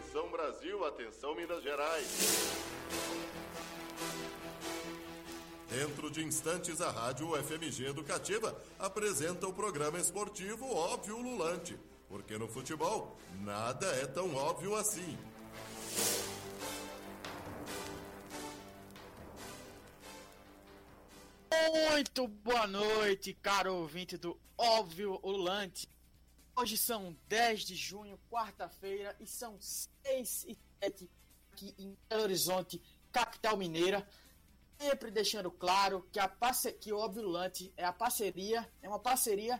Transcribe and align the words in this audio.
Atenção 0.00 0.30
Brasil, 0.30 0.82
atenção 0.86 1.34
Minas 1.34 1.62
Gerais. 1.62 2.06
Dentro 5.68 6.10
de 6.10 6.24
instantes, 6.24 6.80
a 6.80 6.90
Rádio 6.90 7.30
UFMG 7.30 7.88
Educativa 7.88 8.56
apresenta 8.78 9.46
o 9.46 9.52
programa 9.52 9.98
esportivo 9.98 10.74
Óbvio 10.74 11.18
Lulante. 11.18 11.78
Porque 12.08 12.38
no 12.38 12.48
futebol, 12.48 13.18
nada 13.40 13.86
é 13.96 14.06
tão 14.06 14.34
óbvio 14.34 14.74
assim. 14.74 15.18
Muito 21.90 22.26
boa 22.26 22.66
noite, 22.66 23.34
caro 23.42 23.74
ouvinte 23.74 24.16
do 24.16 24.40
Óbvio 24.56 25.20
Ulante. 25.22 25.86
Hoje 26.60 26.76
são 26.76 27.16
10 27.26 27.62
de 27.62 27.74
junho, 27.74 28.20
quarta-feira, 28.30 29.16
e 29.18 29.26
são 29.26 29.58
6 29.58 30.44
e 30.46 30.58
7 30.82 31.10
aqui 31.50 31.74
em 31.78 31.96
Belo 32.06 32.24
Horizonte, 32.24 32.82
capital 33.10 33.56
mineira. 33.56 34.06
Sempre 34.78 35.10
deixando 35.10 35.50
claro 35.50 36.06
que, 36.12 36.20
a 36.20 36.28
parce... 36.28 36.70
que 36.72 36.92
o 36.92 36.98
Óbvio 36.98 37.22
Ulante 37.22 37.72
é 37.78 37.84
a 37.86 37.94
parceria, 37.94 38.70
é 38.82 38.88
uma 38.90 38.98
parceria 38.98 39.58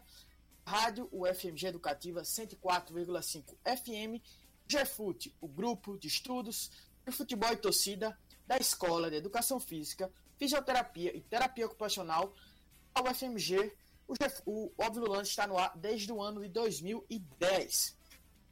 Rádio 0.66 1.08
UFMG 1.10 1.68
Educativa 1.68 2.20
104,5 2.20 3.56
FM, 3.64 4.22
GFUT, 4.66 5.34
o 5.41 5.48
grupo 5.48 5.96
de 5.96 6.06
estudos 6.06 6.70
de 7.06 7.12
futebol 7.12 7.50
e 7.50 7.56
torcida 7.56 8.14
da 8.46 8.58
Escola 8.58 9.08
de 9.08 9.16
Educação 9.16 9.58
Física, 9.58 10.12
Fisioterapia 10.36 11.16
e 11.16 11.22
Terapia 11.22 11.64
Ocupacional, 11.64 12.34
a 12.94 13.00
UFMG. 13.00 13.72
O, 14.10 14.14
o 14.50 14.73
Óbvio 14.77 15.20
está 15.20 15.46
no 15.46 15.56
ar 15.56 15.77
desde 15.77 16.12
o 16.12 16.20
ano 16.20 16.41
de 16.41 16.48
2010. 16.48 17.96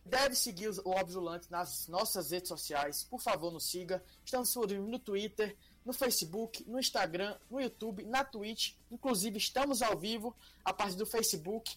Deve 0.04 0.34
seguir 0.34 0.68
o 0.84 0.90
Óbvio 0.90 1.20
nas 1.50 1.88
nossas 1.88 2.30
redes 2.30 2.48
sociais. 2.48 3.04
Por 3.04 3.20
favor, 3.20 3.52
nos 3.52 3.68
siga. 3.68 4.02
Estamos 4.24 4.54
no 4.54 4.98
Twitter, 4.98 5.56
no 5.84 5.92
Facebook, 5.92 6.64
no 6.66 6.78
Instagram, 6.78 7.36
no 7.50 7.60
YouTube, 7.60 8.04
na 8.04 8.24
Twitch. 8.24 8.74
Inclusive, 8.90 9.36
estamos 9.38 9.82
ao 9.82 9.98
vivo 9.98 10.34
a 10.64 10.72
partir 10.72 10.96
do 10.96 11.06
Facebook 11.06 11.76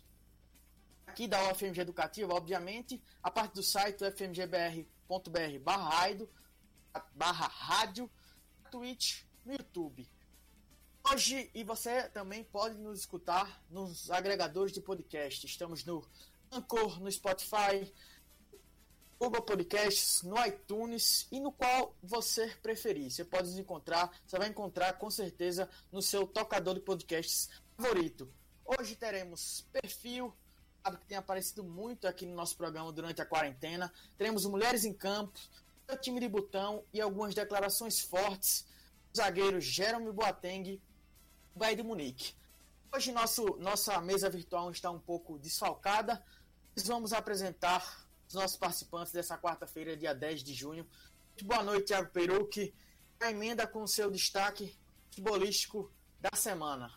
aqui 1.11 1.27
da 1.27 1.51
UFMG 1.51 1.81
Educativa, 1.81 2.33
obviamente, 2.33 3.01
a 3.21 3.29
parte 3.29 3.55
do 3.55 3.63
site 3.63 4.01
fmgbr.br 4.11 5.59
barra 5.61 6.07
barra 7.13 7.47
rádio, 7.47 8.09
Twitch, 8.71 9.23
no 9.45 9.51
YouTube. 9.51 10.07
Hoje, 11.03 11.49
e 11.53 11.63
você 11.63 12.03
também 12.09 12.43
pode 12.43 12.77
nos 12.77 12.99
escutar 12.99 13.61
nos 13.69 14.09
agregadores 14.11 14.71
de 14.71 14.79
podcast. 14.79 15.45
Estamos 15.45 15.83
no 15.83 16.07
Anchor, 16.51 17.01
no 17.01 17.11
Spotify, 17.11 17.91
Google 19.19 19.41
Podcasts, 19.41 20.21
no 20.21 20.37
iTunes 20.45 21.27
e 21.31 21.39
no 21.39 21.51
qual 21.51 21.95
você 22.01 22.47
preferir. 22.61 23.11
Você 23.11 23.25
pode 23.25 23.49
nos 23.49 23.57
encontrar, 23.57 24.15
você 24.25 24.37
vai 24.37 24.47
encontrar 24.47 24.93
com 24.93 25.09
certeza 25.09 25.67
no 25.91 26.01
seu 26.01 26.25
tocador 26.27 26.75
de 26.75 26.81
podcasts 26.81 27.49
favorito. 27.75 28.31
Hoje 28.63 28.95
teremos 28.95 29.67
perfil, 29.73 30.33
que 30.99 31.05
tem 31.07 31.17
aparecido 31.17 31.63
muito 31.63 32.07
aqui 32.07 32.25
no 32.25 32.35
nosso 32.35 32.55
programa 32.55 32.91
durante 32.91 33.21
a 33.21 33.25
quarentena. 33.25 33.91
Teremos 34.17 34.45
Mulheres 34.45 34.85
em 34.85 34.93
Campo, 34.93 35.37
o 35.91 35.97
time 35.97 36.19
de 36.19 36.29
botão 36.29 36.85
e 36.93 37.01
algumas 37.01 37.35
declarações 37.35 37.99
fortes 37.99 38.65
do 39.11 39.17
zagueiro 39.17 39.59
Jeremy 39.59 40.11
Boateng, 40.11 40.79
Bahia 41.55 41.75
de 41.75 41.83
Munique. 41.83 42.33
Hoje 42.93 43.11
nosso, 43.11 43.57
nossa 43.57 43.99
mesa 44.01 44.29
virtual 44.29 44.71
está 44.71 44.89
um 44.89 44.99
pouco 44.99 45.37
desfalcada. 45.37 46.23
Nós 46.75 46.87
vamos 46.87 47.13
apresentar 47.13 48.05
os 48.27 48.33
nossos 48.33 48.57
participantes 48.57 49.11
dessa 49.11 49.37
quarta-feira, 49.37 49.95
dia 49.95 50.13
10 50.13 50.43
de 50.43 50.53
junho. 50.53 50.87
Boa 51.43 51.63
noite, 51.63 51.87
Thiago 51.87 52.09
Perucchi. 52.11 52.73
A 53.19 53.29
emenda 53.31 53.67
com 53.67 53.83
o 53.83 53.87
seu 53.87 54.09
destaque 54.09 54.75
futebolístico 55.09 55.91
da 56.19 56.35
semana. 56.35 56.91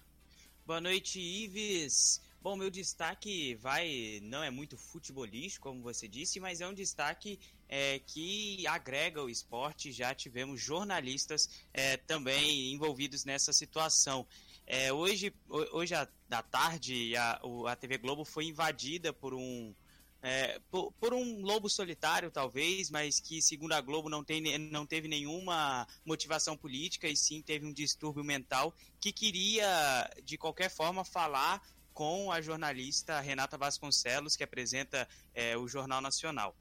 Boa 0.64 0.80
noite, 0.80 1.20
Ives. 1.20 2.20
Bom, 2.40 2.56
meu 2.56 2.70
destaque 2.70 3.54
vai 3.54 4.20
não 4.22 4.42
é 4.42 4.50
muito 4.50 4.76
futebolístico, 4.76 5.68
como 5.68 5.82
você 5.82 6.06
disse, 6.06 6.38
mas 6.38 6.60
é 6.60 6.66
um 6.68 6.74
destaque 6.74 7.40
é, 7.66 7.98
que 8.00 8.66
agrega 8.66 9.22
o 9.22 9.30
esporte. 9.30 9.90
Já 9.90 10.14
tivemos 10.14 10.60
jornalistas 10.60 11.48
é, 11.72 11.96
também 11.96 12.72
envolvidos 12.72 13.24
nessa 13.24 13.52
situação. 13.52 14.26
É, 14.66 14.92
hoje, 14.92 15.34
hoje 15.48 15.94
à 15.94 16.42
tarde, 16.42 17.16
a, 17.16 17.40
a 17.68 17.76
TV 17.76 17.98
Globo 17.98 18.24
foi 18.24 18.46
invadida 18.46 19.12
por 19.12 19.34
um 19.34 19.74
é, 20.26 20.58
por, 20.70 20.90
por, 20.92 21.12
um 21.12 21.42
lobo 21.42 21.68
solitário, 21.68 22.30
talvez, 22.30 22.88
mas 22.88 23.20
que, 23.20 23.42
segundo 23.42 23.72
a 23.72 23.80
Globo, 23.82 24.08
não, 24.08 24.24
tem, 24.24 24.58
não 24.58 24.86
teve 24.86 25.06
nenhuma 25.06 25.86
motivação 26.02 26.56
política 26.56 27.06
e 27.06 27.14
sim 27.14 27.42
teve 27.42 27.66
um 27.66 27.72
distúrbio 27.74 28.24
mental 28.24 28.74
que 28.98 29.12
queria, 29.12 30.10
de 30.24 30.38
qualquer 30.38 30.70
forma, 30.70 31.04
falar 31.04 31.60
com 31.92 32.32
a 32.32 32.40
jornalista 32.40 33.20
Renata 33.20 33.58
Vasconcelos, 33.58 34.34
que 34.34 34.42
apresenta 34.42 35.06
é, 35.34 35.58
o 35.58 35.68
Jornal 35.68 36.00
Nacional. 36.00 36.56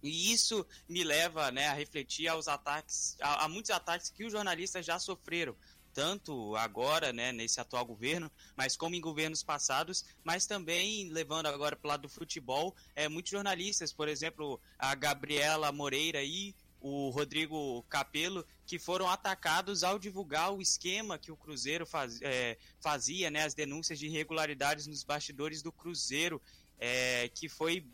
E 0.00 0.32
isso 0.32 0.66
me 0.88 1.04
leva 1.04 1.50
né, 1.50 1.68
a 1.68 1.74
refletir 1.74 2.28
aos 2.28 2.46
ataques, 2.46 3.16
a, 3.20 3.44
a, 3.44 3.48
muitos 3.48 3.70
ataques 3.70 4.10
que 4.10 4.24
os 4.24 4.32
jornalistas 4.32 4.86
já 4.86 4.98
sofreram, 4.98 5.56
tanto 5.92 6.56
agora, 6.56 7.12
né, 7.12 7.32
nesse 7.32 7.60
atual 7.60 7.84
governo, 7.84 8.30
mas 8.56 8.76
como 8.76 8.94
em 8.94 9.00
governos 9.00 9.42
passados, 9.42 10.04
mas 10.24 10.46
também 10.46 11.08
levando 11.10 11.46
agora 11.46 11.76
para 11.76 11.86
o 11.86 11.90
lado 11.90 12.02
do 12.02 12.08
futebol, 12.08 12.74
é, 12.94 13.08
muitos 13.08 13.30
jornalistas, 13.30 13.92
por 13.92 14.08
exemplo, 14.08 14.60
a 14.78 14.94
Gabriela 14.94 15.70
Moreira 15.72 16.22
e 16.22 16.54
o 16.82 17.10
Rodrigo 17.10 17.84
Capello, 17.88 18.44
que 18.66 18.78
foram 18.78 19.08
atacados 19.08 19.84
ao 19.84 19.98
divulgar 19.98 20.52
o 20.52 20.60
esquema 20.60 21.16
que 21.16 21.30
o 21.30 21.36
Cruzeiro 21.36 21.86
faz, 21.86 22.20
é, 22.22 22.58
fazia, 22.80 23.30
né, 23.30 23.44
as 23.44 23.54
denúncias 23.54 23.98
de 23.98 24.06
irregularidades 24.06 24.86
nos 24.88 25.04
bastidores 25.04 25.62
do 25.62 25.70
Cruzeiro 25.70 26.42
é, 26.84 27.28
que 27.28 27.48
foi 27.48 27.86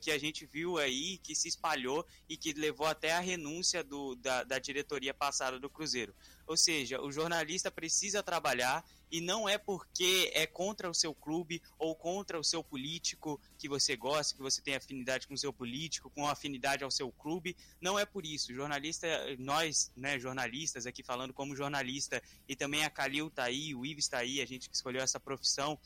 que 0.00 0.12
a 0.12 0.18
gente 0.18 0.46
viu 0.46 0.78
aí, 0.78 1.18
que 1.18 1.34
se 1.34 1.48
espalhou 1.48 2.06
e 2.28 2.36
que 2.36 2.52
levou 2.52 2.86
até 2.86 3.12
a 3.12 3.18
renúncia 3.18 3.82
do, 3.82 4.14
da, 4.14 4.44
da 4.44 4.60
diretoria 4.60 5.12
passada 5.12 5.58
do 5.58 5.68
Cruzeiro. 5.68 6.14
Ou 6.46 6.56
seja, 6.56 7.02
o 7.02 7.10
jornalista 7.10 7.72
precisa 7.72 8.22
trabalhar 8.22 8.84
e 9.10 9.20
não 9.20 9.48
é 9.48 9.58
porque 9.58 10.30
é 10.32 10.46
contra 10.46 10.88
o 10.88 10.94
seu 10.94 11.12
clube 11.12 11.60
ou 11.76 11.96
contra 11.96 12.38
o 12.38 12.44
seu 12.44 12.62
político 12.62 13.40
que 13.58 13.68
você 13.68 13.96
gosta, 13.96 14.36
que 14.36 14.42
você 14.42 14.62
tem 14.62 14.76
afinidade 14.76 15.26
com 15.26 15.34
o 15.34 15.38
seu 15.38 15.52
político, 15.52 16.08
com 16.08 16.28
afinidade 16.28 16.84
ao 16.84 16.90
seu 16.90 17.10
clube, 17.10 17.56
não 17.80 17.98
é 17.98 18.06
por 18.06 18.24
isso. 18.24 18.54
Jornalista, 18.54 19.08
nós, 19.40 19.90
né, 19.96 20.20
jornalistas 20.20 20.86
aqui 20.86 21.02
falando 21.02 21.34
como 21.34 21.56
jornalista 21.56 22.22
e 22.48 22.54
também 22.54 22.84
a 22.84 22.90
Calil 22.90 23.28
tá 23.28 23.42
aí, 23.42 23.74
o 23.74 23.84
Ives 23.84 24.06
tá 24.06 24.18
aí, 24.18 24.40
a 24.40 24.46
gente 24.46 24.68
que 24.68 24.76
escolheu 24.76 25.02
essa 25.02 25.18
profissão, 25.18 25.76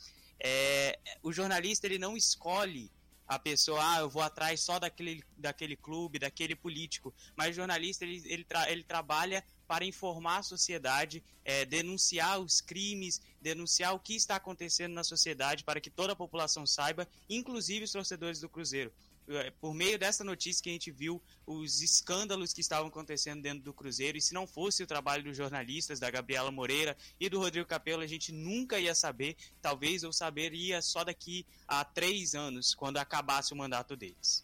é, 0.43 0.99
o 1.21 1.31
jornalista 1.31 1.85
ele 1.85 1.97
não 1.97 2.17
escolhe 2.17 2.91
a 3.27 3.39
pessoa, 3.39 3.79
ah, 3.81 3.99
eu 3.99 4.09
vou 4.09 4.21
atrás 4.21 4.59
só 4.59 4.77
daquele, 4.77 5.23
daquele 5.37 5.77
clube, 5.77 6.19
daquele 6.19 6.53
político. 6.53 7.13
Mas 7.33 7.51
o 7.51 7.53
jornalista 7.53 8.03
ele, 8.03 8.21
ele, 8.25 8.43
tra 8.43 8.69
ele 8.69 8.83
trabalha 8.83 9.41
para 9.65 9.85
informar 9.85 10.39
a 10.39 10.43
sociedade, 10.43 11.23
é, 11.45 11.63
denunciar 11.63 12.41
os 12.41 12.59
crimes, 12.59 13.21
denunciar 13.41 13.95
o 13.95 13.99
que 13.99 14.15
está 14.15 14.35
acontecendo 14.35 14.91
na 14.93 15.03
sociedade 15.03 15.63
para 15.63 15.79
que 15.79 15.89
toda 15.89 16.11
a 16.11 16.15
população 16.15 16.65
saiba, 16.65 17.07
inclusive 17.29 17.85
os 17.85 17.91
torcedores 17.93 18.41
do 18.41 18.49
Cruzeiro. 18.49 18.91
É, 19.27 19.51
por 19.51 19.73
meio 19.73 19.97
dessa 19.97 20.23
notícia 20.23 20.63
que 20.63 20.69
a 20.69 20.73
gente 20.73 20.91
viu 20.91 21.21
os 21.45 21.81
escândalos 21.81 22.51
que 22.53 22.61
estavam 22.61 22.87
acontecendo 22.87 23.41
dentro 23.41 23.63
do 23.63 23.73
Cruzeiro, 23.73 24.17
e 24.17 24.21
se 24.21 24.33
não 24.33 24.47
fosse 24.47 24.83
o 24.83 24.87
trabalho 24.87 25.23
dos 25.23 25.37
jornalistas, 25.37 25.99
da 25.99 26.09
Gabriela 26.09 26.51
Moreira 26.51 26.97
e 27.19 27.29
do 27.29 27.39
Rodrigo 27.39 27.67
Capello, 27.67 28.01
a 28.01 28.07
gente 28.07 28.31
nunca 28.31 28.79
ia 28.79 28.95
saber, 28.95 29.37
talvez 29.61 30.03
eu 30.03 30.11
saberia 30.11 30.81
só 30.81 31.03
daqui 31.03 31.45
a 31.67 31.85
três 31.85 32.35
anos, 32.35 32.73
quando 32.73 32.97
acabasse 32.97 33.53
o 33.53 33.55
mandato 33.55 33.95
deles. 33.95 34.43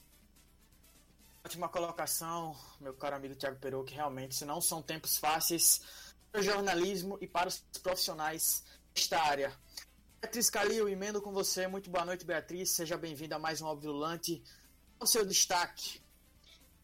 Ótima 1.43 1.69
colocação, 1.69 2.55
meu 2.79 2.93
caro 2.93 3.15
amigo 3.15 3.35
Thiago 3.35 3.59
Peru, 3.59 3.83
que 3.83 3.93
realmente 3.93 4.35
se 4.35 4.45
não 4.45 4.61
são 4.61 4.81
tempos 4.81 5.17
fáceis 5.17 5.81
para 6.31 6.41
o 6.41 6.43
jornalismo 6.43 7.17
e 7.21 7.27
para 7.27 7.47
os 7.47 7.59
profissionais 7.81 8.63
desta 8.93 9.19
área. 9.21 9.57
Beatriz 10.19 10.49
Calil, 10.49 10.89
emendo 10.89 11.21
com 11.21 11.31
você. 11.31 11.67
Muito 11.67 11.89
boa 11.89 12.03
noite, 12.03 12.25
Beatriz. 12.25 12.71
Seja 12.71 12.97
bem-vinda 12.97 13.35
a 13.35 13.39
mais 13.39 13.61
um 13.61 13.67
Obvilante 13.67 14.43
o 14.99 15.05
seu 15.05 15.25
destaque? 15.25 16.01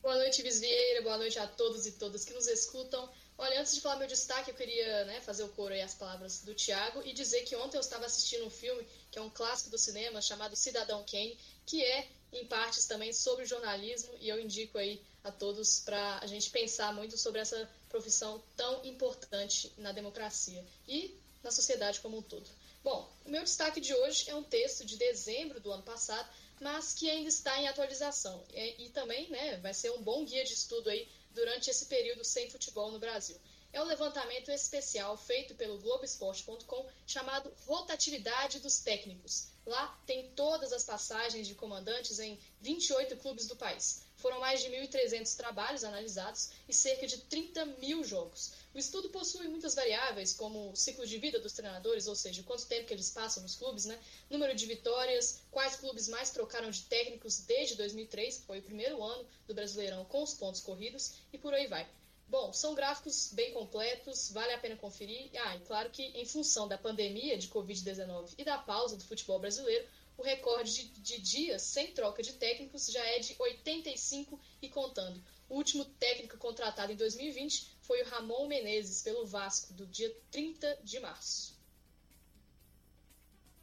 Boa 0.02 0.16
noite, 0.16 0.42
Vieira. 0.42 1.02
Boa 1.02 1.18
noite 1.18 1.40
a 1.40 1.48
todos 1.48 1.86
e 1.86 1.94
todas 1.94 2.26
que 2.26 2.34
nos 2.34 2.48
escutam. 2.48 3.10
Olha, 3.38 3.60
antes 3.60 3.74
de 3.74 3.82
falar 3.82 3.98
meu 3.98 4.08
destaque, 4.08 4.52
eu 4.52 4.56
queria 4.56 5.06
né, 5.06 5.22
fazer 5.22 5.44
o 5.44 5.50
coro 5.50 5.74
aí 5.74 5.82
as 5.82 5.94
palavras 5.94 6.42
do 6.42 6.54
Thiago 6.54 7.02
e 7.04 7.14
dizer 7.14 7.44
que 7.44 7.56
ontem 7.56 7.78
eu 7.78 7.82
estava 7.82 8.06
assistindo 8.06 8.46
um 8.46 8.50
filme 8.50 8.86
que 9.10 9.18
é 9.18 9.22
um 9.22 9.30
clássico 9.30 9.70
do 9.70 9.78
cinema 9.78 10.22
chamado 10.22 10.56
Cidadão 10.56 11.04
Kane, 11.10 11.38
que 11.66 11.84
é, 11.84 12.08
em 12.32 12.46
partes, 12.46 12.86
também 12.86 13.12
sobre 13.12 13.46
jornalismo 13.46 14.14
e 14.20 14.30
eu 14.30 14.40
indico 14.40 14.78
aí 14.78 15.02
a 15.24 15.32
todos 15.32 15.80
para 15.80 16.20
a 16.20 16.28
gente 16.28 16.50
pensar 16.50 16.94
muito 16.94 17.18
sobre 17.18 17.40
essa 17.40 17.70
profissão 17.90 18.44
tão 18.56 18.84
importante 18.86 19.74
na 19.78 19.92
democracia 19.92 20.64
e 20.88 21.18
na 21.42 21.50
sociedade 21.50 22.00
como 22.02 22.18
um 22.18 22.22
todo. 22.22 22.50
Bom, 22.84 23.10
o 23.26 23.30
meu 23.30 23.44
destaque 23.44 23.80
de 23.80 23.94
hoje 23.94 24.30
é 24.30 24.36
um 24.36 24.44
texto 24.44 24.86
de 24.86 24.98
dezembro 24.98 25.62
do 25.62 25.72
ano 25.72 25.84
passado, 25.84 26.30
mas 26.60 26.94
que 26.94 27.10
ainda 27.10 27.30
está 27.30 27.60
em 27.60 27.68
atualização. 27.68 28.44
E, 28.54 28.86
e 28.86 28.90
também 28.90 29.30
né, 29.30 29.58
vai 29.58 29.74
ser 29.74 29.92
um 29.92 30.02
bom 30.02 30.24
guia 30.26 30.44
de 30.44 30.54
estudo 30.54 30.90
aí 30.90 31.08
durante 31.32 31.70
esse 31.70 31.86
período 31.86 32.24
sem 32.24 32.50
futebol 32.50 32.92
no 32.92 33.00
Brasil 33.00 33.40
é 33.74 33.82
um 33.82 33.86
levantamento 33.86 34.52
especial 34.52 35.18
feito 35.18 35.56
pelo 35.56 35.80
Globoesporte.com 35.80 36.88
chamado 37.08 37.52
Rotatividade 37.66 38.60
dos 38.60 38.80
Técnicos. 38.80 39.48
Lá 39.66 40.00
tem 40.06 40.30
todas 40.36 40.72
as 40.72 40.84
passagens 40.84 41.48
de 41.48 41.56
comandantes 41.56 42.20
em 42.20 42.40
28 42.62 43.18
clubes 43.18 43.48
do 43.48 43.56
país. 43.56 44.03
Foram 44.24 44.40
mais 44.40 44.62
de 44.62 44.70
1.300 44.70 45.36
trabalhos 45.36 45.84
analisados 45.84 46.52
e 46.66 46.74
cerca 46.74 47.06
de 47.06 47.18
30 47.18 47.66
mil 47.66 48.06
jogos. 48.06 48.54
O 48.74 48.78
estudo 48.78 49.10
possui 49.10 49.50
muitas 49.50 49.76
variáveis, 49.76 50.34
como 50.34 50.72
o 50.72 50.76
ciclo 50.78 51.06
de 51.06 51.18
vida 51.18 51.42
dos 51.42 51.52
treinadores, 51.52 52.08
ou 52.08 52.16
seja, 52.16 52.42
quanto 52.42 52.66
tempo 52.66 52.88
que 52.88 52.94
eles 52.94 53.12
passam 53.12 53.44
nos 53.44 53.56
clubes, 53.56 53.84
né? 53.84 54.00
número 54.30 54.56
de 54.56 54.66
vitórias, 54.66 55.42
quais 55.52 55.76
clubes 55.76 56.08
mais 56.08 56.30
trocaram 56.30 56.72
de 56.72 56.84
técnicos 56.84 57.40
desde 57.40 57.76
2003, 57.76 58.38
que 58.38 58.46
foi 58.46 58.60
o 58.60 58.64
primeiro 58.64 59.04
ano 59.04 59.28
do 59.46 59.54
Brasileirão 59.54 60.06
com 60.06 60.24
os 60.24 60.34
pontos 60.34 60.62
corridos, 60.62 61.16
e 61.34 61.38
por 61.38 61.54
aí 61.54 61.68
vai. 61.68 61.86
Bom, 62.26 62.54
são 62.54 62.74
gráficos 62.74 63.30
bem 63.34 63.52
completos, 63.52 64.32
vale 64.32 64.54
a 64.54 64.58
pena 64.58 64.78
conferir. 64.78 65.32
Ah, 65.38 65.58
e 65.58 65.60
claro 65.60 65.90
que 65.90 66.02
em 66.02 66.26
função 66.26 66.66
da 66.66 66.78
pandemia 66.78 67.38
de 67.38 67.50
Covid-19 67.50 68.36
e 68.38 68.46
da 68.46 68.58
pausa 68.58 68.96
do 68.96 69.04
futebol 69.04 69.38
brasileiro, 69.38 69.86
o 70.18 70.24
recorde 70.24 70.90
de, 70.90 71.22
dias 71.22 71.62
sem 71.62 71.94
troca 71.94 72.22
de 72.22 72.34
técnicos 72.34 72.88
já 72.88 73.04
é 73.06 73.20
de 73.20 73.36
85 73.38 74.40
e 74.62 74.70
contando. 74.70 75.24
O 75.50 75.56
último 75.56 75.86
técnico 75.86 76.38
contratado 76.38 76.92
em 76.92 76.96
2020 76.96 77.78
foi 77.82 78.02
o 78.02 78.06
Ramon 78.06 78.48
Menezes 78.48 79.02
pelo 79.02 79.26
Vasco, 79.26 79.74
do 79.74 79.86
dia 79.86 80.16
30 80.32 80.80
de 80.84 81.00
março. 81.00 81.62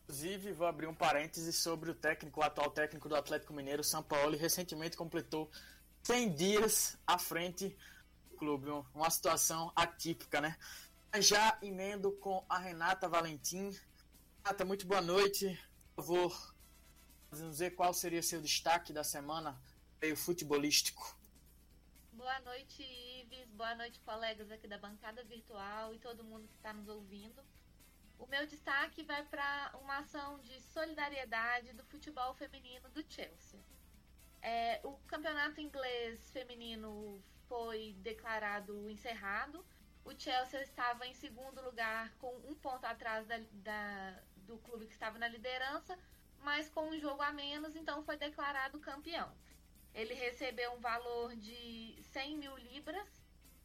Inclusive, 0.05 0.53
vou 0.53 0.67
abrir 0.67 0.87
um 0.87 0.95
parêntese 0.95 1.53
sobre 1.53 1.91
o 1.91 1.95
técnico, 1.95 2.41
o 2.41 2.43
atual 2.43 2.71
técnico 2.71 3.09
do 3.09 3.15
Atlético 3.15 3.53
Mineiro, 3.53 3.85
São 3.85 4.03
Paulo, 4.03 4.37
recentemente 4.37 4.97
completou 4.97 5.51
100 6.03 6.35
dias 6.35 6.99
à 7.07 7.17
frente 7.17 7.77
clube, 8.41 8.71
uma 8.95 9.11
situação 9.11 9.71
atípica, 9.77 10.41
né? 10.41 10.57
Já 11.19 11.59
emendo 11.61 12.13
com 12.13 12.43
a 12.49 12.59
Renata 12.59 13.07
Valentim. 13.07 13.71
Renata, 14.43 14.65
muito 14.65 14.87
boa 14.87 15.03
noite. 15.03 15.59
Favor, 16.01 16.55
dizer 17.31 17.73
qual 17.73 17.93
seria 17.93 18.23
seu 18.23 18.41
destaque 18.41 18.91
da 18.91 19.05
semana 19.05 19.61
meio 20.01 20.17
futebolístico. 20.17 21.15
Boa 22.11 22.41
noite, 22.41 22.83
Ives. 22.83 23.51
Boa 23.51 23.75
noite, 23.75 24.01
colegas 24.01 24.51
aqui 24.51 24.67
da 24.67 24.79
bancada 24.79 25.23
virtual 25.25 25.95
e 25.95 25.99
todo 25.99 26.25
mundo 26.25 26.49
que 26.49 26.55
está 26.55 26.73
nos 26.73 26.89
ouvindo. 26.89 27.45
O 28.19 28.27
meu 28.27 28.47
destaque 28.47 29.03
vai 29.03 29.23
para 29.27 29.77
uma 29.79 29.99
ação 29.99 30.41
de 30.41 30.59
solidariedade 30.63 31.75
do 31.75 31.85
futebol 31.85 32.33
feminino 32.33 32.89
do 32.89 33.05
Chelsea. 33.07 33.61
É, 34.41 34.81
o 34.83 34.95
campeonato 35.07 35.61
inglês 35.61 36.31
feminino 36.31 37.23
foi 37.47 37.95
declarado 37.99 38.89
encerrado. 38.89 39.63
O 40.03 40.19
Chelsea 40.19 40.63
estava 40.63 41.07
em 41.07 41.13
segundo 41.13 41.63
lugar, 41.63 42.11
com 42.17 42.35
um 42.49 42.55
ponto 42.55 42.87
atrás 42.87 43.27
da, 43.27 43.39
da, 43.53 44.23
do 44.51 44.59
clube 44.59 44.87
que 44.87 44.93
estava 44.93 45.19
na 45.19 45.29
liderança, 45.29 45.97
mas 46.43 46.69
com 46.69 46.89
um 46.89 46.99
jogo 46.99 47.23
a 47.23 47.33
menos, 47.33 47.77
então 47.77 48.03
foi 48.03 48.17
declarado 48.17 48.81
campeão. 48.81 49.31
Ele 49.95 50.15
recebeu 50.15 50.73
um 50.73 50.81
valor 50.81 51.35
de 51.37 51.97
100 52.13 52.37
mil 52.39 52.57
libras 52.57 53.09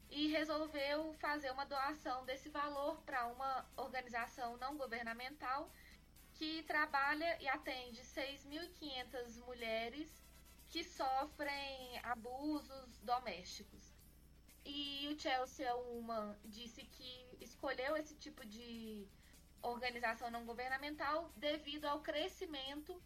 e 0.09 0.27
resolveu 0.27 1.13
fazer 1.15 1.51
uma 1.51 1.65
doação 1.65 2.23
desse 2.25 2.49
valor 2.49 3.01
para 3.01 3.25
uma 3.27 3.65
organização 3.75 4.57
não 4.57 4.77
governamental 4.77 5.71
que 6.35 6.63
trabalha 6.63 7.41
e 7.41 7.47
atende 7.47 8.01
6.500 8.01 9.43
mulheres 9.45 10.09
que 10.69 10.83
sofrem 10.83 11.99
abusos 12.03 12.99
domésticos. 13.01 13.95
E 14.65 15.07
o 15.11 15.19
Chelsea 15.19 15.73
Woman 15.75 16.35
disse 16.43 16.83
que 16.83 17.37
escolheu 17.39 17.95
esse 17.95 18.15
tipo 18.15 18.45
de 18.45 19.07
organização 19.61 20.29
não 20.29 20.45
governamental 20.45 21.31
devido 21.35 21.85
ao 21.85 22.01
crescimento 22.01 23.01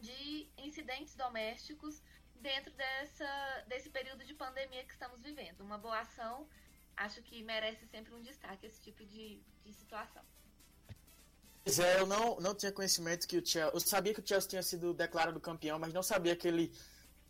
de 0.00 0.48
incidentes 0.58 1.14
domésticos 1.14 2.02
dentro 2.36 2.72
dessa, 2.72 3.64
desse 3.68 3.88
período 3.88 4.24
de 4.24 4.34
pandemia 4.34 4.84
que 4.84 4.92
estamos 4.92 5.20
vivendo. 5.22 5.60
Uma 5.60 5.78
boa 5.78 6.00
ação, 6.00 6.48
acho 6.96 7.22
que 7.22 7.42
merece 7.42 7.86
sempre 7.86 8.12
um 8.14 8.20
destaque 8.20 8.66
esse 8.66 8.80
tipo 8.80 9.04
de, 9.04 9.40
de 9.64 9.72
situação. 9.72 10.22
Pois 11.64 11.78
é, 11.78 12.00
eu 12.00 12.06
não, 12.06 12.40
não 12.40 12.54
tinha 12.54 12.72
conhecimento 12.72 13.26
que 13.28 13.38
o 13.38 13.46
Chelsea. 13.46 13.72
Eu 13.72 13.80
sabia 13.80 14.12
que 14.12 14.20
o 14.20 14.26
Chelsea 14.26 14.50
tinha 14.50 14.62
sido 14.62 14.92
declarado 14.92 15.40
campeão, 15.40 15.78
mas 15.78 15.92
não 15.92 16.02
sabia 16.02 16.34
que 16.34 16.48
ele 16.48 16.72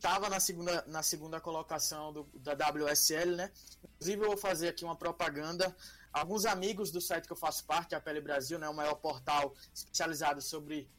estava 0.02 0.28
na 0.28 0.40
segunda, 0.40 0.84
na 0.88 1.00
segunda 1.00 1.40
colocação 1.40 2.12
do, 2.12 2.24
da 2.34 2.54
WSL, 2.54 3.36
né? 3.36 3.52
Inclusive, 3.94 4.20
eu 4.24 4.30
vou 4.30 4.36
fazer 4.36 4.68
aqui 4.68 4.84
uma 4.84 4.96
propaganda. 4.96 5.74
Alguns 6.12 6.44
amigos 6.44 6.90
do 6.90 7.00
site 7.00 7.26
que 7.26 7.32
eu 7.32 7.36
faço 7.36 7.64
parte, 7.64 7.94
a 7.94 8.00
Pele 8.00 8.20
Brasil, 8.20 8.58
né? 8.58 8.68
O 8.68 8.74
maior 8.74 8.96
portal 8.96 9.54
especializado 9.72 10.42
sobre 10.42 10.90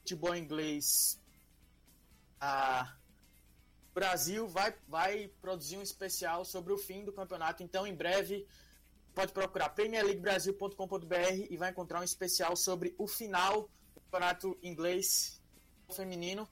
futebol 0.00 0.36
inglês. 0.36 1.18
A 2.38 2.94
Brasil 3.94 4.46
vai, 4.46 4.74
vai 4.86 5.28
produzir 5.40 5.78
um 5.78 5.82
especial 5.82 6.44
sobre 6.44 6.70
o 6.74 6.76
fim 6.76 7.02
do 7.02 7.14
campeonato. 7.14 7.62
Então, 7.62 7.86
em 7.86 7.94
breve, 7.94 8.46
pode 9.14 9.32
procurar 9.32 9.70
premierleaguebrasil.com.br 9.70 11.46
e 11.48 11.56
vai 11.56 11.70
encontrar 11.70 12.00
um 12.00 12.04
especial 12.04 12.54
sobre 12.56 12.94
o 12.98 13.06
final 13.06 13.70
do 13.94 14.02
campeonato 14.02 14.58
inglês 14.62 15.40
feminino. 15.94 16.46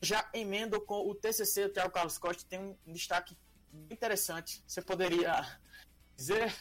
Já 0.00 0.28
emendo 0.32 0.80
com 0.80 1.08
o 1.08 1.14
TCC, 1.14 1.66
o 1.66 1.68
Thiago 1.68 1.92
Carlos 1.92 2.18
Costa 2.18 2.44
tem 2.48 2.58
um 2.58 2.92
destaque 2.92 3.36
interessante. 3.90 4.62
Você 4.66 4.80
poderia 4.80 5.58
dizer? 6.16 6.54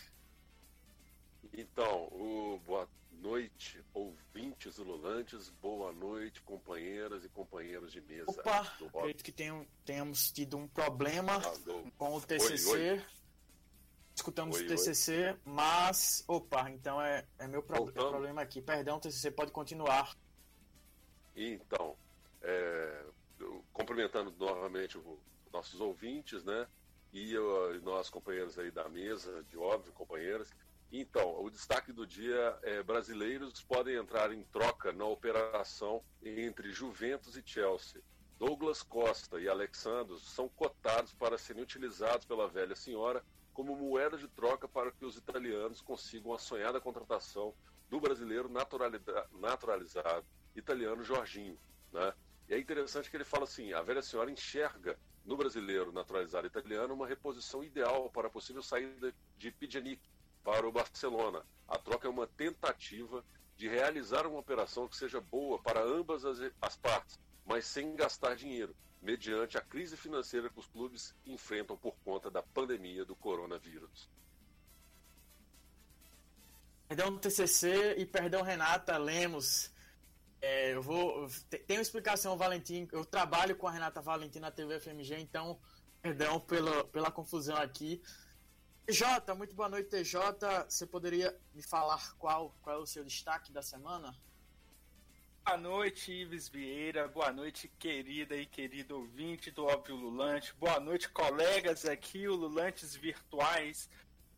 Então, 1.53 2.07
o 2.11 2.59
boa 2.65 2.87
noite, 3.11 3.83
ouvintes 3.93 4.77
ululantes, 4.77 5.49
boa 5.61 5.91
noite, 5.91 6.41
companheiras 6.41 7.23
e 7.23 7.29
companheiros 7.29 7.91
de 7.91 8.01
mesa. 8.01 8.25
Opa, 8.27 8.61
acredito 8.85 9.23
que 9.23 9.31
tenham, 9.31 9.65
tenhamos 9.85 10.31
tido 10.31 10.57
um 10.57 10.67
problema 10.67 11.37
ah, 11.37 11.89
com 11.97 12.15
o 12.15 12.21
TCC. 12.21 12.69
Oi, 12.69 12.89
oi 12.91 13.05
escutamos 14.19 14.57
oi, 14.57 14.65
o 14.65 14.67
TCC, 14.67 15.35
mas. 15.45 16.23
Opa, 16.27 16.69
então 16.69 17.01
é, 17.01 17.25
é 17.37 17.47
meu 17.47 17.63
pro... 17.63 17.91
problema 17.91 18.41
aqui. 18.41 18.61
Perdão, 18.61 18.99
TCC, 18.99 19.31
pode 19.31 19.51
continuar. 19.51 20.15
Então, 21.35 21.95
é, 22.41 23.05
cumprimentando 23.79 24.33
novamente 24.37 24.97
os 24.97 25.05
nossos 25.53 25.79
ouvintes, 25.79 26.43
né? 26.43 26.67
E 27.13 27.37
uh, 27.37 27.81
nós, 27.81 28.09
companheiros 28.09 28.59
aí 28.59 28.69
da 28.69 28.89
mesa, 28.89 29.43
de 29.49 29.57
óbvio, 29.57 29.93
companheiras. 29.93 30.53
Então, 30.91 31.41
o 31.41 31.49
destaque 31.49 31.93
do 31.93 32.05
dia 32.05 32.59
é 32.63 32.83
brasileiros 32.83 33.61
podem 33.61 33.95
entrar 33.95 34.33
em 34.33 34.43
troca 34.43 34.91
na 34.91 35.05
operação 35.05 36.03
entre 36.21 36.71
Juventus 36.71 37.37
e 37.37 37.43
Chelsea. 37.45 38.01
Douglas 38.37 38.83
Costa 38.83 39.39
e 39.39 39.47
Alexandros 39.47 40.29
são 40.29 40.49
cotados 40.49 41.13
para 41.13 41.37
serem 41.37 41.63
utilizados 41.63 42.25
pela 42.25 42.47
velha 42.47 42.75
senhora 42.75 43.23
como 43.53 43.75
moeda 43.75 44.17
de 44.17 44.27
troca 44.27 44.67
para 44.67 44.91
que 44.91 45.05
os 45.05 45.17
italianos 45.17 45.81
consigam 45.81 46.33
a 46.33 46.39
sonhada 46.39 46.79
contratação 46.81 47.53
do 47.89 47.99
brasileiro 47.99 48.49
naturalizado 49.31 50.25
italiano 50.55 51.03
Jorginho. 51.03 51.57
Né? 51.91 52.13
E 52.49 52.55
é 52.55 52.59
interessante 52.59 53.09
que 53.09 53.15
ele 53.15 53.23
fala 53.23 53.43
assim: 53.43 53.71
a 53.73 53.81
velha 53.81 54.01
senhora 54.01 54.31
enxerga 54.31 54.99
no 55.23 55.37
brasileiro 55.37 55.91
naturalizado 55.91 56.47
italiano 56.47 56.93
uma 56.93 57.07
reposição 57.07 57.63
ideal 57.63 58.09
para 58.09 58.27
a 58.27 58.31
possível 58.31 58.63
saída 58.63 59.13
de 59.37 59.51
Pjanic 59.51 60.01
para 60.43 60.67
o 60.67 60.71
Barcelona. 60.71 61.45
A 61.67 61.77
troca 61.77 62.07
é 62.07 62.09
uma 62.09 62.25
tentativa 62.25 63.23
de 63.55 63.67
realizar 63.67 64.25
uma 64.25 64.39
operação 64.39 64.87
que 64.87 64.97
seja 64.97 65.21
boa 65.21 65.61
para 65.61 65.83
ambas 65.83 66.25
as, 66.25 66.39
as 66.61 66.75
partes, 66.77 67.19
mas 67.45 67.65
sem 67.65 67.95
gastar 67.95 68.35
dinheiro 68.35 68.75
mediante 69.01 69.57
a 69.57 69.61
crise 69.61 69.95
financeira 69.95 70.49
que 70.49 70.59
os 70.59 70.67
clubes 70.67 71.15
enfrentam 71.25 71.77
por 71.77 71.95
conta 72.03 72.31
da 72.31 72.41
pandemia 72.41 73.05
do 73.05 73.15
coronavírus. 73.15 74.09
Perdão 76.87 77.17
TCC 77.17 77.95
e 77.97 78.05
perdão 78.05 78.41
Renata 78.41 78.97
Lemos. 78.97 79.71
É, 80.41 80.73
eu 80.73 80.81
vou. 80.81 81.27
Tem 81.67 81.77
uma 81.77 81.81
explicação, 81.81 82.37
Valentim. 82.37 82.87
Eu 82.91 83.03
trabalho 83.03 83.55
com 83.55 83.67
a 83.67 83.71
Renata 83.71 84.01
Valentim 84.01 84.39
na 84.39 84.51
TV 84.51 84.79
FMG, 84.79 85.19
então 85.19 85.59
perdão 86.01 86.39
pela, 86.39 86.85
pela 86.85 87.11
confusão 87.11 87.57
aqui. 87.57 88.01
TJ, 88.85 89.35
muito 89.35 89.53
boa 89.53 89.69
noite, 89.69 89.89
TJ. 89.89 90.65
Você 90.67 90.85
poderia 90.87 91.37
me 91.53 91.61
falar 91.61 92.15
qual, 92.17 92.55
qual 92.61 92.77
é 92.77 92.79
o 92.79 92.85
seu 92.85 93.03
destaque 93.03 93.51
da 93.51 93.61
semana? 93.61 94.17
Boa 95.45 95.57
noite, 95.57 96.11
Ives 96.11 96.47
Vieira. 96.47 97.07
Boa 97.07 97.31
noite, 97.31 97.67
querida 97.77 98.35
e 98.35 98.45
querido 98.45 98.97
ouvinte 98.97 99.51
do 99.51 99.65
Óbvio 99.65 99.95
Lulante. 99.95 100.53
Boa 100.55 100.79
noite, 100.79 101.09
colegas 101.09 101.85
aqui, 101.85 102.27
o 102.27 102.35
Lulantes 102.35 102.95
virtuais. 102.95 103.89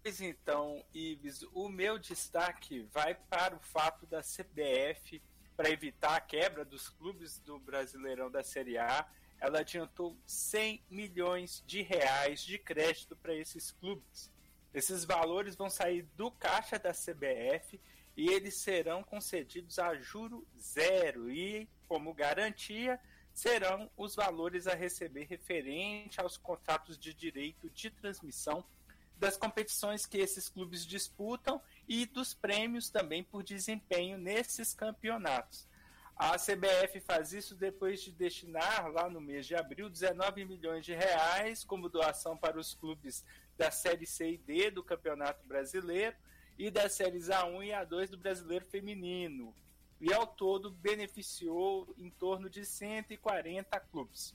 Pois 0.02 0.20
então, 0.20 0.84
Ives, 0.94 1.44
o 1.54 1.70
meu 1.70 2.00
destaque 2.00 2.82
vai 2.92 3.14
para 3.14 3.56
o 3.56 3.60
fato 3.60 4.06
da 4.08 4.22
CBF 4.22 5.22
para 5.62 5.70
evitar 5.70 6.16
a 6.16 6.20
quebra 6.20 6.66
dos 6.66 6.90
clubes 6.90 7.38
do 7.38 7.60
Brasileirão 7.60 8.32
da 8.32 8.44
Série 8.44 8.80
A, 8.80 9.08
ela 9.40 9.60
adiantou 9.60 10.18
100 10.26 10.84
milhões 10.90 11.64
de 11.68 11.84
reais 11.84 12.42
de 12.42 12.58
crédito 12.58 13.16
para 13.16 13.36
esses 13.36 13.72
clubes. 13.72 14.32
Esses 14.74 15.06
valores 15.06 15.56
vão 15.56 15.70
sair 15.70 16.02
do 16.16 16.32
caixa 16.32 16.80
da 16.80 16.92
CBF 16.94 17.80
e 18.18 18.28
eles 18.30 18.56
serão 18.56 19.04
concedidos 19.04 19.78
a 19.78 19.94
juro 19.94 20.48
zero 20.60 21.30
e, 21.30 21.70
como 21.88 22.12
garantia, 22.12 23.00
serão 23.32 23.88
os 23.96 24.16
valores 24.16 24.66
a 24.66 24.74
receber 24.74 25.26
referente 25.26 26.20
aos 26.20 26.38
contratos 26.38 26.98
de 26.98 27.14
direito 27.14 27.70
de 27.70 27.92
transmissão 27.92 28.66
das 29.16 29.38
competições 29.38 30.08
que 30.08 30.18
esses 30.18 30.50
clubes 30.50 30.84
disputam 30.88 31.62
e 31.94 32.06
dos 32.06 32.34
prêmios 32.34 32.90
também 32.90 33.22
por 33.22 33.44
desempenho 33.44 34.18
nesses 34.18 34.74
campeonatos. 34.74 35.68
A 36.16 36.38
CBF 36.38 37.02
faz 37.02 37.34
isso 37.34 37.54
depois 37.54 38.02
de 38.02 38.14
destinar, 38.14 38.90
lá 38.90 39.10
no 39.10 39.20
mês 39.20 39.46
de 39.46 39.56
abril, 39.56 39.90
19 39.90 40.46
milhões 40.46 40.86
de 40.86 40.94
reais 40.94 41.66
como 41.66 41.90
doação 41.90 42.38
para 42.38 42.58
os 42.58 42.74
clubes 42.74 43.26
da 43.58 43.70
Série 43.72 44.06
C 44.06 44.32
e 44.32 44.38
D 44.38 44.72
do 44.72 44.82
Campeonato 44.82 45.46
Brasileiro 45.46 46.16
e 46.58 46.72
das 46.72 46.94
séries 46.94 47.28
A1 47.28 47.66
e 47.66 47.70
A2 47.72 48.08
do 48.08 48.18
Brasileiro 48.18 48.64
Feminino. 48.64 49.54
E 50.00 50.14
ao 50.14 50.26
todo 50.26 50.72
beneficiou 50.72 51.94
em 51.98 52.10
torno 52.10 52.50
de 52.50 52.66
140 52.66 53.78
clubes. 53.82 54.34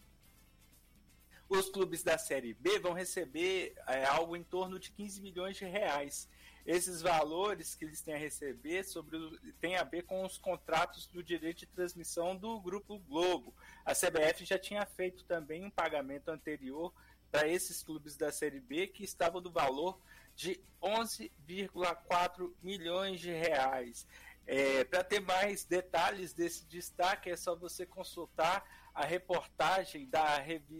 Os 1.49 1.71
clubes 1.71 2.03
da 2.03 2.19
Série 2.19 2.53
B 2.53 2.81
vão 2.81 2.93
receber 2.93 3.75
é, 3.87 4.05
algo 4.05 4.37
em 4.37 4.45
torno 4.45 4.79
de 4.79 4.91
15 4.91 5.23
milhões 5.23 5.57
de 5.57 5.65
reais. 5.65 6.29
Esses 6.67 7.01
valores 7.01 7.77
que 7.77 7.85
eles 7.85 8.03
têm 8.03 8.15
a 8.15 8.19
receber 8.19 8.83
sobre 8.83 9.17
tem 9.61 9.77
a 9.77 9.85
ver 9.85 10.03
com 10.03 10.25
os 10.25 10.37
contratos 10.37 11.07
do 11.07 11.23
direito 11.23 11.59
de 11.59 11.67
transmissão 11.67 12.35
do 12.37 12.61
Grupo 12.61 12.99
Globo. 12.99 13.55
A 13.85 13.95
CBF 13.95 14.45
já 14.45 14.59
tinha 14.59 14.85
feito 14.85 15.25
também 15.25 15.65
um 15.65 15.71
pagamento 15.71 16.29
anterior 16.29 16.93
para 17.31 17.47
esses 17.47 17.85
clubes 17.85 18.17
da 18.17 18.33
Série 18.33 18.59
B 18.59 18.89
que 18.89 19.05
estavam 19.05 19.41
do 19.41 19.51
valor 19.51 20.01
de 20.35 20.61
11,4 20.83 22.53
milhões 22.61 23.21
de 23.21 23.31
reais. 23.31 24.05
É, 24.45 24.85
Para 24.85 25.05
ter 25.05 25.21
mais 25.21 25.65
detalhes 25.65 26.33
desse 26.33 26.65
destaque, 26.67 27.31
é 27.31 27.37
só 27.37 27.55
você 27.55 27.87
consultar 27.87 28.65
a 28.93 29.05
reportagem 29.05 30.09
da, 30.09 30.39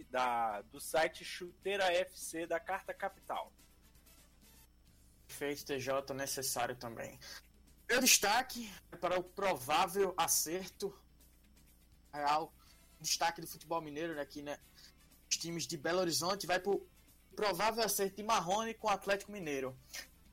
da, 0.09 0.61
do 0.63 0.81
site 0.81 1.23
Chuteira 1.23 1.85
FC 1.93 2.45
da 2.45 2.59
Carta 2.59 2.93
Capital. 2.93 3.53
Feito 5.37 5.65
TJ 5.65 6.15
necessário 6.15 6.75
também. 6.75 7.19
Meu 7.87 8.01
destaque 8.01 8.73
é 8.91 8.95
para 8.95 9.19
o 9.19 9.23
provável 9.23 10.11
acerto 10.17 10.91
real, 12.11 12.51
destaque 12.99 13.39
do 13.39 13.45
futebol 13.45 13.79
mineiro 13.79 14.19
aqui, 14.19 14.41
né? 14.41 14.57
Os 15.29 15.37
times 15.37 15.67
de 15.67 15.77
Belo 15.77 15.99
Horizonte 15.99 16.47
vai 16.47 16.59
para 16.59 16.71
o 16.71 16.83
provável 17.35 17.83
acerto 17.83 18.15
de 18.15 18.23
Marrone 18.23 18.73
com 18.73 18.87
o 18.87 18.89
Atlético 18.89 19.31
Mineiro. 19.31 19.77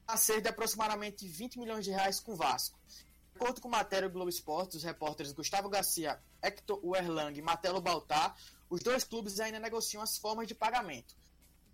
Acerto 0.08 0.40
de 0.44 0.48
aproximadamente 0.48 1.28
20 1.28 1.58
milhões 1.58 1.84
de 1.84 1.90
reais 1.90 2.18
com 2.18 2.32
o 2.32 2.36
Vasco. 2.36 2.78
De 2.88 3.36
acordo 3.36 3.60
com 3.60 3.68
matéria 3.68 4.08
do 4.08 4.12
Globo 4.12 4.30
Esporte, 4.30 4.78
os 4.78 4.84
repórteres 4.84 5.32
Gustavo 5.32 5.68
Garcia, 5.68 6.18
Hector 6.40 6.80
Werlang 6.82 7.38
e 7.38 7.42
Martelo 7.42 7.82
Baltar, 7.82 8.34
os 8.70 8.80
dois 8.80 9.04
clubes 9.04 9.38
ainda 9.38 9.58
negociam 9.58 10.02
as 10.02 10.16
formas 10.16 10.48
de 10.48 10.54
pagamento. 10.54 11.14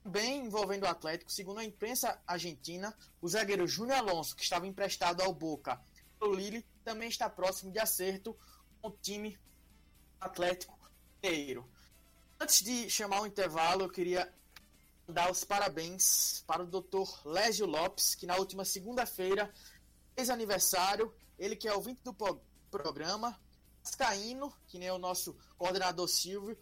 Também 0.02 0.46
envolvendo 0.46 0.84
o 0.84 0.88
Atlético, 0.88 1.30
segundo 1.30 1.58
a 1.58 1.64
imprensa 1.64 2.20
argentina, 2.26 2.96
o 3.20 3.28
zagueiro 3.28 3.66
Júnior 3.66 3.98
Alonso, 3.98 4.34
que 4.34 4.42
estava 4.42 4.66
emprestado 4.66 5.20
ao 5.22 5.32
Boca 5.32 5.80
pelo 6.18 6.34
Lille, 6.34 6.66
também 6.84 7.08
está 7.08 7.28
próximo 7.28 7.70
de 7.70 7.78
acerto 7.78 8.36
com 8.80 8.88
o 8.88 8.96
time 9.02 9.38
Atlético 10.20 10.78
Mineiro. 11.22 11.70
Antes 12.38 12.62
de 12.62 12.88
chamar 12.88 13.20
o 13.20 13.26
intervalo, 13.26 13.82
eu 13.82 13.90
queria 13.90 14.32
dar 15.06 15.30
os 15.30 15.44
parabéns 15.44 16.42
para 16.46 16.62
o 16.62 16.66
Dr. 16.66 17.26
Lésio 17.26 17.66
Lopes, 17.66 18.14
que 18.14 18.26
na 18.26 18.36
última 18.36 18.64
segunda-feira 18.64 19.52
fez 20.14 20.30
aniversário. 20.30 21.14
Ele 21.38 21.56
que 21.56 21.68
é 21.68 21.74
ouvinte 21.74 22.02
do 22.02 22.14
programa, 22.70 23.38
Cascaíno, 23.82 24.54
que 24.66 24.78
nem 24.78 24.90
o 24.90 24.98
nosso 24.98 25.36
coordenador 25.58 26.08
Silvio, 26.08 26.58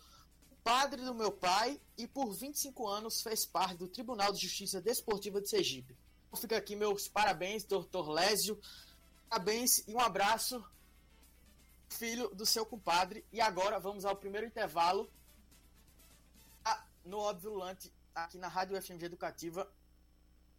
padre 0.69 1.03
do 1.03 1.15
meu 1.15 1.33
pai 1.33 1.81
e 1.97 2.07
por 2.07 2.31
25 2.31 2.87
anos 2.87 3.23
fez 3.23 3.47
parte 3.47 3.79
do 3.79 3.89
Tribunal 3.89 4.31
de 4.35 4.41
Justiça 4.41 4.83
Desportiva 4.83 5.41
de 5.41 5.49
Sergipe. 5.49 5.97
Então 6.27 6.39
fica 6.39 6.59
aqui 6.59 6.77
meus 6.77 7.09
parabéns, 7.09 7.65
Dr. 7.65 8.07
Lésio. 8.07 8.61
Parabéns 9.31 9.79
e 9.89 9.95
um 9.95 9.99
abraço, 9.99 10.63
filho 11.89 12.29
do 12.35 12.45
seu 12.45 12.67
compadre. 12.67 13.25
E 13.33 13.41
agora 13.41 13.81
vamos 13.81 14.05
ao 14.05 14.15
primeiro 14.15 14.47
intervalo 14.47 15.11
no 17.03 17.17
Óbvio 17.17 17.55
Lante 17.55 17.91
aqui 18.15 18.37
na 18.37 18.49
Rádio 18.49 18.77
FMG 18.77 19.07
Educativa. 19.07 19.67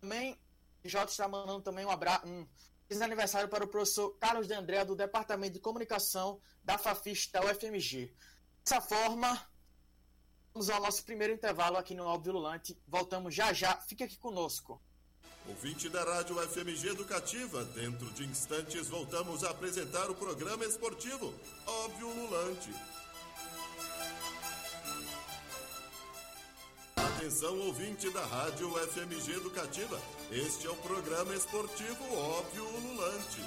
Também, 0.01 0.39
J 0.83 1.05
está 1.05 1.27
mandando 1.27 1.61
também 1.61 1.85
um 1.85 1.91
abraço, 1.91 2.25
um 2.25 2.47
feliz 2.87 3.03
aniversário 3.03 3.47
para 3.47 3.63
o 3.63 3.67
professor 3.67 4.17
Carlos 4.17 4.47
de 4.47 4.55
André, 4.55 4.83
do 4.83 4.95
Departamento 4.95 5.53
de 5.53 5.59
Comunicação 5.59 6.41
da 6.63 6.79
Fafis 6.79 7.27
da 7.27 7.41
UFMG. 7.45 8.11
Dessa 8.65 8.81
forma, 8.81 9.48
vamos 10.53 10.69
ao 10.69 10.81
nosso 10.81 11.03
primeiro 11.03 11.33
intervalo 11.33 11.77
aqui 11.77 11.93
no 11.93 12.03
Óbvio 12.03 12.33
Lulante. 12.33 12.77
Voltamos 12.87 13.33
já 13.33 13.53
já, 13.53 13.75
fique 13.77 14.03
aqui 14.03 14.17
conosco. 14.17 14.81
Ouvinte 15.47 15.89
da 15.89 16.03
Rádio 16.03 16.35
FMG 16.35 16.89
Educativa, 16.89 17.63
dentro 17.65 18.05
de 18.11 18.23
instantes 18.25 18.87
voltamos 18.87 19.43
a 19.43 19.49
apresentar 19.49 20.09
o 20.09 20.15
programa 20.15 20.63
esportivo 20.65 21.33
Óbvio 21.65 22.07
Lulante. 22.07 22.71
Atenção 26.95 27.59
ouvinte 27.59 28.09
da 28.11 28.25
Rádio 28.25 28.71
FMG 28.89 29.33
Educativa, 29.33 29.99
este 30.31 30.67
é 30.67 30.69
o 30.69 30.75
programa 30.75 31.35
esportivo 31.35 32.15
Óbvio 32.15 32.63
Ululante. 32.63 33.41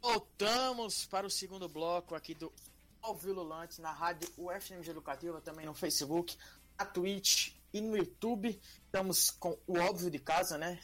Voltamos 0.00 1.04
para 1.04 1.26
o 1.26 1.30
segundo 1.30 1.68
bloco 1.68 2.14
aqui 2.14 2.34
do 2.34 2.50
Óbvio 3.02 3.32
Ululante 3.32 3.82
na 3.82 3.92
Rádio 3.92 4.28
UFMG 4.38 4.90
Educativa, 4.90 5.42
também 5.42 5.66
no 5.66 5.74
Facebook, 5.74 6.36
na 6.78 6.86
Twitch 6.86 7.52
e 7.72 7.82
no 7.82 7.96
YouTube. 7.96 8.58
Estamos 8.86 9.30
com 9.30 9.58
o 9.66 9.78
óbvio 9.78 10.10
de 10.10 10.18
casa, 10.18 10.56
né? 10.56 10.80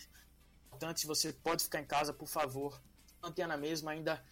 Portanto, 0.69 1.01
se 1.01 1.07
você 1.07 1.33
pode 1.33 1.65
ficar 1.65 1.81
em 1.81 1.87
casa, 1.87 2.13
por 2.13 2.29
favor, 2.29 2.79
mantenha 3.23 3.49
na 3.49 3.57
mesma. 3.57 3.93
Ainda 3.93 4.23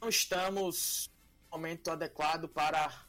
não 0.00 0.08
estamos 0.08 1.08
momento 1.50 1.88
adequado 1.88 2.48
para 2.48 3.06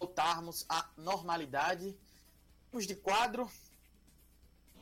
voltarmos 0.00 0.64
à 0.66 0.88
normalidade. 0.96 1.94
Vamos 2.72 2.86
de 2.86 2.94
quadro, 2.94 3.50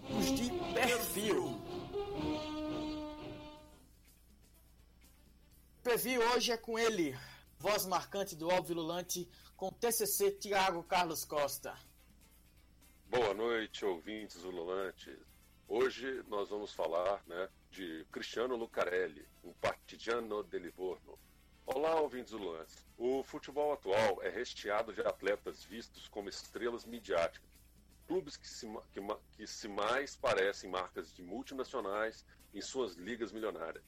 vamos 0.00 0.26
de 0.26 0.48
perfil. 0.72 1.60
Perfil 5.86 6.20
hoje 6.32 6.50
é 6.50 6.56
com 6.56 6.76
ele, 6.76 7.16
voz 7.60 7.86
marcante 7.86 8.34
do 8.34 8.48
óbvio 8.48 8.74
lulante, 8.74 9.30
com 9.56 9.70
TCC 9.70 10.32
Tiago 10.32 10.82
Carlos 10.82 11.24
Costa. 11.24 11.78
Boa 13.08 13.32
noite, 13.32 13.84
ouvintes 13.84 14.42
ululantes. 14.42 15.16
Hoje 15.68 16.24
nós 16.26 16.48
vamos 16.48 16.72
falar 16.72 17.22
né, 17.24 17.48
de 17.70 18.04
Cristiano 18.10 18.56
Lucarelli, 18.56 19.24
um 19.44 19.52
partigiano 19.52 20.42
de 20.42 20.58
Livorno. 20.58 21.16
Olá, 21.64 22.00
ouvintes 22.00 22.32
ululantes. 22.32 22.84
O 22.98 23.22
futebol 23.22 23.72
atual 23.72 24.20
é 24.24 24.28
recheado 24.28 24.92
de 24.92 25.02
atletas 25.02 25.62
vistos 25.62 26.08
como 26.08 26.28
estrelas 26.28 26.84
midiáticas, 26.84 27.48
clubes 28.08 28.36
que 28.36 28.48
se, 28.48 28.66
que, 28.90 29.00
que 29.36 29.46
se 29.46 29.68
mais 29.68 30.16
parecem 30.16 30.68
marcas 30.68 31.14
de 31.14 31.22
multinacionais 31.22 32.24
em 32.52 32.60
suas 32.60 32.94
ligas 32.94 33.30
milionárias. 33.30 33.84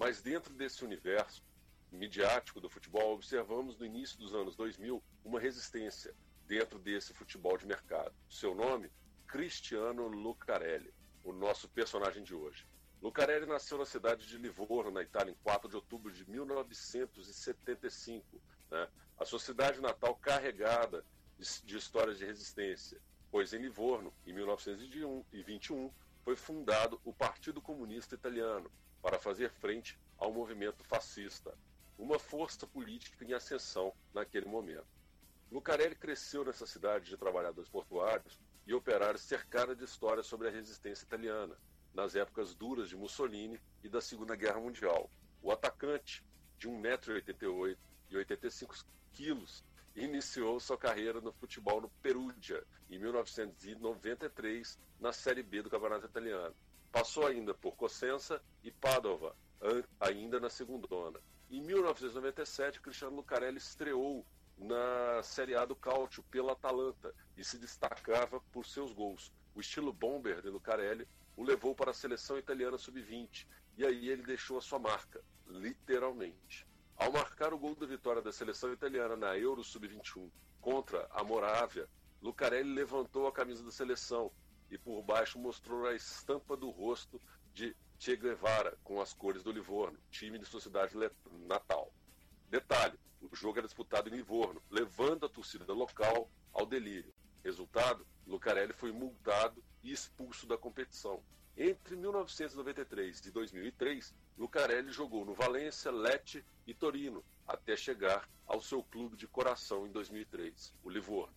Mas 0.00 0.20
dentro 0.22 0.54
desse 0.54 0.82
universo 0.82 1.44
midiático 1.92 2.58
do 2.58 2.70
futebol, 2.70 3.12
observamos 3.12 3.76
no 3.76 3.84
início 3.84 4.18
dos 4.18 4.34
anos 4.34 4.56
2000 4.56 5.02
uma 5.22 5.38
resistência 5.38 6.16
dentro 6.46 6.78
desse 6.78 7.12
futebol 7.12 7.58
de 7.58 7.66
mercado. 7.66 8.14
Seu 8.26 8.54
nome? 8.54 8.90
Cristiano 9.26 10.08
Lucarelli, 10.08 10.94
o 11.22 11.34
nosso 11.34 11.68
personagem 11.68 12.22
de 12.22 12.34
hoje. 12.34 12.66
Lucarelli 13.02 13.44
nasceu 13.44 13.76
na 13.76 13.84
cidade 13.84 14.26
de 14.26 14.38
Livorno, 14.38 14.90
na 14.90 15.02
Itália, 15.02 15.32
em 15.32 15.36
4 15.42 15.68
de 15.68 15.76
outubro 15.76 16.10
de 16.10 16.26
1975. 16.30 18.40
Né? 18.70 18.88
A 19.18 19.26
sua 19.26 19.38
cidade 19.38 19.82
natal 19.82 20.16
carregada 20.16 21.04
de, 21.38 21.44
de 21.62 21.76
histórias 21.76 22.16
de 22.16 22.24
resistência, 22.24 22.98
pois 23.30 23.52
em 23.52 23.58
Livorno, 23.58 24.14
em 24.26 24.32
1921, 24.32 25.92
foi 26.24 26.36
fundado 26.36 26.98
o 27.04 27.12
Partido 27.12 27.60
Comunista 27.60 28.14
Italiano 28.14 28.72
para 29.02 29.18
fazer 29.18 29.50
frente 29.50 29.98
ao 30.18 30.32
movimento 30.32 30.84
fascista, 30.84 31.56
uma 31.98 32.18
força 32.18 32.66
política 32.66 33.24
em 33.24 33.32
ascensão 33.32 33.92
naquele 34.12 34.46
momento. 34.46 34.86
Lucarelli 35.50 35.94
cresceu 35.94 36.44
nessa 36.44 36.66
cidade 36.66 37.10
de 37.10 37.16
trabalhadores 37.16 37.68
portuários 37.68 38.38
e 38.66 38.72
operários 38.72 39.22
cercada 39.22 39.74
de 39.74 39.84
histórias 39.84 40.26
sobre 40.26 40.48
a 40.48 40.50
resistência 40.50 41.04
italiana, 41.04 41.56
nas 41.92 42.14
épocas 42.14 42.54
duras 42.54 42.88
de 42.88 42.96
Mussolini 42.96 43.60
e 43.82 43.88
da 43.88 44.00
Segunda 44.00 44.36
Guerra 44.36 44.60
Mundial. 44.60 45.10
O 45.42 45.50
atacante, 45.50 46.24
de 46.56 46.68
1,88m 46.68 47.76
e 48.10 48.16
85 48.16 48.74
quilos, 49.12 49.64
iniciou 49.96 50.60
sua 50.60 50.78
carreira 50.78 51.20
no 51.20 51.32
futebol 51.32 51.80
no 51.80 51.88
Perugia, 52.02 52.64
em 52.88 52.98
1993, 52.98 54.78
na 55.00 55.12
Série 55.12 55.42
B 55.42 55.62
do 55.62 55.70
Campeonato 55.70 56.06
Italiano. 56.06 56.54
Passou 56.92 57.26
ainda 57.26 57.54
por 57.54 57.76
Cosenza 57.76 58.42
e 58.64 58.70
Padova, 58.70 59.36
ainda 60.00 60.40
na 60.40 60.50
segundona. 60.50 61.20
Em 61.48 61.60
1997, 61.60 62.80
Cristiano 62.80 63.16
Lucarelli 63.16 63.58
estreou 63.58 64.26
na 64.58 65.22
Série 65.22 65.54
A 65.54 65.64
do 65.64 65.74
Cálcio 65.74 66.22
pela 66.24 66.52
Atalanta 66.52 67.14
e 67.36 67.44
se 67.44 67.58
destacava 67.58 68.40
por 68.52 68.66
seus 68.66 68.92
gols. 68.92 69.32
O 69.54 69.60
estilo 69.60 69.92
bomber 69.92 70.42
de 70.42 70.48
Lucarelli 70.48 71.08
o 71.36 71.42
levou 71.42 71.74
para 71.74 71.92
a 71.92 71.94
seleção 71.94 72.38
italiana 72.38 72.76
sub-20 72.76 73.46
e 73.76 73.86
aí 73.86 74.08
ele 74.08 74.22
deixou 74.22 74.58
a 74.58 74.60
sua 74.60 74.78
marca, 74.78 75.24
literalmente. 75.46 76.66
Ao 76.96 77.10
marcar 77.10 77.54
o 77.54 77.58
gol 77.58 77.74
da 77.74 77.86
vitória 77.86 78.20
da 78.20 78.32
seleção 78.32 78.72
italiana 78.72 79.16
na 79.16 79.38
Euro 79.38 79.64
sub-21 79.64 80.30
contra 80.60 81.08
a 81.10 81.24
Morávia, 81.24 81.88
Lucarelli 82.20 82.74
levantou 82.74 83.26
a 83.26 83.32
camisa 83.32 83.64
da 83.64 83.70
seleção 83.70 84.30
e 84.70 84.78
por 84.78 85.02
baixo 85.02 85.38
mostrou 85.38 85.86
a 85.86 85.94
estampa 85.94 86.56
do 86.56 86.70
rosto 86.70 87.20
de 87.52 87.76
Che 87.98 88.16
Guevara 88.16 88.78
com 88.82 89.00
as 89.00 89.12
cores 89.12 89.42
do 89.42 89.52
Livorno, 89.52 89.98
time 90.10 90.38
de 90.38 90.46
sua 90.46 90.60
cidade 90.60 90.94
natal. 91.46 91.92
Detalhe: 92.48 92.98
o 93.20 93.36
jogo 93.36 93.58
era 93.58 93.66
disputado 93.66 94.08
em 94.08 94.16
Livorno, 94.16 94.62
levando 94.70 95.26
a 95.26 95.28
torcida 95.28 95.72
local 95.72 96.30
ao 96.52 96.64
delírio. 96.64 97.12
Resultado: 97.44 98.06
Lucarelli 98.26 98.72
foi 98.72 98.92
multado 98.92 99.62
e 99.82 99.92
expulso 99.92 100.46
da 100.46 100.56
competição. 100.56 101.22
Entre 101.56 101.96
1993 101.96 103.26
e 103.26 103.30
2003, 103.30 104.14
Lucarelli 104.38 104.90
jogou 104.92 105.24
no 105.24 105.34
Valência, 105.34 105.90
Lecce 105.90 106.44
e 106.66 106.72
Torino, 106.72 107.24
até 107.46 107.76
chegar 107.76 108.28
ao 108.46 108.60
seu 108.60 108.82
clube 108.82 109.16
de 109.16 109.26
coração 109.26 109.86
em 109.86 109.90
2003, 109.90 110.74
o 110.82 110.88
Livorno. 110.88 111.34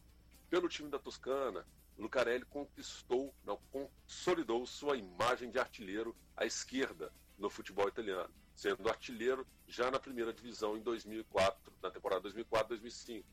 Pelo 0.49 0.69
time 0.69 0.89
da 0.89 0.99
Toscana, 0.99 1.65
Lucarelli 1.97 2.45
conquistou, 2.45 3.33
não, 3.43 3.57
consolidou 3.71 4.65
sua 4.65 4.97
imagem 4.97 5.51
de 5.51 5.59
artilheiro 5.59 6.15
à 6.35 6.45
esquerda 6.45 7.13
no 7.38 7.50
futebol 7.50 7.88
italiano, 7.88 8.33
sendo 8.55 8.89
artilheiro 8.89 9.45
já 9.67 9.91
na 9.91 10.00
primeira 10.00 10.33
divisão 10.33 10.77
em 10.77 10.81
2004, 10.81 11.73
na 11.81 11.91
temporada 11.91 12.29
2004-2005. 12.29 13.23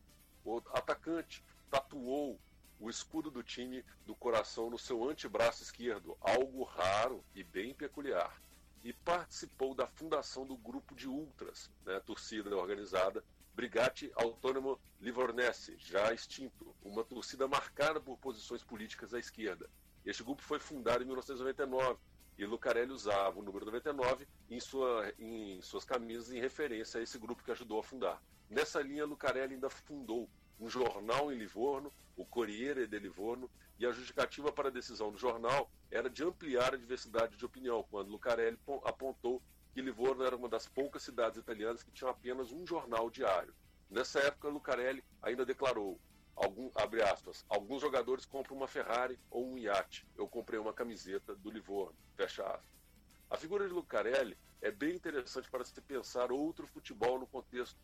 O 0.45 0.59
atacante 0.73 1.45
tatuou 1.71 2.41
o 2.79 2.89
escudo 2.89 3.31
do 3.31 3.43
time 3.43 3.85
do 4.07 4.15
coração 4.15 4.71
no 4.71 4.79
seu 4.79 5.09
antebraço 5.09 5.63
esquerdo, 5.63 6.17
algo 6.21 6.65
raro 6.65 7.23
e 7.35 7.45
bem 7.45 7.75
peculiar. 7.75 8.41
E 8.83 8.93
participou 8.93 9.75
da 9.75 9.87
fundação 9.87 10.47
do 10.47 10.57
grupo 10.57 10.95
de 10.95 11.07
ultras, 11.07 11.71
né, 11.85 12.01
torcida 12.01 12.57
organizada 12.57 13.23
Brigate 13.55 14.11
Autônomo 14.15 14.81
Livornese, 15.01 15.77
já 15.79 16.13
extinto, 16.13 16.75
uma 16.83 17.05
torcida 17.05 17.47
marcada 17.49 18.01
por 18.01 18.17
posições 18.19 18.63
políticas 18.63 19.13
à 19.13 19.19
esquerda. 19.19 19.69
Este 20.05 20.23
grupo 20.23 20.43
foi 20.43 20.59
fundado 20.59 21.03
em 21.03 21.07
1999 21.07 21.99
e 22.39 22.47
Lucarelli 22.47 22.93
usava 22.93 23.39
o 23.39 23.43
número 23.43 23.67
99 23.67 24.27
em, 24.49 24.59
sua, 24.59 25.13
em 25.19 25.61
suas 25.61 25.85
camisas 25.85 26.33
em 26.33 26.41
referência 26.41 26.99
a 26.99 27.03
esse 27.03 27.19
grupo 27.19 27.45
que 27.45 27.51
ajudou 27.51 27.79
a 27.79 27.83
fundar. 27.83 28.23
Nessa 28.49 28.81
linha, 28.81 29.05
Lucarelli 29.05 29.55
ainda 29.55 29.69
fundou 29.69 30.29
um 30.59 30.69
jornal 30.69 31.33
em 31.33 31.37
Livorno, 31.37 31.93
o 32.17 32.25
Corriere 32.25 32.87
de 32.87 32.99
Livorno, 32.99 33.51
e 33.79 33.87
a 33.87 33.93
justificativa 33.93 34.53
para 34.53 34.69
a 34.69 34.73
decisão 34.73 35.11
do 35.11 35.19
jornal 35.19 35.71
era 35.91 36.11
de 36.11 36.23
ampliar 36.23 36.75
a 36.75 36.77
diversidade 36.77 37.37
de 37.37 37.45
opinião, 37.45 37.85
quando 37.91 38.11
Lucarelli 38.11 38.59
apontou 38.85 39.43
que 39.73 39.81
Livorno 39.81 40.25
era 40.25 40.37
uma 40.37 40.49
das 40.49 40.67
poucas 40.67 41.03
cidades 41.03 41.39
italianas 41.39 41.83
que 41.83 41.91
tinham 41.91 42.11
apenas 42.11 42.51
um 42.53 42.67
jornal 42.67 43.09
diário. 43.09 43.55
Nessa 43.89 44.21
época, 44.21 44.49
Lucarelli 44.49 45.05
ainda 45.23 45.45
declarou, 45.45 46.01
algum, 46.35 46.71
abre 46.75 47.03
aspas, 47.03 47.45
alguns 47.49 47.81
jogadores 47.81 48.25
compram 48.25 48.57
uma 48.57 48.69
Ferrari 48.69 49.19
ou 49.31 49.47
um 49.47 49.59
iate, 49.59 50.07
eu 50.17 50.29
comprei 50.29 50.59
uma 50.59 50.73
camiseta 50.73 51.35
do 51.35 51.51
Livorno, 51.51 51.97
fecha 52.17 52.45
aspas. 52.45 52.81
A 53.29 53.37
figura 53.37 53.67
de 53.67 53.73
Lucarelli 53.73 54.37
é 54.61 54.71
bem 54.71 54.95
interessante 54.95 55.49
para 55.51 55.65
se 55.65 55.81
pensar 55.81 56.33
outro 56.33 56.67
futebol 56.67 57.19
no 57.19 57.27
contexto 57.27 57.79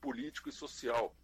político 0.00 0.48
e 0.48 0.52
social, 0.52 1.14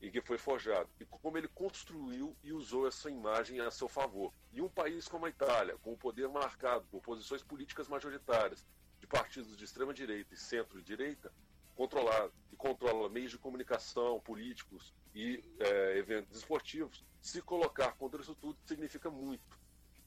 em 0.00 0.10
que 0.10 0.20
foi 0.20 0.36
forjado, 0.36 0.88
e 1.00 1.04
como 1.04 1.38
ele 1.38 1.48
construiu 1.48 2.36
e 2.42 2.52
usou 2.52 2.86
essa 2.86 3.10
imagem 3.10 3.60
a 3.60 3.70
seu 3.70 3.88
favor. 3.88 4.32
E 4.52 4.60
um 4.60 4.68
país 4.68 5.08
como 5.08 5.26
a 5.26 5.30
Itália, 5.30 5.78
com 5.78 5.92
o 5.92 5.96
poder 5.96 6.28
marcado 6.28 6.84
por 6.90 7.00
posições 7.00 7.42
políticas 7.42 7.88
majoritárias 7.88 8.66
de 9.04 9.06
partidos 9.06 9.54
de 9.54 9.64
extrema 9.64 9.92
direita 9.92 10.32
e 10.32 10.36
centro-direita, 10.36 11.30
controlado 11.76 12.32
e 12.50 12.56
controla 12.56 13.10
meios 13.10 13.30
de 13.30 13.38
comunicação, 13.38 14.18
políticos 14.20 14.94
e 15.14 15.44
é, 15.60 15.98
eventos 15.98 16.38
esportivos, 16.38 17.04
se 17.20 17.42
colocar 17.42 17.92
contra 17.92 18.22
isso 18.22 18.34
tudo 18.34 18.58
significa 18.64 19.10
muito. 19.10 19.58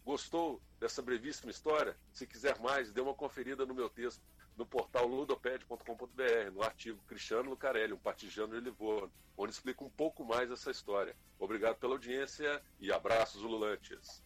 Gostou 0.04 0.60
dessa 0.80 1.02
brevíssima 1.04 1.52
história? 1.52 1.96
Se 2.12 2.26
quiser 2.26 2.60
mais, 2.60 2.92
dê 2.92 3.00
uma 3.00 3.14
conferida 3.14 3.68
no 3.68 3.76
meu 3.76 3.88
texto 3.88 4.24
no 4.58 4.66
portal 4.66 5.06
ludoped.com.br, 5.06 6.52
no 6.52 6.64
artigo 6.64 7.00
Cristiano 7.08 7.52
Lucarelli, 7.52 7.94
um 7.94 8.00
partijano 8.00 8.56
de 8.56 8.62
Livorno, 8.62 9.12
onde 9.38 9.54
explica 9.54 9.84
um 9.84 9.90
pouco 9.92 10.26
mais 10.26 10.50
essa 10.50 10.72
história. 10.72 11.16
Obrigado 11.38 11.76
pela 11.76 11.94
audiência 11.94 12.64
e 12.80 12.92
abraços 12.92 13.44
ululantes. 13.44 14.24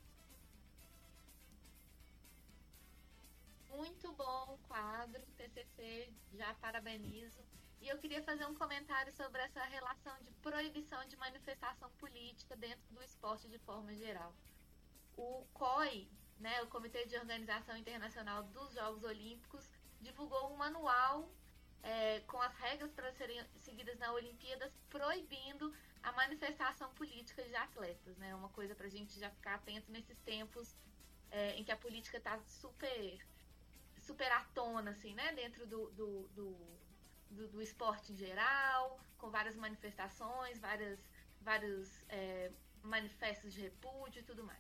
Muito 3.71 4.12
bom 4.13 4.53
o 4.53 4.57
quadro, 4.67 5.21
TCC, 5.38 6.12
já 6.34 6.53
parabenizo. 6.55 7.41
E 7.81 7.88
eu 7.88 7.97
queria 7.97 8.21
fazer 8.21 8.45
um 8.45 8.53
comentário 8.53 9.12
sobre 9.13 9.41
essa 9.41 9.63
relação 9.63 10.13
de 10.21 10.31
proibição 10.34 11.03
de 11.05 11.15
manifestação 11.17 11.89
política 11.91 12.55
dentro 12.55 12.84
do 12.93 13.01
esporte 13.01 13.47
de 13.47 13.57
forma 13.60 13.93
geral. 13.95 14.36
O 15.17 15.45
COI, 15.53 16.07
né, 16.39 16.62
o 16.62 16.67
Comitê 16.67 17.05
de 17.05 17.17
Organização 17.17 17.75
Internacional 17.77 18.43
dos 18.43 18.73
Jogos 18.73 19.03
Olímpicos, 19.03 19.71
divulgou 19.99 20.51
um 20.51 20.57
manual 20.57 21.31
é, 21.84 22.19
com 22.21 22.41
as 22.41 22.53
regras 22.55 22.91
para 22.91 23.12
serem 23.13 23.43
seguidas 23.57 23.97
na 23.97 24.12
Olimpíadas, 24.13 24.71
proibindo 24.89 25.73
a 26.03 26.12
manifestação 26.12 26.93
política 26.93 27.43
de 27.43 27.55
atletas, 27.55 28.17
né? 28.17 28.36
Uma 28.36 28.49
coisa 28.49 28.75
para 28.75 28.88
a 28.88 28.89
gente 28.89 29.19
já 29.19 29.29
ficar 29.31 29.55
atento 29.55 29.91
nesses 29.91 30.19
tempos 30.19 30.75
é, 31.31 31.55
em 31.55 31.63
que 31.63 31.71
a 31.71 31.77
política 31.77 32.17
está 32.17 32.39
super, 32.45 33.25
super 34.12 34.32
à 34.32 34.41
tona, 34.54 34.91
assim, 34.91 35.13
né? 35.13 35.32
Dentro 35.34 35.65
do, 35.65 35.89
do, 35.91 36.30
do, 36.36 36.58
do, 37.30 37.47
do 37.47 37.62
esporte 37.62 38.12
em 38.12 38.17
geral, 38.17 39.00
com 39.17 39.30
várias 39.30 39.56
manifestações, 39.56 40.60
várias, 40.60 41.00
vários 41.39 41.89
é, 42.10 42.52
manifestos 42.84 43.54
de 43.54 43.62
repúdio 43.62 44.19
e 44.19 44.24
tudo 44.24 44.43
mais. 44.43 44.60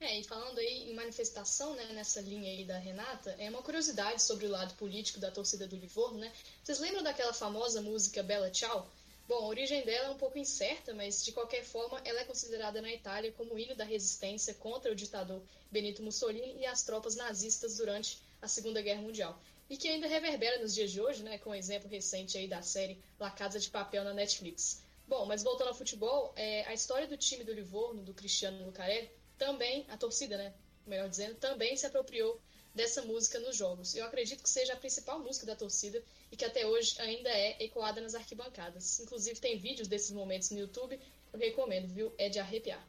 É, 0.00 0.18
e 0.18 0.24
falando 0.24 0.58
aí 0.58 0.90
em 0.90 0.94
manifestação, 0.94 1.74
né, 1.74 1.92
nessa 1.92 2.20
linha 2.20 2.50
aí 2.50 2.64
da 2.64 2.78
Renata, 2.78 3.34
é 3.38 3.50
uma 3.50 3.62
curiosidade 3.62 4.22
sobre 4.22 4.46
o 4.46 4.50
lado 4.50 4.74
político 4.74 5.18
da 5.18 5.30
torcida 5.30 5.66
do 5.66 5.76
Livorno, 5.76 6.18
né? 6.20 6.32
Vocês 6.62 6.78
lembram 6.78 7.02
daquela 7.02 7.34
famosa 7.34 7.82
música 7.82 8.22
Bella 8.22 8.50
Ciao? 8.54 8.88
Bom, 9.28 9.44
a 9.44 9.48
origem 9.48 9.84
dela 9.84 10.08
é 10.08 10.10
um 10.10 10.16
pouco 10.16 10.38
incerta, 10.38 10.94
mas 10.94 11.22
de 11.22 11.32
qualquer 11.32 11.62
forma 11.62 12.00
ela 12.02 12.20
é 12.20 12.24
considerada 12.24 12.80
na 12.80 12.90
Itália 12.90 13.30
como 13.32 13.52
o 13.52 13.58
hino 13.58 13.74
da 13.74 13.84
resistência 13.84 14.54
contra 14.54 14.90
o 14.90 14.94
ditador 14.94 15.42
Benito 15.70 16.02
Mussolini 16.02 16.58
e 16.58 16.64
as 16.64 16.82
tropas 16.82 17.14
nazistas 17.14 17.76
durante 17.76 18.22
a 18.40 18.48
Segunda 18.48 18.80
Guerra 18.80 19.02
Mundial. 19.02 19.38
E 19.68 19.76
que 19.76 19.86
ainda 19.86 20.08
reverbera 20.08 20.58
nos 20.62 20.74
dias 20.74 20.90
de 20.90 20.98
hoje, 20.98 21.22
né, 21.22 21.36
com 21.36 21.50
o 21.50 21.52
um 21.52 21.54
exemplo 21.54 21.90
recente 21.90 22.38
aí 22.38 22.48
da 22.48 22.62
série 22.62 22.98
La 23.20 23.30
Casa 23.30 23.60
de 23.60 23.68
Papel 23.68 24.02
na 24.02 24.14
Netflix. 24.14 24.82
Bom, 25.06 25.26
mas 25.26 25.42
voltando 25.42 25.68
ao 25.68 25.74
futebol, 25.74 26.32
é, 26.34 26.64
a 26.64 26.72
história 26.72 27.06
do 27.06 27.18
time 27.18 27.44
do 27.44 27.52
Livorno, 27.52 28.02
do 28.02 28.14
Cristiano 28.14 28.64
Lucarelli, 28.64 29.10
também, 29.36 29.84
a 29.90 29.98
torcida, 29.98 30.38
né, 30.38 30.54
melhor 30.86 31.06
dizendo, 31.06 31.34
também 31.34 31.76
se 31.76 31.84
apropriou 31.84 32.40
dessa 32.74 33.02
música 33.02 33.38
nos 33.40 33.56
jogos. 33.56 33.94
Eu 33.94 34.06
acredito 34.06 34.42
que 34.42 34.48
seja 34.48 34.72
a 34.72 34.76
principal 34.76 35.18
música 35.18 35.44
da 35.44 35.54
torcida 35.54 36.02
e 36.30 36.36
que 36.36 36.44
até 36.44 36.66
hoje 36.66 37.00
ainda 37.00 37.28
é 37.30 37.62
ecoada 37.62 38.00
nas 38.00 38.14
arquibancadas. 38.14 39.00
Inclusive 39.00 39.40
tem 39.40 39.58
vídeos 39.58 39.88
desses 39.88 40.10
momentos 40.10 40.50
no 40.50 40.58
YouTube, 40.58 41.00
eu 41.32 41.38
recomendo, 41.38 41.88
viu? 41.88 42.14
É 42.18 42.28
de 42.28 42.38
arrepiar. 42.38 42.86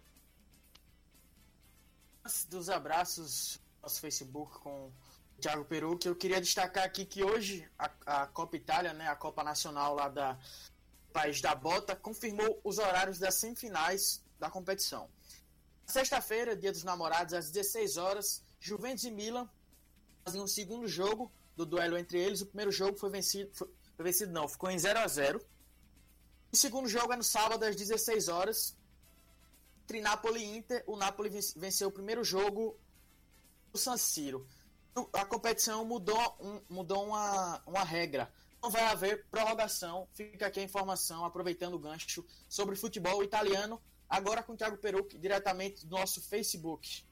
Dos 2.50 2.70
abraços 2.70 3.60
nosso 3.82 4.02
Facebook 4.02 4.60
com 4.60 4.88
o 4.88 5.42
Thiago 5.42 5.66
Peru, 5.66 5.98
que 5.98 6.08
eu 6.08 6.16
queria 6.16 6.42
destacar 6.42 6.84
aqui 6.84 7.06
que 7.06 7.24
hoje 7.24 7.68
a, 7.78 7.92
a 8.06 8.28
Copa 8.28 8.58
Itália, 8.58 8.94
né, 8.94 9.08
a 9.08 9.16
Copa 9.16 9.44
Nacional 9.44 9.96
lá 9.96 10.10
da 10.10 10.38
País 11.14 11.42
da 11.42 11.56
Bota, 11.56 11.96
confirmou 11.96 12.60
os 12.64 12.78
horários 12.78 13.18
das 13.18 13.36
semifinais 13.36 14.22
da 14.38 14.50
competição. 14.50 15.10
Sexta-feira, 15.86 16.56
dia 16.56 16.72
dos 16.72 16.84
namorados, 16.84 17.34
às 17.34 17.50
16 17.50 17.98
horas, 17.98 18.44
Juventus 18.60 19.06
e 19.06 19.12
Milan 19.12 19.50
fazem 20.24 20.42
um 20.42 20.48
segundo 20.48 20.88
jogo 20.88 21.32
do 21.60 21.66
duelo 21.66 21.98
entre 21.98 22.18
eles. 22.18 22.42
O 22.42 22.46
primeiro 22.46 22.72
jogo 22.72 22.98
foi 22.98 23.10
vencido, 23.10 23.52
foi, 23.54 23.68
foi 23.96 24.06
vencido 24.06 24.32
não, 24.32 24.48
ficou 24.48 24.72
em 24.72 24.80
0 24.80 25.00
a 25.00 25.08
0 25.08 25.46
O 26.52 26.56
segundo 26.56 26.88
jogo 26.88 27.12
é 27.12 27.18
no 27.18 27.24
sábado, 27.24 27.64
às 27.66 27.76
16 27.76 28.30
horas, 28.30 28.78
entre 29.84 30.00
Napoli 30.00 30.40
e 30.40 30.58
Inter. 30.58 30.84
O 30.88 30.96
Napoli 30.96 31.30
venceu 31.56 31.90
o 31.90 31.92
primeiro 31.92 32.24
jogo 32.24 32.80
o 33.74 33.78
San 33.78 33.98
Siro. 33.98 34.48
A 35.14 35.26
competição 35.26 35.84
mudou, 35.86 36.38
um, 36.40 36.62
mudou 36.70 37.06
uma, 37.06 37.62
uma 37.66 37.84
regra. 37.84 38.32
Não 38.62 38.70
vai 38.70 38.84
haver 38.84 39.26
prorrogação. 39.30 40.08
Fica 40.14 40.48
aqui 40.48 40.60
a 40.60 40.64
informação, 40.64 41.26
aproveitando 41.26 41.74
o 41.74 41.80
gancho, 41.80 42.26
sobre 42.48 42.76
futebol 42.76 43.24
italiano. 43.24 43.82
Agora 44.10 44.42
com 44.42 44.54
o 44.54 44.58
Thiago 44.58 44.78
Peruc, 44.78 45.18
diretamente 45.18 45.86
do 45.86 45.96
nosso 45.96 46.22
Facebook. 46.22 47.06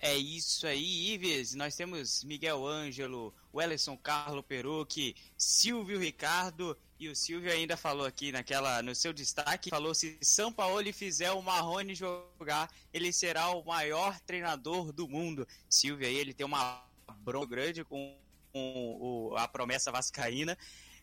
É 0.00 0.16
isso 0.16 0.66
aí, 0.66 1.12
Ives. 1.12 1.54
Nós 1.54 1.74
temos 1.74 2.22
Miguel 2.22 2.64
Ângelo, 2.64 3.34
Wellison 3.52 3.96
Carlo 3.96 4.42
Perucci, 4.44 5.16
Silvio 5.36 5.98
Ricardo 5.98 6.78
e 7.00 7.08
o 7.08 7.16
Silvio 7.16 7.52
ainda 7.52 7.76
falou 7.76 8.06
aqui 8.06 8.30
naquela 8.30 8.80
no 8.82 8.94
seu 8.94 9.12
destaque, 9.12 9.70
falou 9.70 9.94
se 9.94 10.18
São 10.20 10.52
Paulo 10.52 10.92
fizer 10.92 11.30
o 11.32 11.42
Marrone 11.42 11.94
jogar, 11.94 12.70
ele 12.92 13.12
será 13.12 13.50
o 13.50 13.64
maior 13.64 14.18
treinador 14.20 14.92
do 14.92 15.08
mundo. 15.08 15.46
Silvio 15.68 16.06
aí, 16.06 16.16
ele 16.16 16.34
tem 16.34 16.46
uma 16.46 16.84
bronca 17.20 17.46
grande 17.46 17.84
com, 17.84 18.16
com 18.52 18.98
o, 19.00 19.36
a 19.36 19.48
promessa 19.48 19.90
vascaína. 19.90 20.56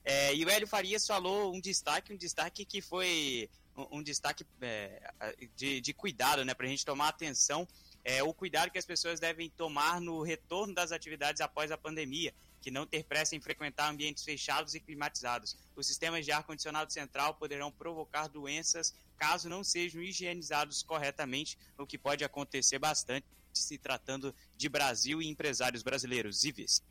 É, 0.03 0.35
e 0.35 0.45
o 0.45 0.49
Hélio 0.49 0.67
Farias 0.67 1.05
falou 1.05 1.53
um 1.53 1.59
destaque, 1.59 2.13
um 2.13 2.17
destaque 2.17 2.63
que 2.63 2.81
foi 2.81 3.49
um, 3.75 3.99
um 3.99 4.03
destaque 4.03 4.45
é, 4.61 5.11
de, 5.55 5.81
de 5.81 5.93
cuidado, 5.93 6.45
né, 6.45 6.53
para 6.53 6.65
a 6.65 6.69
gente 6.69 6.85
tomar 6.85 7.09
atenção 7.09 7.67
é, 8.05 8.21
o 8.21 8.31
cuidado 8.31 8.69
que 8.69 8.77
as 8.77 8.85
pessoas 8.85 9.19
devem 9.19 9.49
tomar 9.49 9.99
no 9.99 10.21
retorno 10.21 10.75
das 10.75 10.91
atividades 10.91 11.41
após 11.41 11.71
a 11.71 11.77
pandemia, 11.77 12.31
que 12.61 12.69
não 12.69 12.85
ter 12.85 13.03
pressa 13.03 13.35
em 13.35 13.41
frequentar 13.41 13.89
ambientes 13.89 14.23
fechados 14.23 14.75
e 14.75 14.79
climatizados. 14.79 15.57
Os 15.75 15.87
sistemas 15.87 16.23
de 16.23 16.31
ar-condicionado 16.31 16.93
central 16.93 17.33
poderão 17.33 17.71
provocar 17.71 18.27
doenças 18.27 18.93
caso 19.17 19.49
não 19.49 19.63
sejam 19.63 20.03
higienizados 20.03 20.83
corretamente, 20.83 21.57
o 21.79 21.87
que 21.87 21.97
pode 21.97 22.23
acontecer 22.23 22.77
bastante 22.77 23.25
se 23.53 23.77
tratando 23.77 24.35
de 24.55 24.69
Brasil 24.69 25.21
e 25.21 25.27
empresários 25.27 25.81
brasileiros. 25.81 26.43
Ives. 26.43 26.83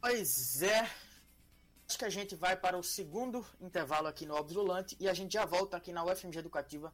Pois 0.00 0.62
é. 0.62 0.90
Acho 1.86 1.98
que 1.98 2.04
a 2.04 2.10
gente 2.10 2.34
vai 2.34 2.56
para 2.56 2.78
o 2.78 2.82
segundo 2.82 3.44
intervalo 3.60 4.06
aqui 4.06 4.24
no 4.24 4.34
Obsulante 4.34 4.96
e 4.98 5.08
a 5.08 5.14
gente 5.14 5.34
já 5.34 5.44
volta 5.44 5.76
aqui 5.76 5.92
na 5.92 6.04
UFMG 6.04 6.38
Educativa 6.38 6.92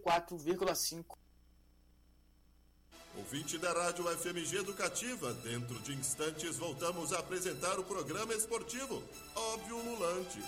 4,5. 0.00 1.16
Ouvinte 3.14 3.58
da 3.58 3.72
Rádio 3.72 4.04
FMG 4.18 4.56
Educativa, 4.56 5.34
dentro 5.34 5.78
de 5.80 5.92
instantes 5.92 6.56
voltamos 6.56 7.12
a 7.12 7.18
apresentar 7.18 7.78
o 7.78 7.84
programa 7.84 8.34
esportivo 8.34 9.02
Óbvio 9.34 9.76
Lulante. 9.76 10.42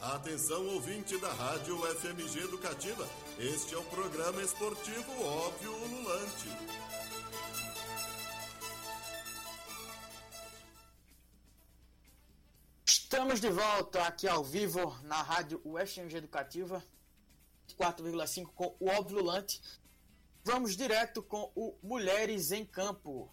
Atenção, 0.00 0.66
ouvinte 0.66 1.16
da 1.18 1.32
Rádio 1.32 1.78
FMG 1.96 2.40
Educativa, 2.40 3.08
este 3.38 3.74
é 3.74 3.78
o 3.78 3.84
programa 3.84 4.42
esportivo 4.42 5.22
Óbvio 5.22 5.70
Lulante. 5.70 6.48
Estamos 13.14 13.40
de 13.40 13.48
volta 13.48 14.02
aqui 14.08 14.26
ao 14.26 14.42
vivo 14.42 14.98
na 15.04 15.22
rádio 15.22 15.60
UFMG 15.64 16.16
Educativa 16.16 16.82
4,5 17.78 18.48
com 18.52 18.76
o 18.80 18.88
Obvulante. 18.88 19.62
Vamos 20.42 20.76
direto 20.76 21.22
com 21.22 21.48
o 21.54 21.78
Mulheres 21.80 22.50
em 22.50 22.66
Campo. 22.66 23.30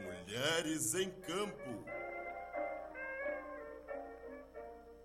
Mulheres 0.00 0.94
em 0.94 1.10
Campo. 1.22 1.84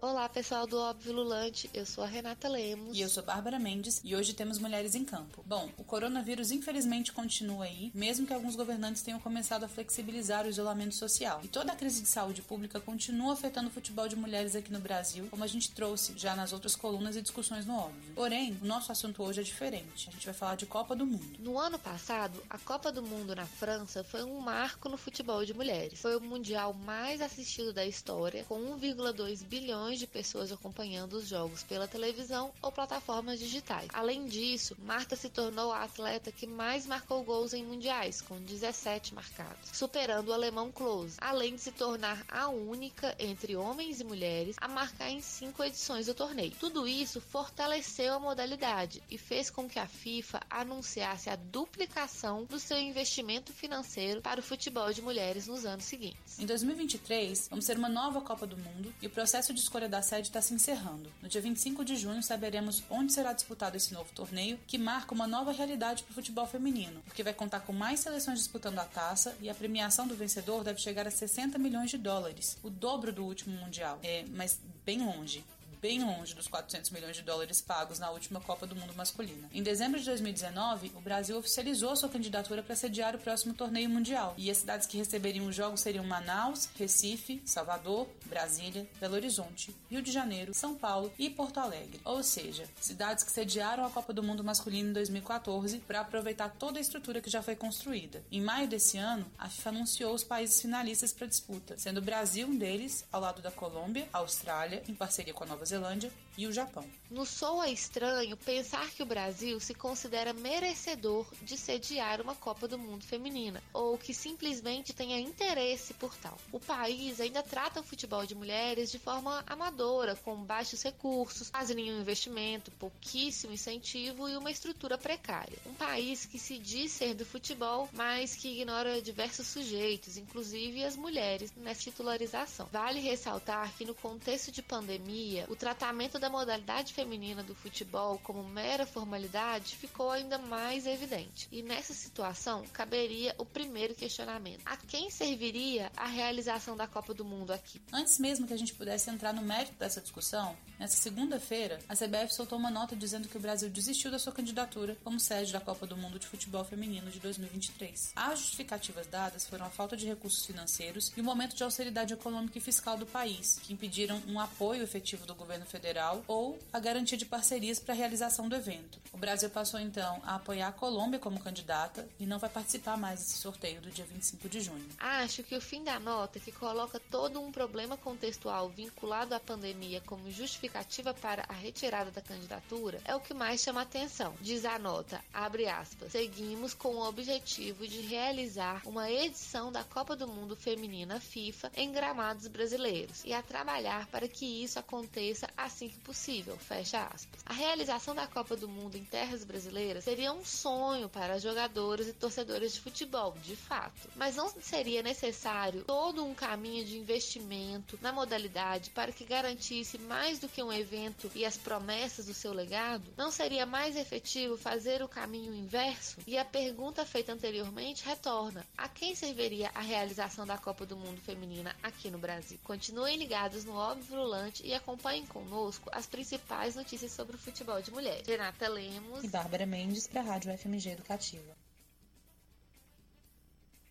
Olá, 0.02 0.30
pessoal 0.30 0.66
do 0.66 0.78
Óbvio 0.78 1.12
Lulante. 1.12 1.70
Eu 1.74 1.86
sou 1.86 2.06
a 2.06 2.08
Renata 2.08 2.48
Lemos. 2.48 2.98
E 2.98 3.02
eu 3.02 3.10
sou 3.10 3.22
Bárbara 3.22 3.60
Mendes. 3.60 4.00
E 4.02 4.16
hoje 4.16 4.34
temos 4.34 4.58
Mulheres 4.58 4.96
em 4.96 5.04
Campo. 5.04 5.44
Bom, 5.46 5.70
o 5.78 5.84
coronavírus 5.84 6.52
infelizmente 6.52 7.12
continua 7.12 7.66
aí, 7.66 7.92
mesmo 7.94 8.26
que 8.26 8.34
alguns 8.34 8.56
governantes 8.56 9.02
tenham 9.02 9.20
começado 9.20 9.66
a 9.66 9.68
flexibilizar 9.68 10.46
o 10.46 10.50
isolamento 10.50 10.96
social. 10.96 11.42
E 11.44 11.50
toda 11.50 11.74
a 11.74 11.76
crise 11.76 12.02
de 12.02 12.08
saúde 12.08 12.42
pública 12.42 12.80
continua 12.80 13.34
afetando 13.34 13.68
o 13.68 13.72
futebol 13.72 14.08
de 14.08 14.16
mulheres 14.16 14.56
aqui 14.56 14.72
no 14.72 14.80
Brasil, 14.80 15.28
como 15.30 15.44
a 15.44 15.48
gente 15.48 15.70
trouxe 15.72 16.14
já 16.16 16.34
nas 16.34 16.54
outras 16.54 16.78
colunas 16.78 17.18
e 17.18 17.22
discussões 17.22 17.66
no 17.66 17.76
Óbvio. 17.76 18.14
Porém, 18.16 18.58
o 18.62 18.66
nosso 18.66 18.94
assunto 18.94 19.22
hoje 19.22 19.42
é 19.42 19.44
diferente. 19.44 20.08
A 20.08 20.12
gente 20.14 20.26
vai 20.26 20.34
falar 20.34 20.56
de 20.56 20.66
Copa 20.66 20.96
do 20.96 21.06
Mundo. 21.06 21.40
No 21.40 21.60
ano 21.60 21.78
passado, 21.78 22.42
a 22.50 22.58
Copa 22.58 22.90
do 22.90 23.04
Mundo 23.04 23.36
na 23.36 23.46
França 23.46 24.02
foi 24.02 24.24
um 24.24 24.40
marco 24.40 24.88
no 24.88 24.96
futebol 24.96 25.44
de 25.44 25.54
mulheres. 25.54 26.00
Foi 26.00 26.16
o 26.16 26.22
mundial 26.22 26.74
mais 26.74 27.20
assistido 27.20 27.74
da 27.74 27.86
história, 27.86 28.46
com 28.46 28.56
1,2 28.78 29.44
bilhões 29.44 29.89
milhões 29.90 30.00
de 30.00 30.08
pessoas 30.08 30.52
acompanhando 30.52 31.14
os 31.14 31.28
jogos 31.28 31.64
pela 31.64 31.88
televisão 31.88 32.52
ou 32.62 32.72
plataformas 32.72 33.40
digitais. 33.40 33.88
Além 33.92 34.26
disso, 34.26 34.78
Marta 34.84 35.16
se 35.16 35.30
tornou 35.30 35.72
a 35.72 35.84
atleta 35.84 36.32
que 36.32 36.46
mais 36.46 36.86
marcou 36.86 37.24
gols 37.24 37.54
em 37.54 37.66
mundiais, 37.66 38.22
com 38.22 38.40
17 38.40 39.16
marcados, 39.16 39.70
superando 39.74 40.30
o 40.30 40.34
alemão 40.34 40.72
Klose, 40.72 41.18
além 41.20 41.56
de 41.56 41.62
se 41.62 41.72
tornar 41.72 42.24
a 42.30 42.50
única 42.50 43.16
entre 43.18 43.56
homens 43.56 44.00
e 44.00 44.04
mulheres 44.04 44.56
a 44.60 44.68
marcar 44.68 45.10
em 45.10 45.22
cinco 45.22 45.64
edições 45.64 46.06
do 46.06 46.14
torneio. 46.14 46.54
Tudo 46.60 46.88
isso 46.88 47.20
fortaleceu 47.20 48.14
a 48.14 48.20
modalidade 48.20 49.02
e 49.10 49.18
fez 49.18 49.50
com 49.50 49.68
que 49.68 49.80
a 49.80 49.88
FIFA 49.88 50.42
anunciasse 50.50 51.30
a 51.30 51.36
duplicação 51.36 52.46
do 52.46 52.60
seu 52.60 52.78
investimento 52.78 53.52
financeiro 53.52 54.22
para 54.22 54.40
o 54.40 54.44
futebol 54.44 54.94
de 54.94 55.02
mulheres 55.02 55.48
nos 55.48 55.66
anos 55.66 55.86
seguintes. 55.86 56.38
Em 56.38 56.46
2023, 56.46 57.48
vamos 57.50 57.66
ter 57.66 57.78
uma 57.78 57.90
nova 57.90 58.22
Copa 58.22 58.46
do 58.46 58.58
Mundo 58.58 58.94
e 59.02 59.08
o 59.08 59.10
processo 59.10 59.54
de 59.54 59.60
escolha 59.60 59.79
escolha 59.80 59.88
da 59.88 60.02
sede 60.02 60.28
está 60.28 60.42
se 60.42 60.54
encerrando. 60.54 61.10
No 61.22 61.30
dia 61.30 61.40
25 61.40 61.86
de 61.86 61.96
junho 61.96 62.22
saberemos 62.22 62.84
onde 62.90 63.14
será 63.14 63.32
disputado 63.32 63.78
esse 63.78 63.94
novo 63.94 64.12
torneio, 64.14 64.60
que 64.68 64.78
marca 64.78 65.14
uma 65.14 65.26
nova 65.26 65.54
realidade 65.54 66.04
para 66.04 66.12
o 66.12 66.16
futebol 66.16 66.46
feminino, 66.46 67.02
porque 67.06 67.24
vai 67.24 67.34
contar 67.34 67.62
com 67.62 67.72
mais 67.72 68.02
seleções 68.02 68.40
disputando 68.40 68.80
a 68.80 68.84
taça 68.84 69.38
e 69.40 69.50
a 69.50 69.56
premiação 69.56 70.06
do 70.06 70.16
vencedor 70.16 70.66
deve 70.66 70.82
chegar 70.82 71.08
a 71.08 71.12
60 71.12 71.58
milhões 71.58 71.90
de 71.90 71.98
dólares, 71.98 72.58
o 72.62 72.70
dobro 72.70 73.14
do 73.14 73.24
último 73.24 73.56
mundial. 73.56 74.00
É, 74.04 74.26
mas 74.36 74.60
bem 74.86 75.06
longe 75.06 75.46
bem 75.82 76.04
longe 76.04 76.36
dos 76.36 76.48
400 76.48 76.90
milhões 76.92 77.16
de 77.16 77.22
dólares 77.22 77.62
pagos 77.62 78.00
na 78.00 78.12
última 78.12 78.40
Copa 78.42 78.68
do 78.68 78.76
Mundo 78.76 78.94
masculina. 78.96 79.50
Em 79.54 79.64
dezembro 79.64 80.00
de 80.00 80.06
2019, 80.06 80.92
o 80.96 81.02
Brasil 81.02 81.38
oficializou 81.38 81.96
sua 81.96 82.10
candidatura 82.10 82.62
para 82.62 82.76
sediar 82.76 83.16
o 83.16 83.20
próximo 83.20 83.54
torneio 83.54 83.90
mundial, 83.90 84.34
e 84.38 84.52
as 84.52 84.58
cidades 84.58 84.88
que 84.88 84.98
receberiam 84.98 85.48
os 85.48 85.56
jogos 85.56 85.82
seriam 85.82 86.04
Manaus, 86.04 86.70
Recife, 86.78 87.42
Salvador, 87.46 88.08
Brasília, 88.26 88.88
Belo 89.00 89.16
Horizonte, 89.16 89.76
Rio 89.90 90.02
de 90.02 90.12
Janeiro, 90.12 90.54
São 90.54 90.76
Paulo 90.76 91.12
e 91.18 91.30
Porto 91.30 91.60
Alegre. 91.60 92.00
Ou 92.04 92.22
seja, 92.24 92.68
cidades 92.80 93.24
que 93.24 93.32
sediaram 93.32 93.86
a 93.86 93.90
Copa 93.90 94.14
do 94.14 94.24
Mundo 94.24 94.44
masculino 94.44 94.90
em 94.90 94.94
2014 94.94 95.80
para 95.80 96.02
aproveitar 96.02 96.50
toda 96.58 96.78
a 96.78 96.82
estrutura 96.82 97.22
que 97.22 97.30
já 97.30 97.42
foi 97.42 97.56
construída. 97.56 98.22
Em 98.32 98.42
maio 98.42 98.68
desse 98.68 98.98
ano, 98.98 99.26
a 99.38 99.48
FIFA 99.48 99.70
anunciou 99.70 100.14
os 100.14 100.24
países 100.24 100.62
finalistas 100.62 101.14
para 101.14 101.26
a 101.26 101.30
disputa, 101.30 101.78
sendo 101.78 102.00
o 102.00 102.02
Brasil 102.02 102.48
um 102.48 102.58
deles, 102.58 103.06
ao 103.12 103.22
lado 103.22 103.42
da 103.42 103.52
Colômbia, 103.52 104.08
Austrália, 104.12 104.84
em 104.88 104.94
parceria 104.94 105.34
com 105.34 105.44
a 105.44 105.48
Nova 105.48 105.66
Zelândia 105.70 106.10
e 106.40 106.48
o 106.48 106.54
Japão. 106.54 106.86
Nos 107.12 107.28
soa 107.28 107.68
estranho 107.68 108.38
pensar 108.38 108.90
que 108.92 109.04
o 109.04 109.06
Brasil 109.06 109.60
se 109.60 109.74
considera 109.74 110.32
merecedor 110.32 111.28
de 111.42 111.58
sediar 111.58 112.22
uma 112.22 112.34
Copa 112.34 112.66
do 112.66 112.80
Mundo 112.80 113.04
feminina, 113.04 113.62
ou 113.74 113.98
que 113.98 114.14
simplesmente 114.14 114.94
tenha 114.94 115.20
interesse 115.20 115.94
por 115.96 116.16
tal. 116.16 116.38
O 116.54 116.60
país 116.60 117.20
ainda 117.20 117.44
trata 117.44 117.82
o 117.82 117.84
futebol 117.84 118.26
de 118.26 118.36
mulheres 118.36 118.90
de 118.90 118.98
forma 118.98 119.44
amadora, 119.46 120.16
com 120.16 120.38
baixos 120.38 120.82
recursos, 120.82 121.50
quase 121.50 121.76
nenhum 121.76 122.00
investimento, 122.00 122.72
pouquíssimo 122.72 123.52
incentivo 123.52 124.30
e 124.30 124.38
uma 124.38 124.52
estrutura 124.52 124.98
precária. 124.98 125.58
Um 125.66 125.74
país 125.74 126.26
que 126.26 126.40
se 126.40 126.58
diz 126.58 126.94
ser 126.94 127.16
do 127.16 127.26
futebol, 127.26 127.90
mas 127.92 128.36
que 128.36 128.62
ignora 128.62 129.02
diversos 129.02 129.46
sujeitos, 129.48 130.16
inclusive 130.16 130.86
as 130.86 130.96
mulheres, 130.96 131.52
nessa 131.58 131.82
titularização. 131.82 132.70
Vale 132.72 133.02
ressaltar 133.02 133.74
que 133.76 133.84
no 133.84 133.94
contexto 133.94 134.54
de 134.54 134.62
pandemia, 134.62 135.46
o 135.50 135.56
tratamento 135.56 136.18
da 136.18 136.29
modalidade 136.30 136.94
feminina 136.94 137.44
do 137.44 137.56
futebol 137.56 138.20
como 138.24 138.44
mera 138.44 138.86
formalidade 138.86 139.76
ficou 139.76 140.12
ainda 140.12 140.38
mais 140.38 140.86
evidente. 140.86 141.48
E 141.52 141.62
nessa 141.62 141.94
situação, 141.94 142.66
caberia 142.72 143.36
o 143.38 143.46
primeiro 143.46 143.96
questionamento: 143.96 144.62
a 144.66 144.78
quem 144.78 145.10
serviria 145.10 145.92
a 145.96 146.08
realização 146.08 146.78
da 146.78 146.88
Copa 146.88 147.14
do 147.14 147.26
Mundo 147.26 147.52
aqui? 147.52 147.82
Antes 147.92 148.20
mesmo 148.20 148.48
que 148.48 148.54
a 148.54 148.58
gente 148.58 148.74
pudesse 148.74 149.10
entrar 149.10 149.34
no 149.34 149.42
mérito 149.42 149.74
dessa 149.78 150.02
discussão, 150.02 150.56
nessa 150.78 150.98
segunda-feira, 150.98 151.80
a 151.88 151.96
CBF 151.96 152.34
soltou 152.34 152.58
uma 152.58 152.72
nota 152.72 152.96
dizendo 152.96 153.28
que 153.28 153.38
o 153.38 153.42
Brasil 153.42 153.70
desistiu 153.70 154.12
da 154.12 154.20
sua 154.20 154.34
candidatura 154.34 154.98
como 155.04 155.20
sede 155.20 155.52
da 155.52 155.60
Copa 155.60 155.86
do 155.86 155.98
Mundo 155.98 156.20
de 156.20 156.28
Futebol 156.28 156.64
Feminino 156.64 157.10
de 157.10 157.20
2023. 157.20 158.14
As 158.16 158.40
justificativas 158.40 159.08
dadas 159.08 159.48
foram 159.48 159.66
a 159.66 159.70
falta 159.70 159.98
de 159.98 160.06
recursos 160.06 160.46
financeiros 160.46 161.12
e 161.16 161.22
o 161.22 161.24
momento 161.24 161.56
de 161.56 161.64
austeridade 161.64 162.14
econômica 162.14 162.58
e 162.58 162.62
fiscal 162.62 162.98
do 162.98 163.06
país, 163.06 163.60
que 163.64 163.74
impediram 163.74 164.22
um 164.28 164.40
apoio 164.40 164.84
efetivo 164.84 165.26
do 165.26 165.36
governo 165.36 165.66
federal 165.66 166.19
ou 166.28 166.58
a 166.72 166.80
garantia 166.80 167.18
de 167.18 167.26
parcerias 167.26 167.80
para 167.80 167.94
a 167.94 167.98
realização 167.98 168.48
do 168.48 168.56
evento. 168.56 169.00
O 169.12 169.18
Brasil 169.18 169.50
passou 169.50 169.80
então 169.80 170.22
a 170.24 170.36
apoiar 170.36 170.68
a 170.68 170.72
Colômbia 170.72 171.20
como 171.20 171.40
candidata 171.40 172.08
e 172.20 172.26
não 172.26 172.40
vai 172.40 172.50
participar 172.50 172.98
mais 172.98 173.20
desse 173.20 173.38
sorteio 173.38 173.82
do 173.82 173.90
dia 173.90 174.06
25 174.06 174.48
de 174.48 174.62
junho. 174.62 174.88
Acho 175.00 175.44
que 175.44 175.56
o 175.56 175.62
fim 175.62 175.84
da 175.84 176.00
nota, 176.00 176.40
que 176.40 176.52
coloca 176.52 177.00
todo 177.12 177.40
um 177.40 177.52
problema 177.52 177.98
contextual 177.98 178.70
vinculado 178.70 179.34
à 179.34 179.40
pandemia 179.40 180.02
como 180.06 180.32
justificativa 180.32 181.14
para 181.14 181.44
a 181.48 181.54
retirada 181.54 182.12
da 182.12 182.22
candidatura, 182.22 183.02
é 183.06 183.16
o 183.16 183.20
que 183.20 183.34
mais 183.34 183.62
chama 183.62 183.82
atenção. 183.82 184.34
Diz 184.42 184.66
a 184.66 184.78
nota, 184.78 185.20
abre 185.34 185.68
aspas, 185.68 186.12
seguimos 186.12 186.74
com 186.74 186.96
o 186.96 187.08
objetivo 187.08 187.88
de 187.88 188.02
realizar 188.02 188.82
uma 188.86 189.10
edição 189.10 189.72
da 189.72 189.84
Copa 189.84 190.16
do 190.16 190.28
Mundo 190.28 190.56
Feminina 190.56 191.20
FIFA 191.20 191.72
em 191.76 191.92
gramados 191.92 192.48
brasileiros 192.48 193.24
e 193.26 193.34
a 193.34 193.42
trabalhar 193.42 194.08
para 194.08 194.28
que 194.28 194.64
isso 194.64 194.80
aconteça 194.80 195.50
assim 195.58 195.90
que 195.90 195.99
possível, 196.00 196.58
fecha 196.58 197.04
aspas. 197.04 197.42
A 197.46 197.54
realização 197.54 198.16
da 198.16 198.28
Copa 198.28 198.56
do 198.56 198.68
Mundo 198.68 198.96
em 198.96 199.04
terras 199.04 199.44
brasileiras 199.44 200.04
seria 200.04 200.34
um 200.34 200.44
sonho 200.44 201.10
para 201.10 201.40
jogadores 201.40 202.08
e 202.08 202.14
torcedores 202.14 202.74
de 202.74 202.82
futebol, 202.82 203.36
de 203.44 203.56
fato, 203.56 204.10
mas 204.16 204.36
não 204.36 204.50
seria 204.62 205.04
necessário 205.04 205.84
todo 205.84 206.26
um 206.26 206.34
caminho 206.34 206.86
de 206.86 206.98
investimento 206.98 207.98
na 208.02 208.12
modalidade 208.12 208.90
para 208.92 209.12
que 209.12 209.26
garantisse 209.26 209.98
mais 209.98 210.40
do 210.40 210.48
que 210.48 210.64
um 210.64 210.72
evento 210.72 211.32
e 211.36 211.46
as 211.46 211.58
promessas 211.58 212.26
do 212.26 212.34
seu 212.34 212.54
legado? 212.54 213.14
Não 213.18 213.32
seria 213.32 213.66
mais 213.66 213.96
efetivo 213.96 214.58
fazer 214.58 215.02
o 215.02 215.08
caminho 215.08 215.54
inverso? 215.54 216.18
E 216.26 216.38
a 216.38 216.46
pergunta 216.46 217.06
feita 217.06 217.34
anteriormente 217.34 218.06
retorna: 218.06 218.66
a 218.78 218.88
quem 218.88 219.16
serviria 219.16 219.72
a 219.74 219.82
realização 219.82 220.46
da 220.46 220.58
Copa 220.58 220.86
do 220.86 220.98
Mundo 220.98 221.22
Feminina 221.22 221.76
aqui 221.82 222.10
no 222.10 222.18
Brasil? 222.18 222.60
Continuem 222.64 223.18
ligados 223.18 223.66
no 223.66 223.76
Óbvio 223.76 224.16
Volante 224.16 224.66
e 224.66 224.74
acompanhem 224.74 225.26
conosco 225.26 225.89
as 225.94 226.06
principais 226.06 226.76
notícias 226.76 227.12
sobre 227.12 227.36
o 227.36 227.40
futebol 227.40 227.82
de 227.82 227.92
mulheres. 227.92 228.28
Renata 228.28 228.68
Lemos 228.68 229.24
e 229.24 229.28
Bárbara 229.28 229.66
Mendes 229.66 230.08
para 230.08 230.22
a 230.22 230.24
Rádio 230.24 230.58
FMG 230.58 230.92
Educativa. 230.92 231.56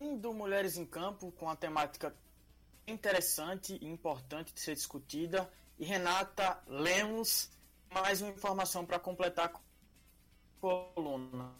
Indo 0.00 0.32
Mulheres 0.32 0.76
em 0.76 0.86
Campo 0.86 1.32
com 1.32 1.50
a 1.50 1.56
temática 1.56 2.14
interessante 2.86 3.78
e 3.80 3.86
importante 3.86 4.52
de 4.52 4.60
ser 4.60 4.74
discutida. 4.74 5.50
E 5.78 5.84
Renata 5.84 6.62
Lemos, 6.66 7.50
mais 7.90 8.20
uma 8.20 8.30
informação 8.30 8.84
para 8.84 8.98
completar 8.98 9.46
a 9.46 9.60
coluna. 10.60 11.54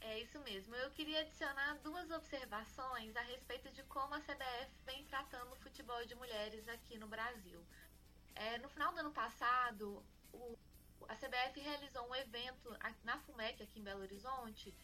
É 0.00 0.20
isso 0.20 0.38
mesmo. 0.40 0.74
Eu 0.76 0.90
queria 0.92 1.20
adicionar 1.20 1.78
duas 1.82 2.10
observações 2.10 3.14
a 3.16 3.22
respeito 3.22 3.70
de 3.72 3.82
como 3.84 4.14
a 4.14 4.20
CBF 4.20 4.70
vem 4.86 5.04
tratando 5.04 5.52
o 5.52 5.56
futebol 5.56 6.06
de 6.06 6.14
mulheres 6.14 6.66
aqui 6.68 6.96
no 6.96 7.08
Brasil. 7.08 7.60
É, 8.36 8.58
no 8.58 8.68
final 8.68 8.92
do 8.92 9.00
ano 9.00 9.12
passado, 9.12 10.04
o, 10.32 10.56
a 11.08 11.14
CBF 11.14 11.58
realizou 11.60 12.06
um 12.08 12.14
evento 12.14 12.76
na 13.02 13.18
FUMEC, 13.20 13.62
aqui 13.62 13.80
em 13.80 13.82
Belo 13.82 14.02
Horizonte, 14.02 14.74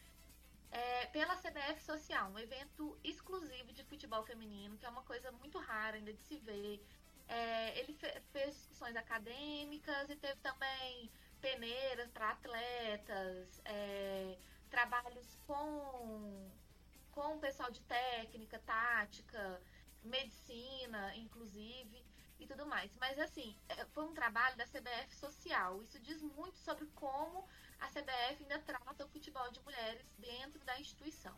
é, 0.71 1.05
pela 1.07 1.35
CBF 1.35 1.83
Social, 1.83 2.31
um 2.31 2.39
evento 2.39 2.97
exclusivo 3.03 3.71
de 3.71 3.83
futebol 3.83 4.23
feminino, 4.23 4.77
que 4.77 4.85
é 4.85 4.89
uma 4.89 5.03
coisa 5.03 5.31
muito 5.31 5.59
rara 5.59 5.97
ainda 5.97 6.11
de 6.11 6.21
se 6.23 6.37
ver. 6.37 6.83
É, 7.27 7.79
ele 7.79 7.93
fe 7.93 8.11
fez 8.31 8.55
discussões 8.55 8.95
acadêmicas 8.95 10.09
e 10.09 10.15
teve 10.15 10.39
também 10.41 11.11
peneiras 11.39 12.09
para 12.11 12.31
atletas, 12.31 13.61
é, 13.65 14.37
trabalhos 14.69 15.37
com, 15.45 16.51
com 17.11 17.35
o 17.35 17.39
pessoal 17.39 17.69
de 17.69 17.81
técnica, 17.81 18.57
tática, 18.59 19.61
medicina, 20.03 21.15
inclusive, 21.15 22.03
e 22.39 22.47
tudo 22.47 22.65
mais. 22.65 22.91
Mas, 22.99 23.17
assim, 23.19 23.55
é, 23.69 23.85
foi 23.85 24.03
um 24.03 24.13
trabalho 24.13 24.57
da 24.57 24.65
CBF 24.65 25.15
social. 25.15 25.81
Isso 25.83 25.99
diz 25.99 26.21
muito 26.21 26.57
sobre 26.57 26.85
como 26.87 27.47
a 27.79 27.87
CBF 27.87 28.43
ainda 28.43 28.59
trata 28.59 29.05
o 29.05 29.09
futebol 29.09 29.49
de 29.51 29.59
mulheres 29.61 30.05
dentro 30.17 30.63
da 30.65 30.79
instituição. 30.79 31.35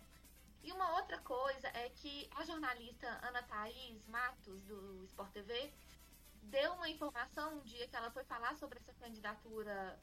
E 0.63 0.71
uma 0.71 0.95
outra 0.97 1.19
coisa 1.19 1.67
é 1.69 1.89
que 1.89 2.27
a 2.35 2.43
jornalista 2.43 3.07
Ana 3.21 3.43
Thaís 3.43 4.07
Matos, 4.07 4.63
do 4.63 5.03
Sport 5.05 5.31
TV, 5.31 5.71
deu 6.41 6.73
uma 6.73 6.89
informação 6.89 7.57
um 7.57 7.61
dia 7.61 7.87
que 7.87 7.95
ela 7.95 8.09
foi 8.11 8.23
falar 8.23 8.55
sobre 8.55 8.79
essa 8.79 8.93
candidatura 8.93 9.99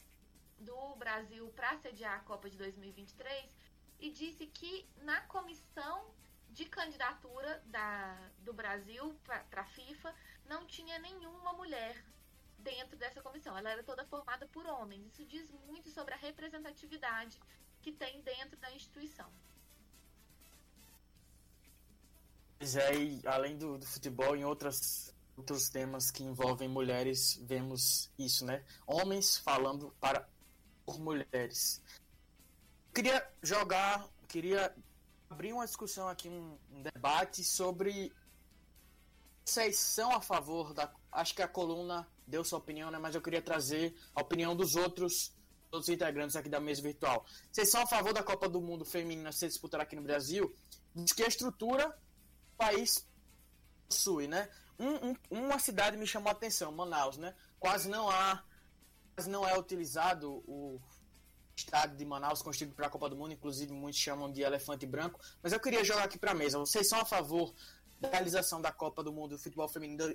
do 0.59 0.95
Brasil 0.97 1.49
para 1.57 1.77
sediar 1.79 2.15
a 2.15 2.21
Copa 2.21 2.49
de 2.49 2.57
2023 2.57 3.57
e 3.99 4.11
disse 4.11 4.47
que 4.47 4.89
na 4.99 5.21
comissão 5.23 6.15
de 6.53 6.67
candidatura 6.67 7.63
da, 7.67 8.31
do 8.41 8.53
Brasil 8.53 9.19
para 9.25 9.63
a 9.63 9.65
FIFA 9.65 10.15
não 10.47 10.67
tinha 10.67 10.99
nenhuma 10.99 11.53
mulher 11.55 12.05
dentro 12.59 12.97
dessa 12.97 13.23
comissão. 13.23 13.57
Ela 13.57 13.71
era 13.71 13.83
toda 13.83 14.05
formada 14.05 14.47
por 14.49 14.67
homens. 14.67 15.07
Isso 15.07 15.25
diz 15.25 15.51
muito 15.67 15.91
sobre 15.91 16.15
a 16.15 16.17
representatividade 16.17 17.39
que 17.81 17.91
tem 17.91 18.21
dentro 18.21 18.57
da 18.59 18.71
instituição. 18.73 19.31
Pois 22.59 22.77
é, 22.77 22.95
e 22.95 23.23
além 23.27 23.57
do, 23.57 23.79
do 23.79 23.87
futebol, 23.87 24.37
em 24.37 24.45
outras, 24.45 25.13
outros 25.37 25.69
temas 25.69 26.11
que 26.11 26.23
envolvem 26.23 26.69
mulheres, 26.69 27.37
vemos 27.43 28.11
isso, 28.19 28.45
né? 28.45 28.65
Homens 28.87 29.37
falando 29.37 29.91
para 29.99 30.29
por 30.85 31.01
mulheres. 31.01 31.83
Queria 32.95 33.27
jogar, 33.43 34.07
queria 34.29 34.73
abrir 35.33 35.53
uma 35.53 35.65
discussão 35.65 36.09
aqui, 36.09 36.29
um, 36.29 36.59
um 36.71 36.83
debate 36.83 37.43
sobre 37.43 38.13
vocês 39.45 39.79
são 39.79 40.15
a 40.15 40.21
favor 40.21 40.73
da. 40.73 40.93
Acho 41.11 41.35
que 41.35 41.43
a 41.43 41.49
coluna 41.49 42.07
deu 42.27 42.45
sua 42.45 42.59
opinião, 42.59 42.91
né? 42.91 42.99
Mas 42.99 43.15
eu 43.15 43.23
queria 43.23 43.43
trazer 43.43 43.95
a 44.15 44.23
opinião 44.23 44.55
dos 44.55 44.77
outros, 44.77 45.35
todos 45.71 45.89
os 45.89 45.95
integrantes 45.95 46.37
aqui 46.37 46.49
da 46.49 46.61
mesa 46.61 46.81
virtual. 46.83 47.27
Vocês 47.51 47.71
são 47.71 47.83
a 47.83 47.87
favor 47.87 48.13
da 48.13 48.23
Copa 48.23 48.49
do 48.49 48.61
Mundo 48.61 48.85
Feminina 48.85 49.33
ser 49.33 49.49
disputada 49.49 49.83
aqui 49.83 49.97
no 49.97 50.03
Brasil? 50.03 50.55
Diz 50.95 51.13
que 51.13 51.23
a 51.23 51.27
estrutura 51.27 51.89
o 51.89 52.57
país 52.57 53.07
possui, 53.89 54.29
né? 54.29 54.49
Um, 54.79 55.11
um, 55.11 55.17
uma 55.31 55.59
cidade 55.59 55.97
me 55.97 56.07
chamou 56.07 56.29
a 56.29 56.33
atenção, 56.33 56.71
Manaus, 56.73 57.17
né? 57.17 57.35
Quase 57.59 57.89
não 57.89 58.09
há, 58.09 58.45
quase 59.15 59.29
não 59.29 59.47
é 59.47 59.59
utilizado 59.59 60.43
o 60.47 60.81
estádio 61.63 61.97
de 61.97 62.05
Manaus 62.05 62.43
construído 62.43 62.75
para 62.75 62.87
a 62.87 62.91
Copa 62.91 63.09
do 63.09 63.17
Mundo, 63.17 63.33
inclusive 63.33 63.73
muitos 63.73 64.01
chamam 64.01 64.31
de 64.31 64.43
elefante 64.43 64.87
branco. 64.87 65.21
Mas 65.43 65.53
eu 65.53 65.61
queria 65.61 65.85
jogar 65.85 66.05
aqui 66.05 66.19
para 66.19 66.33
a 66.33 66.35
mesa. 66.35 66.59
Vocês 66.59 66.89
são 66.89 67.01
a 67.01 67.05
favor 67.05 67.55
da 68.01 68.11
realização 68.11 68.61
da 68.61 68.73
Copa 68.73 69.03
do 69.03 69.13
Mundo 69.13 69.37
do 69.37 69.39
Futebol 69.39 69.69
Feminino 69.69 70.11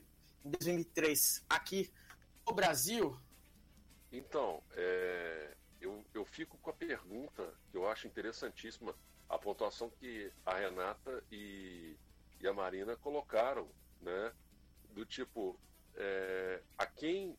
em 0.46 0.50
2003 0.50 1.44
aqui 1.50 1.92
no 2.46 2.54
Brasil? 2.54 3.18
Então, 4.12 4.62
é, 4.74 5.56
eu, 5.82 6.06
eu 6.14 6.26
fico 6.26 6.58
com 6.58 6.70
a 6.70 6.74
pergunta 6.74 7.54
que 7.72 7.78
eu 7.78 7.88
acho 7.88 8.08
interessantíssima, 8.08 8.94
a 9.30 9.38
pontuação 9.38 9.90
que 9.90 10.32
a 10.46 10.56
Renata 10.56 11.24
e, 11.32 11.98
e 12.40 12.48
a 12.48 12.54
Marina 12.54 12.96
colocaram, 12.96 13.68
né? 14.02 14.32
Do 14.92 15.06
tipo, 15.06 15.60
é, 15.96 16.62
a 16.78 16.86
quem 16.86 17.38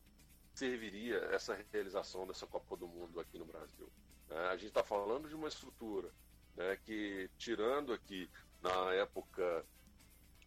serviria 0.59 1.17
essa 1.31 1.57
realização 1.71 2.27
dessa 2.27 2.45
Copa 2.45 2.75
do 2.75 2.87
Mundo 2.87 3.19
aqui 3.19 3.39
no 3.39 3.45
Brasil? 3.45 3.89
É, 4.29 4.47
a 4.49 4.57
gente 4.57 4.67
está 4.67 4.83
falando 4.83 5.29
de 5.29 5.35
uma 5.35 5.47
estrutura 5.47 6.11
né, 6.55 6.77
que, 6.83 7.29
tirando 7.37 7.93
aqui 7.93 8.29
na 8.61 8.93
época, 8.93 9.65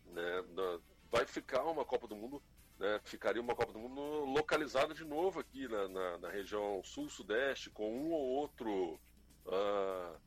né, 0.07 0.45
na, 0.51 0.79
vai 1.11 1.25
ficar 1.27 1.65
uma 1.65 1.85
Copa 1.85 2.07
do 2.07 2.15
Mundo 2.15 2.43
né, 2.79 3.01
ficaria 3.05 3.41
uma 3.41 3.55
Copa 3.55 3.73
do 3.73 3.79
Mundo 3.79 4.25
localizada 4.25 4.93
de 4.93 5.05
novo 5.05 5.41
aqui 5.41 5.67
na, 5.69 5.89
na, 5.89 6.19
na 6.19 6.29
região 6.29 6.83
sul-sudeste, 6.85 7.71
com 7.71 7.91
um 7.91 8.11
ou 8.11 8.23
outro 8.41 9.01
uh, 9.47 10.21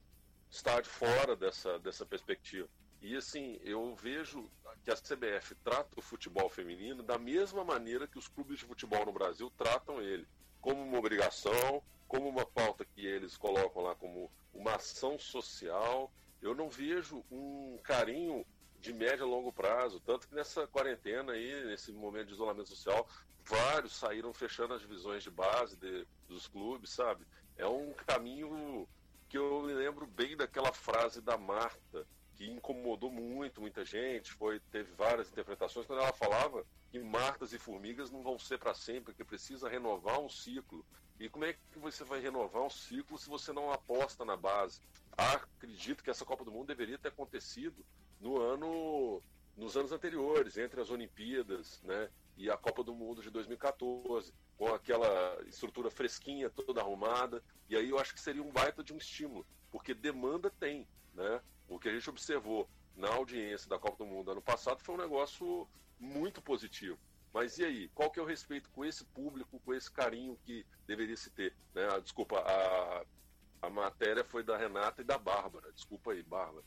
estádio 0.49 0.89
fora 0.89 1.35
dessa, 1.35 1.77
dessa 1.79 2.05
perspectiva. 2.05 2.67
E 3.01 3.15
assim, 3.15 3.59
eu 3.61 3.93
vejo 3.95 4.49
que 4.85 4.91
a 4.91 4.95
CBF 4.95 5.55
trata 5.55 5.99
o 5.99 6.01
futebol 6.01 6.47
feminino 6.47 7.01
da 7.01 7.17
mesma 7.17 7.63
maneira 7.63 8.07
que 8.07 8.19
os 8.19 8.27
clubes 8.27 8.59
de 8.59 8.65
futebol 8.65 9.03
no 9.03 9.11
Brasil 9.11 9.51
tratam 9.57 9.99
ele, 9.99 10.27
como 10.61 10.79
uma 10.83 10.99
obrigação, 10.99 11.81
como 12.07 12.29
uma 12.29 12.45
pauta 12.45 12.85
que 12.85 13.03
eles 13.03 13.35
colocam 13.35 13.81
lá 13.81 13.95
como 13.95 14.31
uma 14.53 14.75
ação 14.75 15.17
social. 15.17 16.13
Eu 16.39 16.53
não 16.53 16.69
vejo 16.69 17.25
um 17.31 17.79
carinho 17.81 18.45
de 18.79 18.93
médio 18.93 19.25
a 19.25 19.27
longo 19.27 19.51
prazo. 19.51 19.99
Tanto 19.99 20.27
que 20.27 20.35
nessa 20.35 20.67
quarentena 20.67 21.33
aí, 21.33 21.65
nesse 21.65 21.91
momento 21.91 22.27
de 22.27 22.33
isolamento 22.33 22.69
social, 22.69 23.07
vários 23.43 23.95
saíram 23.95 24.31
fechando 24.35 24.75
as 24.75 24.81
divisões 24.81 25.23
de 25.23 25.31
base 25.31 25.75
de, 25.77 26.05
dos 26.27 26.47
clubes, 26.47 26.91
sabe? 26.91 27.25
É 27.57 27.65
um 27.65 27.91
caminho 28.05 28.87
que 29.27 29.37
eu 29.37 29.63
me 29.63 29.73
lembro 29.73 30.05
bem 30.05 30.37
daquela 30.37 30.71
frase 30.71 31.21
da 31.21 31.39
Marta, 31.39 32.05
que 32.35 32.49
incomodou 32.49 33.11
muito, 33.11 33.61
muita 33.61 33.85
gente, 33.85 34.31
foi 34.33 34.59
teve 34.71 34.91
várias 34.93 35.31
interpretações, 35.31 35.85
quando 35.85 36.01
ela 36.01 36.13
falava 36.13 36.65
que 36.89 36.99
martas 36.99 37.53
e 37.53 37.59
formigas 37.59 38.11
não 38.11 38.21
vão 38.21 38.37
ser 38.37 38.57
para 38.57 38.73
sempre, 38.73 39.13
que 39.13 39.23
precisa 39.23 39.69
renovar 39.69 40.19
um 40.19 40.29
ciclo. 40.29 40.85
E 41.19 41.29
como 41.29 41.45
é 41.45 41.53
que 41.53 41.79
você 41.79 42.03
vai 42.03 42.19
renovar 42.19 42.63
um 42.63 42.69
ciclo 42.69 43.17
se 43.17 43.29
você 43.29 43.53
não 43.53 43.71
aposta 43.71 44.25
na 44.25 44.35
base? 44.35 44.81
acredito 45.17 46.03
que 46.03 46.09
essa 46.09 46.25
Copa 46.25 46.43
do 46.43 46.51
Mundo 46.51 46.67
deveria 46.67 46.97
ter 46.97 47.07
acontecido 47.07 47.85
no 48.19 48.41
ano, 48.41 49.21
nos 49.55 49.77
anos 49.77 49.93
anteriores, 49.93 50.57
entre 50.57 50.81
as 50.81 50.89
Olimpíadas, 50.89 51.81
né? 51.83 52.09
e 52.37 52.49
a 52.49 52.57
Copa 52.57 52.83
do 52.83 52.93
Mundo 52.93 53.21
de 53.21 53.29
2014, 53.29 54.33
com 54.57 54.67
aquela 54.67 55.41
estrutura 55.47 55.89
fresquinha, 55.89 56.49
toda 56.49 56.81
arrumada. 56.81 57.41
E 57.69 57.75
aí 57.75 57.89
eu 57.89 57.99
acho 57.99 58.13
que 58.13 58.21
seria 58.21 58.43
um 58.43 58.51
baita 58.51 58.83
de 58.83 58.93
um 58.93 58.97
estímulo, 58.97 59.45
porque 59.71 59.93
demanda 59.93 60.49
tem. 60.49 60.87
Né? 61.15 61.41
O 61.67 61.79
que 61.79 61.89
a 61.89 61.93
gente 61.93 62.09
observou 62.09 62.69
na 62.95 63.09
audiência 63.09 63.69
da 63.69 63.79
Copa 63.79 63.97
do 63.97 64.05
Mundo 64.05 64.31
ano 64.31 64.41
passado 64.41 64.83
foi 64.83 64.95
um 64.95 64.99
negócio 64.99 65.67
muito 65.99 66.41
positivo. 66.41 66.99
Mas 67.33 67.57
e 67.57 67.65
aí, 67.65 67.89
qual 67.89 68.11
que 68.11 68.19
é 68.19 68.23
o 68.23 68.25
respeito 68.25 68.69
com 68.69 68.85
esse 68.85 69.03
público, 69.05 69.59
com 69.59 69.73
esse 69.73 69.91
carinho 69.91 70.37
que 70.43 70.65
deveria 70.85 71.17
se 71.17 71.29
ter? 71.29 71.53
Né? 71.73 71.87
Ah, 71.91 71.99
desculpa, 71.99 72.39
a, 72.39 73.05
a 73.63 73.69
matéria 73.69 74.23
foi 74.23 74.43
da 74.43 74.57
Renata 74.57 75.01
e 75.01 75.05
da 75.05 75.17
Bárbara. 75.17 75.71
Desculpa 75.73 76.11
aí, 76.11 76.23
Bárbara. 76.23 76.63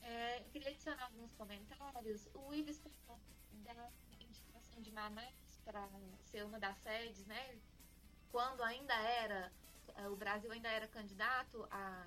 É, 0.00 0.40
queria 0.52 0.70
adicionar 0.70 1.04
alguns 1.04 1.34
comentários. 1.34 2.28
O 2.34 2.54
Ives 2.54 2.80
da 3.52 3.90
indicação 4.20 4.80
de 4.80 4.90
Manaus 4.90 5.60
para 5.64 5.86
ser 6.24 6.44
uma 6.44 6.58
das 6.58 6.78
sedes, 6.78 7.26
né? 7.26 7.58
Quando 8.30 8.62
ainda 8.62 8.94
era, 8.94 9.52
o 10.10 10.16
Brasil 10.16 10.50
ainda 10.50 10.68
era 10.68 10.86
candidato 10.88 11.66
a, 11.70 12.06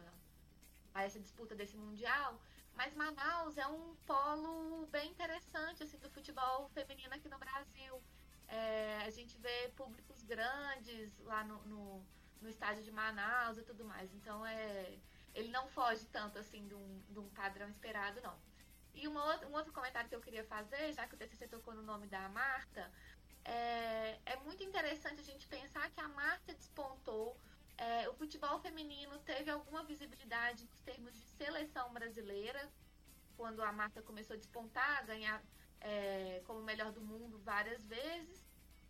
a 0.94 1.04
essa 1.04 1.20
disputa 1.20 1.56
desse 1.56 1.78
Mundial. 1.78 2.40
Mas 2.76 2.94
Manaus 2.94 3.58
é 3.58 3.68
um 3.68 3.96
polo 4.08 4.88
bem 4.88 5.12
interessante 5.12 5.84
assim, 5.84 5.98
do 6.00 6.10
futebol 6.10 6.70
feminino 6.70 7.14
aqui 7.14 7.28
no 7.30 7.38
Brasil. 7.38 8.02
É, 8.48 8.98
a 9.06 9.10
gente 9.10 9.38
vê 9.38 9.72
públicos 9.76 10.24
grandes 10.24 11.18
lá 11.20 11.44
no, 11.44 11.62
no, 11.64 12.06
no, 12.42 12.50
estádio 12.50 12.84
de 12.84 12.92
Manaus 12.92 13.58
e 13.58 13.64
tudo 13.64 13.84
mais. 13.86 14.14
Então 14.14 14.46
é, 14.46 14.98
ele 15.34 15.50
não 15.50 15.68
foge 15.70 16.06
tanto 16.08 16.40
assim 16.40 16.68
de 16.68 16.76
um, 16.76 17.02
de 17.10 17.20
um 17.20 17.30
padrão 17.30 17.70
esperado, 17.70 18.22
não. 18.22 18.38
E 18.94 19.08
uma, 19.08 19.46
um 19.46 19.54
outro 19.54 19.72
comentário 19.72 20.10
que 20.10 20.16
eu 20.16 20.22
queria 20.22 20.44
fazer, 20.44 20.92
já 20.94 21.08
que 21.08 21.16
o 21.16 21.18
TCC 21.18 21.48
tocou 21.48 21.74
no 21.74 21.82
nome 21.82 22.08
da 22.08 22.28
Marta, 22.30 22.92
é, 23.46 24.20
é 24.26 24.36
muito 24.44 24.64
interessante 24.64 25.22
a 25.22 25.24
gente 25.24 25.48
pensar 25.48 25.90
que 25.92 26.00
a 26.00 26.08
Marta 26.10 26.54
despontou 26.54 27.38
é, 27.78 28.10
o 28.10 28.14
futebol 28.14 28.60
feminino 28.60 29.18
teve 29.20 29.50
alguma 29.50 29.84
visibilidade 29.84 30.64
em 30.64 30.84
termos 30.86 31.14
de 31.14 31.26
seleção 31.26 31.92
brasileira, 31.92 32.72
quando 33.36 33.64
a 33.64 33.72
Marta 33.72 34.02
começou 34.02 34.36
a 34.36 34.38
despontar, 34.38 35.06
ganhar 35.06 35.44
é, 35.80 36.42
como 36.46 36.62
melhor 36.62 36.92
do 36.92 37.02
mundo 37.02 37.40
várias 37.40 37.86
vezes. 37.86 38.46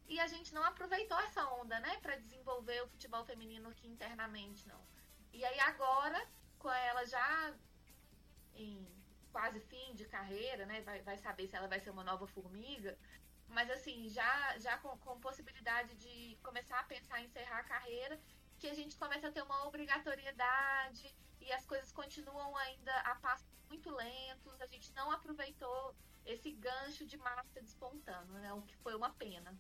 E 0.08 0.20
a 0.20 0.28
gente 0.28 0.54
não 0.54 0.64
aproveitou 0.64 1.18
essa 1.22 1.46
onda, 1.54 1.80
né, 1.80 1.98
para 2.02 2.18
desenvolver 2.18 2.82
o 2.84 2.88
futebol 2.88 3.24
feminino 3.24 3.70
aqui 3.70 3.88
internamente, 3.88 4.68
não. 4.68 4.82
E 5.32 5.46
aí 5.46 5.60
agora, 5.62 6.28
com 6.60 6.70
ela 6.70 7.06
já 7.06 7.54
em 8.54 8.86
quase 9.32 9.62
fim 9.62 9.94
de 9.96 10.06
carreira, 10.06 10.66
né, 10.66 10.82
vai, 10.82 11.02
vai 11.02 11.18
saber 11.18 11.48
se 11.48 11.56
ela 11.56 11.68
vai 11.68 11.80
ser 11.80 11.92
uma 11.92 12.04
nova 12.04 12.28
formiga, 12.28 12.98
mas 13.48 13.70
assim, 13.70 14.10
já, 14.10 14.58
já 14.60 14.78
com, 14.78 14.98
com 15.00 15.20
possibilidade 15.20 15.96
de 15.96 16.38
começar 16.44 16.80
a 16.80 16.84
pensar 16.84 17.22
em 17.22 17.26
encerrar 17.26 17.60
a 17.60 17.64
carreira, 17.64 18.20
que 18.62 18.70
a 18.70 18.76
gente 18.76 18.96
começa 18.96 19.28
a 19.28 19.32
ter 19.32 19.42
uma 19.42 19.68
obrigatoriedade 19.68 21.12
e 21.42 21.52
as 21.52 21.66
coisas 21.66 21.92
continuam 21.92 22.56
ainda 22.56 22.96
a 23.00 23.16
passos 23.16 23.48
muito 23.68 23.90
lentos. 23.90 24.62
A 24.62 24.68
gente 24.68 24.94
não 24.94 25.12
aproveitou 25.12 25.96
esse 26.28 26.52
gancho 26.52 27.04
de 27.08 27.18
massa 27.18 27.60
despontando, 27.60 28.32
né? 28.34 28.54
O 28.54 28.62
que 28.62 28.76
foi 28.78 28.94
uma 28.94 29.10
pena. 29.10 29.52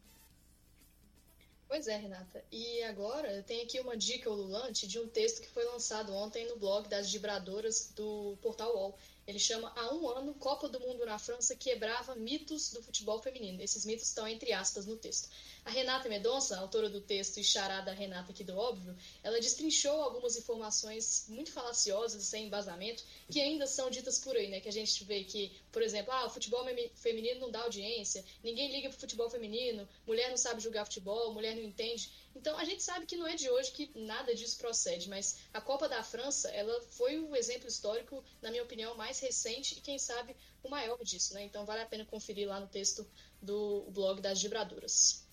Pois 1.67 1.87
é, 1.87 1.97
Renata. 1.97 2.45
E 2.51 2.83
agora 2.83 3.33
eu 3.33 3.43
tenho 3.43 3.63
aqui 3.63 3.79
uma 3.79 3.97
dica 3.97 4.29
ululante 4.29 4.85
de 4.87 4.99
um 4.99 5.07
texto 5.07 5.41
que 5.41 5.49
foi 5.49 5.65
lançado 5.65 6.13
ontem 6.13 6.47
no 6.47 6.57
blog 6.57 6.87
das 6.87 7.11
vibradoras 7.11 7.91
do 7.95 8.37
Portal 8.41 8.75
UOL. 8.75 8.99
Ele 9.27 9.39
chama 9.39 9.71
Há 9.75 9.93
um 9.93 10.09
ano, 10.09 10.33
Copa 10.33 10.67
do 10.67 10.79
Mundo 10.79 11.05
na 11.05 11.19
França 11.19 11.55
quebrava 11.55 12.15
mitos 12.15 12.71
do 12.71 12.81
futebol 12.81 13.21
feminino. 13.21 13.61
Esses 13.61 13.85
mitos 13.85 14.07
estão 14.07 14.27
entre 14.27 14.51
aspas 14.51 14.85
no 14.85 14.97
texto. 14.97 15.29
A 15.63 15.69
Renata 15.69 16.09
Medonça, 16.09 16.57
autora 16.57 16.89
do 16.89 16.99
texto 16.99 17.37
e 17.37 17.43
charada 17.43 17.93
Renata 17.93 18.31
aqui 18.31 18.43
do 18.43 18.57
óbvio, 18.57 18.97
ela 19.23 19.39
destrinchou 19.39 20.01
algumas 20.01 20.35
informações 20.35 21.25
muito 21.27 21.51
falaciosas, 21.51 22.23
sem 22.23 22.47
embasamento, 22.47 23.03
que 23.29 23.39
ainda 23.39 23.67
são 23.67 23.89
ditas 23.89 24.17
por 24.17 24.35
aí, 24.35 24.47
né? 24.47 24.59
Que 24.59 24.69
a 24.69 24.71
gente 24.71 25.03
vê 25.03 25.23
que, 25.23 25.51
por 25.71 25.83
exemplo, 25.83 26.11
ah, 26.11 26.25
o 26.25 26.29
futebol 26.31 26.65
feminino 26.95 27.41
não 27.41 27.51
dá 27.51 27.61
audiência, 27.61 28.25
ninguém 28.43 28.71
liga 28.71 28.89
pro 28.89 28.99
futebol 28.99 29.29
feminino, 29.29 29.87
mulher 30.05 30.29
não 30.29 30.37
sabe 30.37 30.61
jogar 30.61 30.85
futebol, 30.85 31.31
mulher 31.31 31.55
não 31.55 31.63
entende. 31.63 32.11
Então 32.35 32.57
a 32.57 32.63
gente 32.63 32.81
sabe 32.81 33.05
que 33.05 33.17
não 33.17 33.27
é 33.27 33.35
de 33.35 33.49
hoje 33.49 33.71
que 33.71 33.91
nada 33.95 34.33
disso 34.33 34.57
procede, 34.57 35.09
mas 35.09 35.37
a 35.53 35.61
Copa 35.61 35.87
da 35.87 36.03
França, 36.03 36.49
ela 36.49 36.81
foi 36.81 37.19
o 37.19 37.35
exemplo 37.35 37.67
histórico, 37.67 38.23
na 38.41 38.49
minha 38.49 38.63
opinião, 38.63 38.95
mais 38.95 39.19
recente 39.19 39.77
e 39.77 39.81
quem 39.81 39.99
sabe 39.99 40.35
o 40.63 40.69
maior 40.69 40.97
disso, 41.03 41.33
né? 41.33 41.43
Então 41.43 41.65
vale 41.65 41.81
a 41.81 41.85
pena 41.85 42.05
conferir 42.05 42.47
lá 42.47 42.59
no 42.59 42.67
texto 42.67 43.05
do 43.41 43.89
blog 43.91 44.21
das 44.21 44.41
vibradoras. 44.41 45.27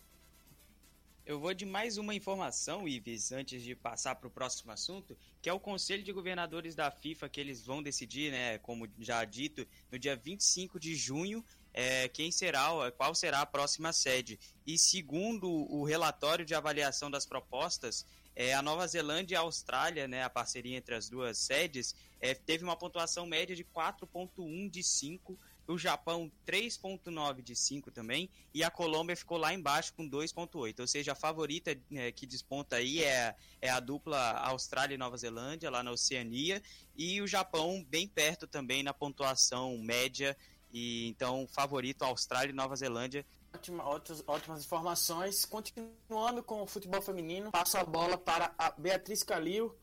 Eu 1.29 1.39
vou 1.39 1.53
de 1.53 1.67
mais 1.67 1.99
uma 1.99 2.15
informação, 2.15 2.89
Ives, 2.89 3.33
antes 3.33 3.63
de 3.63 3.75
passar 3.77 4.15
para 4.15 4.29
o 4.29 4.31
próximo 4.31 4.73
assunto, 4.73 5.15
que 5.43 5.49
é 5.51 5.53
o 5.53 5.61
Conselho 5.61 6.03
de 6.03 6.11
Governadores 6.11 6.75
da 6.75 6.91
FIFA, 6.91 7.29
que 7.29 7.39
eles 7.39 7.63
vão 7.63 7.83
decidir, 7.83 8.33
né, 8.33 8.57
como 8.57 8.89
já 8.99 9.23
dito, 9.27 9.69
no 9.93 9.99
dia 9.99 10.17
25 10.17 10.81
de 10.81 10.97
junho, 10.97 11.45
é, 11.73 12.09
quem 12.09 12.31
será, 12.31 12.69
qual 12.97 13.15
será 13.15 13.41
a 13.41 13.47
próxima 13.47 13.93
sede. 13.93 14.39
E 14.67 14.79
segundo 14.79 15.49
o 15.49 15.85
relatório 15.85 16.45
de 16.45 16.55
avaliação 16.55 17.11
das 17.11 17.27
propostas, 17.27 18.07
é, 18.35 18.55
a 18.55 18.63
Nova 18.63 18.87
Zelândia 18.87 19.35
e 19.35 19.37
a 19.37 19.41
Austrália, 19.41 20.07
né, 20.07 20.23
a 20.23 20.31
parceria 20.31 20.77
entre 20.77 20.95
as 20.95 21.09
duas 21.09 21.39
sedes, 21.39 21.95
é, 22.21 22.35
teve 22.35 22.65
uma 22.65 22.77
pontuação 22.77 23.27
média 23.27 23.55
de 23.55 23.65
4.1 23.65 24.71
de 24.71 24.83
5 24.83 25.39
o 25.69 25.77
Japão 25.77 26.33
3.9 26.47 27.43
de 27.43 27.55
5 27.55 27.91
também, 27.91 28.31
e 28.55 28.65
a 28.65 28.71
Colômbia 28.71 29.15
ficou 29.15 29.37
lá 29.37 29.53
embaixo 29.53 29.93
com 29.93 30.09
2.8, 30.09 30.81
ou 30.81 30.87
seja, 30.87 31.13
a 31.13 31.15
favorita 31.15 31.79
é, 31.93 32.11
que 32.11 32.27
desponta 32.27 32.77
aí 32.77 33.05
é, 33.05 33.37
é 33.61 33.69
a 33.69 33.79
dupla 33.79 34.19
Austrália 34.39 34.95
e 34.95 34.99
Nova 34.99 35.17
Zelândia, 35.19 35.71
lá 35.71 35.83
na 35.83 35.91
Oceania, 35.91 36.63
e 36.97 37.21
o 37.21 37.27
Japão 37.27 37.85
bem 37.87 38.09
perto 38.09 38.47
também 38.47 38.83
na 38.83 38.95
pontuação 38.95 39.77
média, 39.77 40.35
e 40.73 41.09
então 41.09 41.47
favorito 41.49 42.03
Austrália 42.03 42.51
e 42.51 42.55
Nova 42.55 42.77
Zelândia. 42.77 43.25
Ótima, 43.55 43.85
ótimas, 43.85 44.23
ótimas 44.27 44.65
informações. 44.65 45.45
Continuando 45.45 46.43
com 46.43 46.63
o 46.63 46.67
futebol 46.67 47.01
feminino, 47.01 47.51
passo 47.51 47.79
a 47.79 47.85
bola 47.85 48.19
para 48.19 48.55
a 48.59 48.71
Beatriz 48.73 49.23
Calil, 49.23 49.75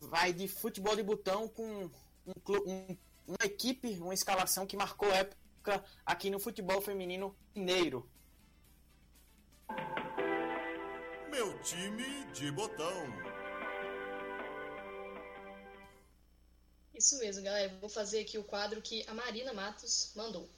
vai 0.00 0.32
de 0.32 0.48
futebol 0.48 0.96
de 0.96 1.02
botão 1.02 1.48
com 1.48 1.90
um, 2.26 2.32
um 2.66 2.96
uma 3.26 3.44
equipe, 3.44 3.98
uma 4.00 4.14
escalação 4.14 4.66
que 4.66 4.76
marcou 4.76 5.10
época 5.10 5.84
aqui 6.04 6.30
no 6.30 6.40
futebol 6.40 6.80
feminino 6.80 7.36
mineiro. 7.54 8.08
Meu 11.30 11.58
time 11.62 12.26
de 12.32 12.50
botão. 12.50 13.41
Isso 16.94 17.18
mesmo, 17.18 17.42
galera. 17.42 17.74
Vou 17.80 17.88
fazer 17.88 18.20
aqui 18.20 18.36
o 18.36 18.44
quadro 18.44 18.82
que 18.82 19.04
a 19.08 19.14
Marina 19.14 19.52
Matos 19.52 20.10
mandou. 20.14 20.48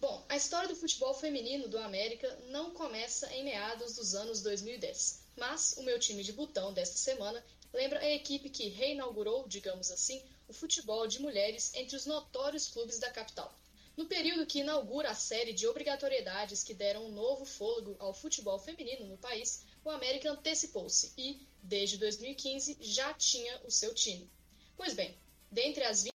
Bom, 0.00 0.24
a 0.28 0.36
história 0.36 0.68
do 0.68 0.76
futebol 0.76 1.12
feminino 1.12 1.68
do 1.68 1.76
América 1.76 2.28
não 2.50 2.70
começa 2.70 3.32
em 3.34 3.44
meados 3.44 3.96
dos 3.96 4.14
anos 4.14 4.40
2010, 4.42 5.24
mas 5.36 5.76
o 5.76 5.82
meu 5.82 5.98
time 5.98 6.22
de 6.22 6.32
botão 6.32 6.72
desta 6.72 6.96
semana 6.96 7.44
lembra 7.72 7.98
a 7.98 8.08
equipe 8.08 8.48
que 8.48 8.68
reinaugurou, 8.68 9.46
digamos 9.48 9.90
assim, 9.90 10.22
o 10.46 10.52
futebol 10.52 11.06
de 11.06 11.20
mulheres 11.20 11.72
entre 11.74 11.96
os 11.96 12.06
notórios 12.06 12.68
clubes 12.68 12.98
da 12.98 13.10
capital. 13.10 13.52
No 13.96 14.06
período 14.06 14.46
que 14.46 14.60
inaugura 14.60 15.10
a 15.10 15.14
série 15.14 15.52
de 15.52 15.66
obrigatoriedades 15.66 16.62
que 16.62 16.72
deram 16.72 17.06
um 17.06 17.12
novo 17.12 17.44
fôlego 17.44 17.96
ao 17.98 18.14
futebol 18.14 18.58
feminino 18.58 19.04
no 19.06 19.18
país, 19.18 19.64
o 19.84 19.90
América 19.90 20.30
antecipou-se 20.30 21.12
e, 21.18 21.44
desde 21.62 21.98
2015, 21.98 22.78
já 22.80 23.12
tinha 23.12 23.60
o 23.64 23.70
seu 23.70 23.92
time. 23.92 24.30
Pois 24.76 24.94
bem, 24.94 25.18
dentre 25.50 25.84
as 25.84 26.08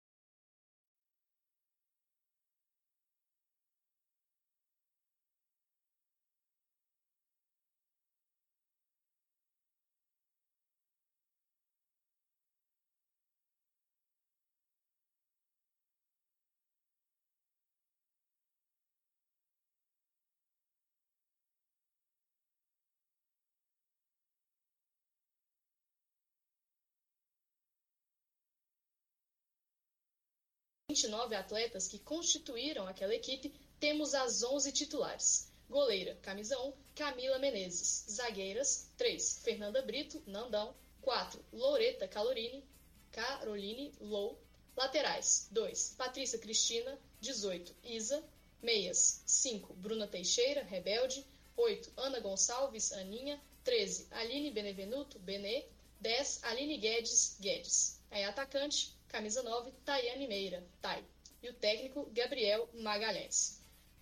29 30.93 31.35
atletas 31.35 31.89
que 31.89 31.99
constituíram 31.99 32.87
aquela 32.87 33.15
equipe, 33.15 33.51
temos 33.81 34.13
as 34.13 34.43
11 34.43 34.73
titulares. 34.73 35.51
Goleira, 35.71 36.19
camisa 36.21 36.59
1, 36.61 36.73
Camila 36.95 37.39
Menezes. 37.39 38.05
Zagueiras, 38.11 38.91
3, 38.99 39.41
Fernanda 39.43 39.81
Brito, 39.81 40.23
Nandão. 40.27 40.75
4, 41.01 41.43
Loreta 41.51 42.07
Calorini, 42.07 42.63
Caroline 43.11 43.95
Lou. 44.01 44.39
Laterais: 44.77 45.49
2. 45.51 45.95
Patrícia 45.97 46.39
Cristina, 46.39 46.99
18. 47.21 47.75
Isa. 47.83 48.23
Meias: 48.61 49.23
5. 49.27 49.73
Bruna 49.75 50.07
Teixeira, 50.07 50.63
Rebelde. 50.63 51.27
8. 51.57 51.91
Ana 51.97 52.21
Gonçalves, 52.21 52.93
Aninha. 52.93 53.41
13. 53.65 54.09
Aline 54.11 54.51
Benevenuto, 54.51 55.19
Benê. 55.19 55.65
10. 56.01 56.45
Aline 56.45 56.77
Guedes, 56.77 57.39
Guedes. 57.41 57.99
Aí 58.11 58.25
atacante, 58.25 58.95
camisa 59.13 59.43
9, 59.43 59.71
Tayane 59.85 60.27
Meira, 60.27 60.67
Tai. 60.81 61.05
E 61.43 61.51
o 61.51 61.53
técnico, 61.53 62.09
Gabriel 62.13 62.67
Magalhães. 62.73 63.61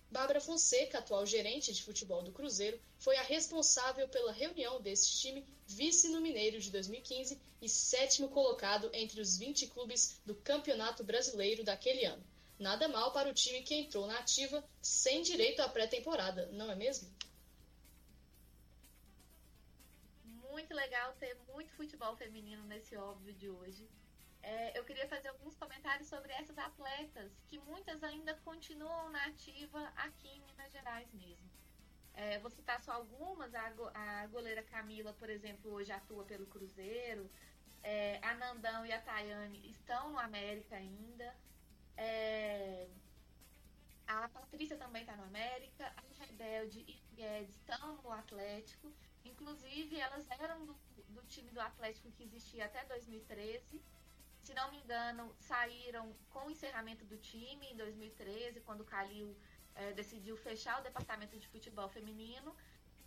Bárbara 0.09 0.39
Fonseca, 0.39 0.99
atual 0.99 1.25
gerente 1.25 1.73
de 1.73 1.83
futebol 1.83 2.23
do 2.23 2.31
Cruzeiro, 2.31 2.79
foi 2.97 3.17
a 3.17 3.21
responsável 3.21 4.07
pela 4.07 4.31
reunião 4.31 4.81
desse 4.81 5.19
time, 5.19 5.45
vice 5.67 6.07
no 6.09 6.21
Mineiro 6.21 6.61
de 6.61 6.71
2015 6.71 7.41
e 7.61 7.67
sétimo 7.67 8.29
colocado 8.29 8.89
entre 8.93 9.19
os 9.19 9.37
20 9.37 9.67
clubes 9.67 10.21
do 10.25 10.33
Campeonato 10.35 11.03
Brasileiro 11.03 11.63
daquele 11.63 12.05
ano. 12.05 12.23
Nada 12.57 12.87
mal 12.87 13.11
para 13.11 13.29
o 13.29 13.33
time 13.33 13.63
que 13.63 13.75
entrou 13.75 14.07
na 14.07 14.17
ativa 14.19 14.63
sem 14.81 15.23
direito 15.23 15.61
à 15.61 15.67
pré-temporada, 15.67 16.47
não 16.53 16.71
é 16.71 16.75
mesmo? 16.75 17.09
Muito 20.23 20.73
legal 20.73 21.13
ter 21.19 21.35
muito 21.53 21.73
futebol 21.73 22.15
feminino 22.15 22.63
nesse 22.65 22.95
óbvio 22.95 23.33
de 23.33 23.49
hoje. 23.49 23.89
É, 24.43 24.77
eu 24.77 24.83
queria 24.83 25.07
fazer 25.07 25.27
alguns 25.29 25.55
comentários 25.55 26.07
sobre 26.07 26.31
essas 26.33 26.57
atletas, 26.57 27.31
que 27.47 27.59
muitas 27.59 28.03
ainda 28.03 28.33
continuam 28.43 29.09
na 29.09 29.25
ativa 29.25 29.91
aqui 29.95 30.27
em 30.29 30.41
Minas 30.41 30.71
Gerais 30.71 31.11
mesmo. 31.13 31.49
É, 32.13 32.39
vou 32.39 32.49
citar 32.49 32.81
só 32.81 32.93
algumas, 32.93 33.53
a, 33.55 33.71
a 33.93 34.27
goleira 34.27 34.63
Camila, 34.63 35.13
por 35.13 35.29
exemplo, 35.29 35.71
hoje 35.71 35.91
atua 35.91 36.25
pelo 36.25 36.45
Cruzeiro, 36.47 37.29
é, 37.83 38.19
a 38.21 38.35
Nandão 38.35 38.85
e 38.85 38.91
a 38.91 39.01
Tayane 39.01 39.69
estão 39.69 40.11
no 40.11 40.19
América 40.19 40.75
ainda, 40.75 41.35
é, 41.97 42.89
a 44.07 44.27
Patrícia 44.29 44.77
também 44.77 45.01
está 45.01 45.15
no 45.15 45.23
América, 45.23 45.93
a 45.95 46.23
Rebelde 46.25 46.83
e 46.87 47.01
o 47.11 47.15
Guedes 47.15 47.55
estão 47.55 48.01
no 48.01 48.11
Atlético, 48.11 48.93
inclusive 49.23 49.97
elas 49.99 50.29
eram 50.31 50.65
do, 50.65 50.73
do 51.09 51.23
time 51.23 51.51
do 51.51 51.61
Atlético 51.61 52.11
que 52.11 52.23
existia 52.23 52.65
até 52.65 52.83
2013, 52.85 53.81
se 54.43 54.53
não 54.53 54.71
me 54.71 54.77
engano, 54.77 55.35
saíram 55.39 56.15
com 56.29 56.47
o 56.47 56.51
encerramento 56.51 57.05
do 57.05 57.17
time 57.17 57.67
em 57.67 57.75
2013, 57.75 58.61
quando 58.61 58.81
o 58.81 58.85
Calil 58.85 59.35
é, 59.75 59.93
decidiu 59.93 60.35
fechar 60.37 60.79
o 60.79 60.83
departamento 60.83 61.37
de 61.37 61.47
futebol 61.47 61.89
feminino. 61.89 62.55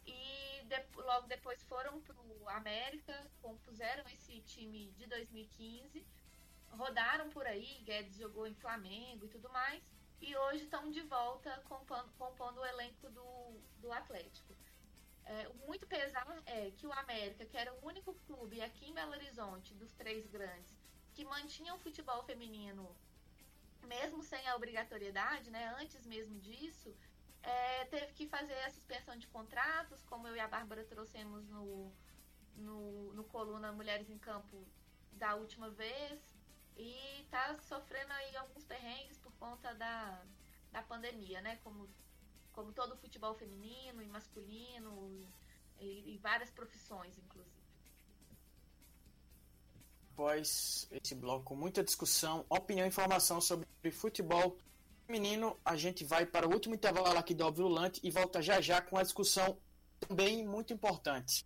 E 0.07 0.63
de, 0.65 0.77
logo 0.97 1.27
depois 1.27 1.63
foram 1.65 2.01
para 2.03 2.17
o 2.17 2.49
América, 2.49 3.15
compuseram 3.41 4.05
esse 4.11 4.41
time 4.43 4.91
de 4.93 5.07
2015, 5.07 6.07
rodaram 6.71 7.31
por 7.31 7.47
aí, 7.47 7.83
Guedes 7.85 8.17
jogou 8.17 8.47
em 8.47 8.55
Flamengo 8.55 9.25
e 9.25 9.29
tudo 9.29 9.49
mais, 9.51 9.83
e 10.21 10.37
hoje 10.37 10.65
estão 10.65 10.91
de 10.91 11.01
volta 11.03 11.51
compondo, 11.69 12.11
compondo 12.19 12.61
o 12.61 12.67
elenco 12.67 13.11
do, 13.11 13.61
do 13.79 13.93
Atlético. 13.93 14.55
É, 15.25 15.49
muito 15.67 15.87
pesar 15.87 16.27
é 16.45 16.71
que 16.73 16.87
o 16.87 16.93
América, 16.93 17.47
que 17.47 17.57
era 17.57 17.73
o 17.73 17.87
único 17.87 18.15
clube 18.27 18.61
aqui 18.61 18.87
em 18.87 18.95
Belo 18.95 19.13
Horizonte, 19.13 19.75
dos 19.75 19.93
três 19.95 20.27
grandes, 20.27 20.84
que 21.15 21.25
mantinha 21.25 21.75
o 21.75 21.79
futebol 21.79 22.23
feminino, 22.25 22.85
mesmo 23.83 24.23
sem 24.23 24.47
a 24.49 24.57
obrigatoriedade, 24.57 25.51
né, 25.51 25.75
antes 25.81 26.05
mesmo 26.07 26.39
disso, 26.41 26.95
é, 27.43 27.85
teve 27.87 28.13
que 28.13 28.27
fazer 28.27 28.59
a 28.65 28.71
suspensão 28.71 29.17
de 29.17 29.27
contratos, 29.29 30.03
como 30.05 30.27
eu 30.27 30.35
e 30.35 30.41
a 30.41 30.49
Bárbara 30.49 30.85
trouxemos 30.85 31.47
no, 31.49 31.93
no, 32.57 33.13
no 33.13 33.25
coluna 33.25 33.73
Mulheres 33.73 34.11
em 34.11 34.19
Campo 34.19 34.67
da 35.13 35.35
última 35.37 35.71
vez, 35.71 36.21
e 36.77 37.21
está 37.21 37.57
sofrendo 37.61 38.13
aí 38.13 38.37
alguns 38.37 38.65
perrengues 38.65 39.19
por 39.19 39.33
conta 39.35 39.73
da, 39.75 40.21
da 40.73 40.83
pandemia, 40.83 41.41
né? 41.41 41.57
Como, 41.63 41.89
como 42.53 42.73
todo 42.73 42.95
o 42.95 42.97
futebol 42.97 43.35
feminino 43.35 44.03
e 44.03 44.09
masculino 44.09 45.31
e, 45.79 46.15
e 46.15 46.19
várias 46.19 46.51
profissões, 46.51 47.17
inclusive 47.17 47.64
após 50.15 50.87
esse 50.93 51.15
bloco 51.15 51.57
muita 51.57 51.83
discussão, 51.83 52.47
opinião 52.49 52.87
e 52.87 52.89
informação 52.89 53.41
sobre 53.41 53.67
futebol 53.91 54.57
feminino, 55.07 55.57
a 55.65 55.77
gente 55.77 56.05
vai 56.05 56.25
para 56.25 56.49
o 56.49 56.53
último 56.53 56.77
intervalo 56.77 57.19
aqui 57.19 57.35
do 57.35 57.45
Óbvio 57.45 57.67
Lulante 57.67 58.01
e 58.03 58.11
volta 58.11 58.41
já 58.41 58.61
já 58.61 58.81
com 58.81 58.97
a 58.97 59.03
discussão 59.03 59.59
também 60.01 60.47
muito 60.47 60.73
importante. 60.73 61.45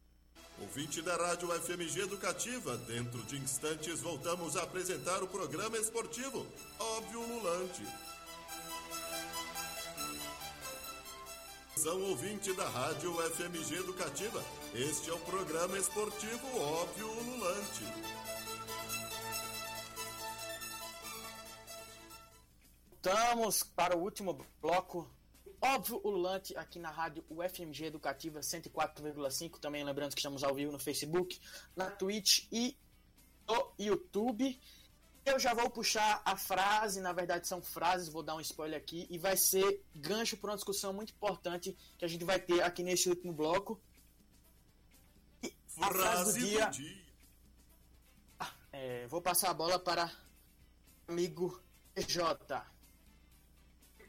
Ouvinte 0.60 1.00
da 1.00 1.16
Rádio 1.16 1.48
FMG 1.48 2.00
Educativa, 2.02 2.76
dentro 2.76 3.22
de 3.24 3.38
instantes 3.38 4.00
voltamos 4.00 4.56
a 4.56 4.64
apresentar 4.64 5.22
o 5.22 5.28
programa 5.28 5.78
esportivo 5.78 6.46
Óbvio 6.78 7.20
Lulante. 7.20 7.82
São 11.76 12.02
ouvinte 12.02 12.52
da 12.54 12.68
Rádio 12.68 13.14
FMG 13.30 13.76
Educativa. 13.76 14.44
Este 14.74 15.10
é 15.10 15.12
o 15.12 15.18
programa 15.20 15.78
esportivo 15.78 16.60
Óbvio 16.60 17.06
Lulante. 17.06 18.27
Voltamos 23.00 23.62
para 23.62 23.96
o 23.96 24.02
último 24.02 24.44
bloco. 24.60 25.08
Óbvio 25.60 26.00
ululante 26.02 26.56
aqui 26.56 26.80
na 26.80 26.90
rádio 26.90 27.24
UFMG 27.30 27.86
Educativa 27.86 28.40
104,5. 28.40 29.60
Também 29.60 29.84
lembrando 29.84 30.14
que 30.14 30.18
estamos 30.18 30.42
ao 30.42 30.52
vivo 30.52 30.72
no 30.72 30.80
Facebook, 30.80 31.40
na 31.76 31.90
Twitch 31.92 32.48
e 32.50 32.76
no 33.46 33.72
YouTube. 33.78 34.60
Eu 35.24 35.38
já 35.38 35.54
vou 35.54 35.70
puxar 35.70 36.20
a 36.24 36.36
frase, 36.36 37.00
na 37.00 37.12
verdade 37.12 37.46
são 37.46 37.62
frases, 37.62 38.08
vou 38.08 38.22
dar 38.22 38.34
um 38.34 38.40
spoiler 38.40 38.78
aqui, 38.78 39.06
e 39.08 39.16
vai 39.16 39.36
ser 39.36 39.84
gancho 39.94 40.36
para 40.36 40.50
uma 40.50 40.56
discussão 40.56 40.92
muito 40.92 41.12
importante 41.12 41.76
que 41.96 42.04
a 42.04 42.08
gente 42.08 42.24
vai 42.24 42.40
ter 42.40 42.62
aqui 42.62 42.82
nesse 42.82 43.08
último 43.08 43.32
bloco. 43.32 43.80
E 45.40 45.54
a 45.76 45.86
frase 45.86 46.40
do 46.40 46.46
dia. 46.46 46.66
Do 46.66 46.72
dia. 46.72 47.08
É, 48.72 49.06
vou 49.06 49.22
passar 49.22 49.50
a 49.50 49.54
bola 49.54 49.78
para 49.78 50.10
amigo 51.06 51.62
J. 51.96 52.77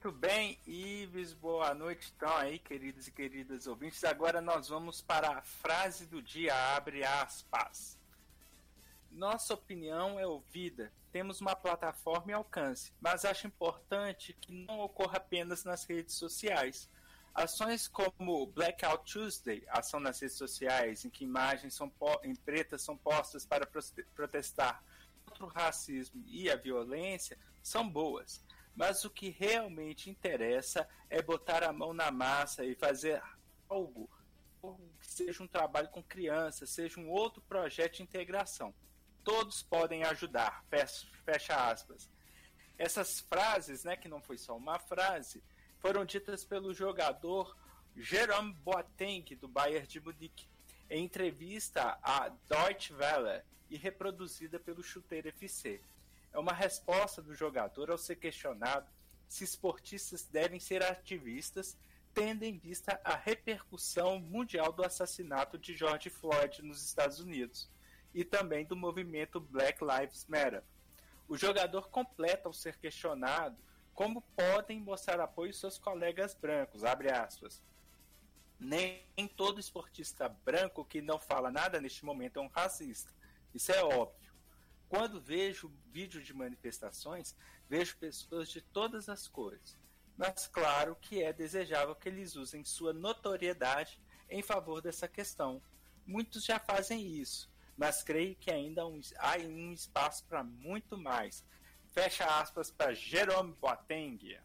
Muito 0.02 0.18
bem, 0.18 0.58
Ives, 0.66 1.34
boa 1.34 1.74
noite 1.74 2.14
então 2.16 2.34
aí, 2.38 2.58
queridos 2.58 3.10
e 3.10 3.12
queridas 3.12 3.68
ouvintes. 3.68 4.02
Agora 4.06 4.39
nós 4.39 4.70
vamos 4.70 5.02
para 5.02 5.30
a 5.30 5.41
frase 5.41 6.06
do 6.06 6.22
dia, 6.22 6.56
abre 6.74 7.04
aspas. 7.04 8.00
Nossa 9.12 9.54
opinião 9.54 10.18
é 10.18 10.26
ouvida, 10.26 10.89
temos 11.12 11.41
uma 11.41 11.54
plataforma 11.54 12.32
e 12.32 12.34
alcance, 12.34 12.93
mas 13.02 13.26
acho 13.26 13.45
importante 13.47 14.32
que 14.39 14.54
não 14.54 14.80
ocorra 14.80 15.18
apenas 15.18 15.66
nas 15.66 15.84
redes 15.84 16.16
sociais. 16.16 16.89
Ações 17.36 17.86
como 17.89 18.47
Blackout 18.47 19.12
Tuesday, 19.12 19.66
ação 19.68 20.00
nas 20.00 20.22
redes 20.22 20.38
sociais 20.38 21.04
em 21.04 21.10
que 21.10 21.26
imagens 21.26 21.74
são 21.74 21.91
em 22.24 22.36
pretas 22.38 22.84
são 22.84 22.95
postas 22.95 23.45
para 23.45 23.68
protestar 24.16 24.82
contra 25.26 25.43
o 25.43 25.50
racismo 25.50 26.24
e 26.26 26.50
a 26.50 26.56
violência, 26.56 27.38
são 27.62 27.88
boas 27.88 28.41
mas 28.76 29.03
o 29.03 29.09
que 29.09 29.30
realmente 29.30 30.09
interessa 30.09 30.88
é 31.09 31.22
botar 31.22 31.63
a 31.63 31.74
mão 31.74 31.93
na 31.93 32.11
massa 32.11 32.63
e 32.63 32.76
fazer 32.76 33.22
algo 33.67 34.09
que 34.99 35.07
seja 35.07 35.43
um 35.43 35.47
trabalho 35.47 35.89
com 35.89 36.03
crianças, 36.03 36.70
seja 36.70 36.99
um 36.99 37.09
outro 37.09 37.41
projeto 37.41 37.97
de 37.97 38.03
integração. 38.03 38.74
Todos 39.24 39.61
podem 39.61 40.03
ajudar. 40.03 40.65
Fecha 41.24 41.70
aspas. 41.70 42.09
Essas 42.78 43.20
frases, 43.20 43.84
né, 43.84 43.95
que 43.95 44.07
não 44.07 44.22
foi 44.22 44.38
só 44.38 44.55
uma 44.55 44.80
frase, 44.80 45.43
foram 45.80 46.05
ditas 46.05 46.43
pelo 46.43 46.74
jogador 46.74 47.55
Jerome 47.95 48.53
Boateng 48.53 49.36
do 49.36 49.47
Bayern 49.47 49.88
de 49.88 49.99
Munique 49.99 50.47
em 50.89 51.03
entrevista 51.03 51.99
à 52.01 52.30
Deutsche 52.47 52.93
Welle 52.93 53.43
e 53.70 53.78
reproduzida 53.78 54.59
pelo 54.59 54.82
Chuteiro 54.82 55.30
FC 55.30 55.82
é 56.32 56.39
uma 56.39 56.53
resposta 56.53 57.21
do 57.21 57.34
jogador 57.34 57.89
ao 57.89 57.97
ser 57.97 58.15
questionado 58.15 58.89
se 59.27 59.43
esportistas 59.43 60.25
devem 60.25 60.59
ser 60.59 60.84
ativistas, 60.84 61.77
tendo 62.13 62.43
em 62.43 62.57
vista 62.57 62.99
a 63.03 63.15
repercussão 63.15 64.19
mundial 64.19 64.71
do 64.71 64.84
assassinato 64.84 65.57
de 65.57 65.77
George 65.77 66.09
Floyd 66.09 66.63
nos 66.63 66.84
Estados 66.84 67.19
Unidos 67.19 67.69
e 68.13 68.23
também 68.23 68.65
do 68.65 68.75
movimento 68.75 69.39
Black 69.39 69.80
Lives 69.84 70.25
Matter. 70.27 70.63
O 71.27 71.38
jogador 71.38 71.89
completa 71.89 72.49
ao 72.49 72.53
ser 72.53 72.77
questionado 72.77 73.55
como 73.93 74.21
podem 74.36 74.80
mostrar 74.80 75.19
apoio 75.19 75.53
seus 75.53 75.77
colegas 75.77 76.34
brancos. 76.34 76.82
Nem 78.59 79.03
todo 79.36 79.59
esportista 79.59 80.27
branco 80.27 80.84
que 80.84 81.01
não 81.01 81.19
fala 81.19 81.51
nada 81.51 81.80
neste 81.80 82.03
momento 82.03 82.39
é 82.39 82.41
um 82.41 82.47
racista. 82.47 83.13
Isso 83.53 83.71
é 83.71 83.84
óbvio. 83.84 84.28
Quando 84.89 85.21
vejo 85.21 85.71
vídeo 85.91 86.21
de 86.21 86.33
manifestações, 86.33 87.35
vejo 87.69 87.95
pessoas 87.97 88.49
de 88.49 88.59
todas 88.59 89.07
as 89.07 89.27
cores. 89.27 89.77
Mas 90.17 90.47
claro 90.47 90.97
que 90.99 91.23
é 91.23 91.31
desejável 91.31 91.95
que 91.95 92.09
eles 92.09 92.35
usem 92.35 92.65
sua 92.65 92.91
notoriedade 92.91 94.01
em 94.27 94.41
favor 94.41 94.81
dessa 94.81 95.07
questão. 95.07 95.61
Muitos 96.05 96.43
já 96.43 96.59
fazem 96.59 97.05
isso, 97.05 97.49
mas 97.77 98.03
creio 98.03 98.35
que 98.35 98.49
ainda 98.49 98.81
há 98.81 98.87
um 98.87 99.71
espaço 99.71 100.25
para 100.25 100.43
muito 100.43 100.97
mais. 100.97 101.45
Fecha 101.93 102.25
aspas 102.25 102.71
para 102.71 102.93
Jerome 102.93 103.53
Boateng. 103.61 104.39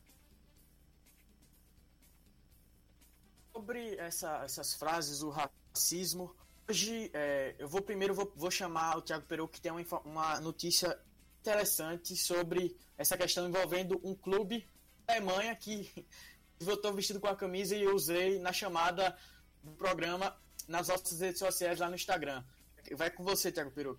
Sobre 3.51 3.97
essa, 3.97 4.45
essas 4.45 4.75
frases, 4.75 5.23
o 5.23 5.31
racismo, 5.31 6.37
hoje 6.69 7.11
é, 7.13 7.55
eu 7.59 7.69
vou 7.69 7.83
primeiro 7.83 8.15
vou, 8.15 8.33
vou 8.35 8.51
chamar 8.51 8.97
o 8.97 9.03
Thiago 9.03 9.27
Peru 9.27 9.49
que 9.49 9.61
tem 9.61 9.73
uma, 9.73 9.83
uma 10.05 10.41
notícia 10.41 10.99
interessante 11.41 12.17
sobre 12.17 12.77
essa 12.97 13.17
questão 13.17 13.49
envolvendo 13.49 14.01
um 14.03 14.15
clube 14.15 14.67
da 15.07 15.15
Alemanha 15.15 15.55
que 15.55 16.07
estou 16.59 16.93
vestido 16.93 17.21
com 17.21 17.27
a 17.27 17.37
camisa 17.37 17.77
e 17.77 17.83
eu 17.83 17.95
usei 17.95 18.39
na 18.39 18.53
chamada 18.53 19.17
do 19.63 19.73
programa 19.73 20.37
nas 20.67 20.89
nossas 20.89 21.21
redes 21.21 21.39
sociais 21.39 21.79
lá 21.79 21.89
no 21.89 21.95
Instagram. 21.95 22.43
Vai 22.93 23.11
com 23.11 23.23
você, 23.23 23.51
Thiago 23.51 23.71
Peru. 23.71 23.99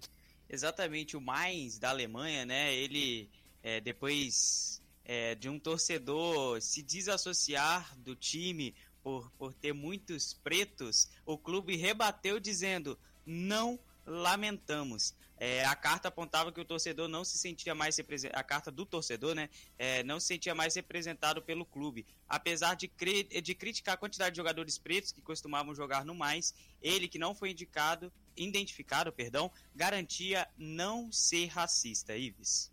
Exatamente, 0.50 1.18
o 1.18 1.22
mais 1.22 1.78
da 1.78 1.90
Alemanha, 1.90 2.46
né? 2.46 2.74
Ele, 2.74 3.30
é, 3.64 3.82
depois 3.82 4.82
é, 5.04 5.36
de 5.36 5.50
um 5.50 5.60
torcedor 5.60 6.62
se 6.62 6.82
desassociar 6.82 7.96
do 7.98 8.16
time 8.16 8.76
por, 9.06 9.30
por 9.38 9.54
ter 9.54 9.72
muitos 9.72 10.34
pretos, 10.34 11.08
o 11.28 11.38
clube 11.38 11.76
rebateu 11.76 12.40
dizendo: 12.40 12.98
não 13.24 13.80
lamentamos. 14.04 15.14
É, 15.38 15.64
a 15.66 15.76
carta 15.76 16.08
apontava 16.08 16.52
que 16.52 16.60
o 16.60 16.66
torcedor 16.66 17.08
não 17.08 17.24
se 17.24 17.38
sentia 17.38 17.76
mais 17.76 17.98
representado, 17.98 18.40
a 18.40 18.44
carta 18.44 18.72
do 18.72 18.84
torcedor, 18.84 19.36
né, 19.36 19.50
é, 19.78 20.02
não 20.02 20.20
se 20.20 20.28
sentia 20.28 20.56
mais 20.56 20.74
representado 20.74 21.40
pelo 21.40 21.66
clube. 21.66 22.04
Apesar 22.28 22.74
de, 22.76 22.90
de 22.90 23.54
criticar 23.54 23.94
a 23.94 23.98
quantidade 23.98 24.32
de 24.32 24.38
jogadores 24.38 24.80
pretos 24.80 25.12
que 25.12 25.22
costumavam 25.22 25.76
jogar 25.76 26.04
no 26.04 26.16
mais, 26.16 26.56
ele 26.82 27.08
que 27.08 27.20
não 27.20 27.36
foi 27.36 27.52
indicado, 27.52 28.12
identificado, 28.36 29.12
perdão, 29.12 29.52
garantia 29.76 30.48
não 30.58 31.12
ser 31.12 31.48
racista, 31.48 32.18
Ives. 32.18 32.72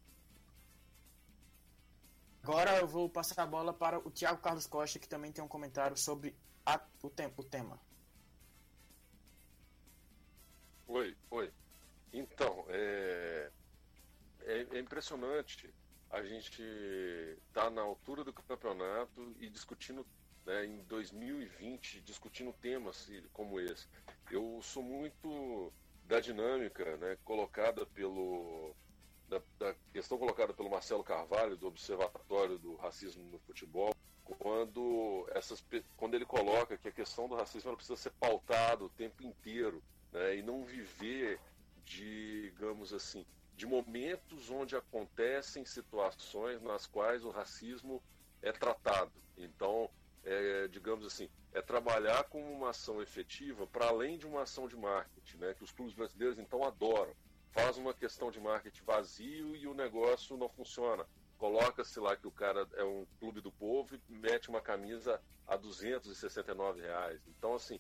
Agora 2.43 2.77
eu 2.79 2.89
vou 2.89 3.09
passar 3.09 3.41
a 3.43 3.47
bola 3.47 3.73
para 3.73 3.99
o 4.01 4.11
Thiago 4.11 4.41
Carlos 4.41 4.67
Costa, 4.67 4.99
que 4.99 5.09
também 5.09 5.31
tem 5.31 5.45
um 5.45 5.49
comentário 5.49 5.97
sobre 5.97 6.35
a, 6.67 6.81
o, 7.01 7.07
o 7.37 7.45
tema. 7.45 7.81
Oi, 10.89 11.17
oi. 11.31 11.53
Então, 12.13 12.65
é, 12.69 13.51
é, 14.41 14.67
é 14.73 14.79
impressionante 14.81 15.73
a 16.11 16.23
gente 16.25 16.61
estar 17.49 17.65
tá 17.65 17.71
na 17.71 17.83
altura 17.83 18.25
do 18.25 18.33
campeonato 18.33 19.37
e 19.39 19.49
discutindo 19.49 20.05
né, 20.45 20.67
em 20.67 20.83
2020, 20.83 22.01
discutindo 22.01 22.53
temas 22.55 23.09
como 23.33 23.61
esse. 23.61 23.89
Eu 24.31 24.61
sou 24.63 24.83
muito 24.83 25.73
da 26.07 26.19
dinâmica 26.19 26.97
né, 26.97 27.17
colocada 27.25 27.87
pelo 27.87 28.75
da, 29.33 29.41
da, 29.59 29.75
questão 29.93 30.19
colocada 30.19 30.53
pelo 30.53 30.69
Marcelo 30.69 31.03
Carvalho 31.03 31.57
do 31.57 31.67
Observatório 31.67 32.59
do 32.59 32.77
Racismo 32.77 33.25
no 33.31 33.39
Futebol, 33.39 33.95
quando, 34.25 35.27
essas, 35.35 35.65
quando 35.97 36.15
ele 36.15 36.27
coloca 36.27 36.77
que 36.77 36.89
a 36.89 36.93
questão 36.93 37.29
do 37.29 37.35
racismo 37.35 37.75
precisa 37.75 37.97
ser 37.97 38.13
pautada 38.13 38.85
o 38.85 38.91
tempo 38.91 39.23
inteiro 39.23 39.83
né, 40.13 40.37
e 40.37 40.43
não 40.43 40.65
viver 40.65 41.41
de, 41.85 42.51
digamos 42.51 42.93
assim, 42.93 43.27
de 43.57 43.67
momentos 43.67 44.51
onde 44.51 44.77
acontecem 44.77 45.65
situações 45.65 46.61
nas 46.63 46.87
quais 46.87 47.25
o 47.25 47.31
racismo 47.31 48.03
é 48.41 48.53
tratado. 48.53 49.13
Então, 49.37 49.91
é, 50.25 50.69
digamos 50.69 51.07
assim, 51.07 51.29
é 51.53 51.61
trabalhar 51.61 52.25
com 52.25 52.41
uma 52.53 52.71
ação 52.71 53.03
efetiva 53.03 53.67
para 53.67 53.89
além 53.89 54.19
de 54.19 54.27
uma 54.27 54.43
ação 54.43 54.69
de 54.69 54.77
marketing, 54.77 55.39
né, 55.39 55.55
que 55.55 55.65
os 55.65 55.73
clubes 55.73 55.95
brasileiros 55.95 56.39
então 56.39 56.65
adoram 56.65 57.15
faz 57.53 57.77
uma 57.77 57.95
questão 57.95 58.31
de 58.31 58.41
marketing 58.41 58.83
vazio 58.85 59.55
e 59.55 59.67
o 59.67 59.75
negócio 59.75 60.37
não 60.37 60.49
funciona. 60.49 61.07
Coloca-se 61.39 62.01
lá 62.01 62.17
que 62.17 62.27
o 62.27 62.31
cara 62.31 62.67
é 62.75 62.85
um 62.85 63.07
clube 63.19 63.41
do 63.41 63.53
povo 63.53 63.95
e 63.95 64.15
mete 64.15 64.49
uma 64.49 64.61
camisa 64.61 65.21
a 65.47 65.57
269 65.57 66.81
reais. 66.81 67.21
Então, 67.29 67.55
assim, 67.55 67.79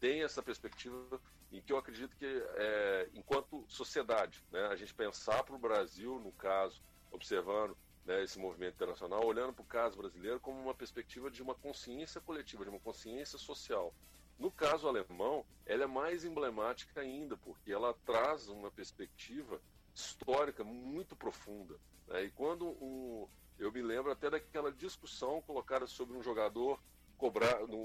tem 0.00 0.22
essa 0.22 0.42
perspectiva 0.42 1.20
em 1.52 1.60
que 1.60 1.72
eu 1.72 1.76
acredito 1.76 2.16
que, 2.16 2.26
é, 2.26 3.10
enquanto 3.14 3.64
sociedade, 3.68 4.42
né, 4.50 4.66
a 4.68 4.76
gente 4.76 4.94
pensar 4.94 5.44
para 5.44 5.54
o 5.54 5.58
Brasil, 5.58 6.18
no 6.18 6.32
caso, 6.32 6.82
observando 7.10 7.76
né, 8.04 8.24
esse 8.24 8.38
movimento 8.38 8.74
internacional, 8.74 9.24
olhando 9.24 9.52
para 9.52 9.62
o 9.62 9.66
caso 9.66 9.96
brasileiro 9.96 10.40
como 10.40 10.60
uma 10.60 10.74
perspectiva 10.74 11.30
de 11.30 11.42
uma 11.42 11.54
consciência 11.54 12.20
coletiva, 12.20 12.64
de 12.64 12.70
uma 12.70 12.80
consciência 12.80 13.38
social. 13.38 13.94
No 14.38 14.50
caso 14.50 14.88
alemão, 14.88 15.44
ela 15.66 15.84
é 15.84 15.86
mais 15.86 16.24
emblemática 16.24 17.00
ainda, 17.00 17.36
porque 17.36 17.72
ela 17.72 17.94
traz 18.04 18.48
uma 18.48 18.70
perspectiva 18.70 19.60
histórica 19.94 20.64
muito 20.64 21.14
profunda. 21.14 21.78
Né? 22.08 22.24
E 22.24 22.30
quando 22.30 22.66
um, 22.66 23.28
eu 23.58 23.70
me 23.70 23.82
lembro 23.82 24.10
até 24.10 24.30
daquela 24.30 24.72
discussão 24.72 25.40
colocada 25.42 25.86
sobre 25.86 26.16
um 26.16 26.22
jogador 26.22 26.80
cobrar 27.16 27.60
no, 27.66 27.84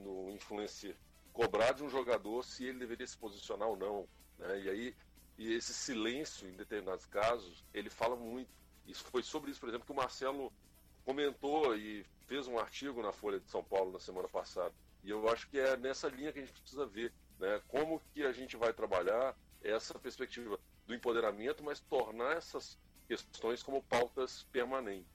no 0.00 0.30
influencer 0.30 0.96
cobrar 1.38 1.70
de 1.70 1.84
um 1.84 1.88
jogador 1.88 2.44
se 2.44 2.64
ele 2.64 2.80
deveria 2.80 3.06
se 3.06 3.16
posicionar 3.16 3.68
ou 3.68 3.76
não. 3.76 4.08
Né? 4.38 4.60
E 4.62 4.70
aí 4.70 4.96
e 5.38 5.52
esse 5.52 5.72
silêncio 5.72 6.48
em 6.48 6.56
determinados 6.56 7.06
casos 7.06 7.64
ele 7.72 7.88
fala 7.88 8.16
muito. 8.16 8.50
Isso 8.84 9.04
foi 9.04 9.22
sobre 9.22 9.52
isso, 9.52 9.60
por 9.60 9.68
exemplo, 9.68 9.86
que 9.86 9.92
o 9.92 9.94
Marcelo 9.94 10.52
comentou 11.04 11.76
e 11.76 12.04
fez 12.26 12.48
um 12.48 12.58
artigo 12.58 13.00
na 13.00 13.12
Folha 13.12 13.38
de 13.38 13.48
São 13.48 13.62
Paulo 13.62 13.92
na 13.92 14.00
semana 14.00 14.26
passada. 14.28 14.74
E 15.08 15.10
eu 15.10 15.26
acho 15.30 15.48
que 15.48 15.58
é 15.58 15.74
nessa 15.74 16.06
linha 16.06 16.30
que 16.30 16.38
a 16.38 16.42
gente 16.44 16.60
precisa 16.60 16.84
ver, 16.84 17.10
né? 17.38 17.62
Como 17.68 17.98
que 18.12 18.22
a 18.24 18.30
gente 18.30 18.58
vai 18.58 18.74
trabalhar 18.74 19.34
essa 19.62 19.98
perspectiva 19.98 20.60
do 20.86 20.94
empoderamento, 20.94 21.64
mas 21.64 21.80
tornar 21.80 22.36
essas 22.36 22.76
questões 23.08 23.62
como 23.62 23.82
pautas 23.84 24.42
permanentes. 24.52 25.08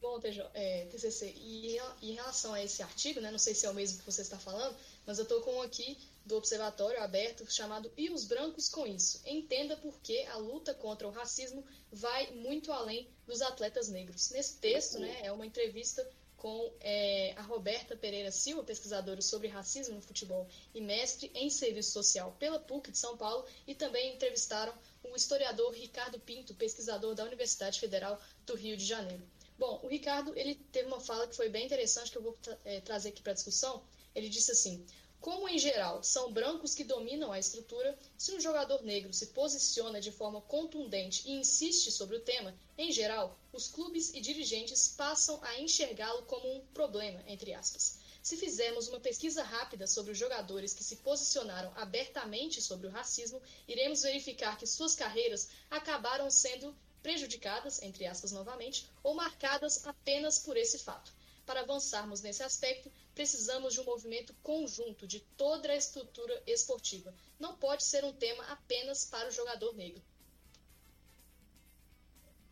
Bom, 0.00 0.20
é, 0.54 0.86
TCC, 0.86 1.34
e 1.36 1.78
em 2.02 2.14
relação 2.14 2.52
a 2.52 2.60
esse 2.60 2.82
artigo, 2.82 3.20
né, 3.20 3.30
não 3.30 3.38
sei 3.38 3.54
se 3.54 3.64
é 3.64 3.70
o 3.70 3.74
mesmo 3.74 4.00
que 4.00 4.04
você 4.04 4.22
está 4.22 4.36
falando, 4.36 4.76
mas 5.06 5.18
eu 5.18 5.22
estou 5.22 5.40
com 5.42 5.62
aqui 5.62 5.96
do 6.24 6.36
observatório 6.36 7.02
aberto 7.02 7.50
chamado 7.50 7.92
E 7.96 8.10
os 8.10 8.24
brancos 8.24 8.68
com 8.68 8.86
isso? 8.86 9.20
Entenda 9.26 9.76
por 9.76 10.00
que 10.00 10.24
a 10.26 10.36
luta 10.36 10.72
contra 10.74 11.06
o 11.06 11.10
racismo 11.10 11.64
vai 11.90 12.30
muito 12.32 12.72
além 12.72 13.08
dos 13.26 13.42
atletas 13.42 13.88
negros. 13.88 14.30
Nesse 14.30 14.58
texto, 14.58 14.98
né, 14.98 15.20
é 15.22 15.32
uma 15.32 15.46
entrevista 15.46 16.08
com 16.42 16.72
é, 16.80 17.34
a 17.36 17.42
Roberta 17.42 17.96
Pereira 17.96 18.32
Silva, 18.32 18.64
pesquisadora 18.64 19.22
sobre 19.22 19.46
racismo 19.46 19.94
no 19.94 20.02
futebol 20.02 20.48
e 20.74 20.80
mestre 20.80 21.30
em 21.34 21.48
serviço 21.48 21.92
social 21.92 22.34
pela 22.36 22.58
PUC 22.58 22.90
de 22.90 22.98
São 22.98 23.16
Paulo, 23.16 23.46
e 23.64 23.76
também 23.76 24.16
entrevistaram 24.16 24.74
o 25.04 25.14
historiador 25.14 25.72
Ricardo 25.72 26.18
Pinto, 26.18 26.52
pesquisador 26.54 27.14
da 27.14 27.24
Universidade 27.24 27.78
Federal 27.78 28.20
do 28.44 28.56
Rio 28.56 28.76
de 28.76 28.84
Janeiro. 28.84 29.22
Bom, 29.56 29.78
o 29.84 29.86
Ricardo 29.86 30.36
ele 30.36 30.56
teve 30.72 30.88
uma 30.88 30.98
fala 30.98 31.28
que 31.28 31.36
foi 31.36 31.48
bem 31.48 31.64
interessante 31.64 32.10
que 32.10 32.18
eu 32.18 32.22
vou 32.22 32.36
é, 32.64 32.80
trazer 32.80 33.10
aqui 33.10 33.22
para 33.22 33.34
discussão. 33.34 33.80
Ele 34.12 34.28
disse 34.28 34.50
assim: 34.50 34.84
como 35.22 35.48
em 35.48 35.56
geral 35.56 36.02
são 36.02 36.32
brancos 36.32 36.74
que 36.74 36.82
dominam 36.82 37.30
a 37.30 37.38
estrutura, 37.38 37.96
se 38.18 38.32
um 38.34 38.40
jogador 38.40 38.82
negro 38.82 39.12
se 39.12 39.28
posiciona 39.28 40.00
de 40.00 40.10
forma 40.10 40.40
contundente 40.42 41.22
e 41.28 41.32
insiste 41.32 41.92
sobre 41.92 42.16
o 42.16 42.20
tema, 42.20 42.52
em 42.76 42.90
geral, 42.90 43.38
os 43.52 43.68
clubes 43.68 44.12
e 44.12 44.20
dirigentes 44.20 44.88
passam 44.88 45.38
a 45.44 45.60
enxergá-lo 45.60 46.24
como 46.24 46.52
um 46.52 46.66
problema, 46.74 47.22
entre 47.28 47.54
aspas. 47.54 48.00
Se 48.20 48.36
fizermos 48.36 48.88
uma 48.88 48.98
pesquisa 48.98 49.44
rápida 49.44 49.86
sobre 49.86 50.10
os 50.10 50.18
jogadores 50.18 50.74
que 50.74 50.82
se 50.82 50.96
posicionaram 50.96 51.72
abertamente 51.76 52.60
sobre 52.60 52.88
o 52.88 52.90
racismo, 52.90 53.40
iremos 53.68 54.02
verificar 54.02 54.58
que 54.58 54.66
suas 54.66 54.96
carreiras 54.96 55.50
acabaram 55.70 56.28
sendo 56.32 56.76
prejudicadas, 57.00 57.80
entre 57.80 58.06
aspas 58.06 58.32
novamente, 58.32 58.90
ou 59.04 59.14
marcadas 59.14 59.86
apenas 59.86 60.40
por 60.40 60.56
esse 60.56 60.80
fato. 60.80 61.12
Para 61.44 61.60
avançarmos 61.60 62.20
nesse 62.20 62.42
aspecto, 62.42 62.90
precisamos 63.14 63.74
de 63.74 63.80
um 63.80 63.84
movimento 63.84 64.34
conjunto 64.42 65.06
de 65.06 65.20
toda 65.36 65.70
a 65.70 65.76
estrutura 65.76 66.42
esportiva. 66.46 67.12
Não 67.38 67.56
pode 67.56 67.84
ser 67.84 68.04
um 68.04 68.12
tema 68.12 68.44
apenas 68.44 69.04
para 69.04 69.28
o 69.28 69.32
jogador 69.32 69.74
negro. 69.74 70.02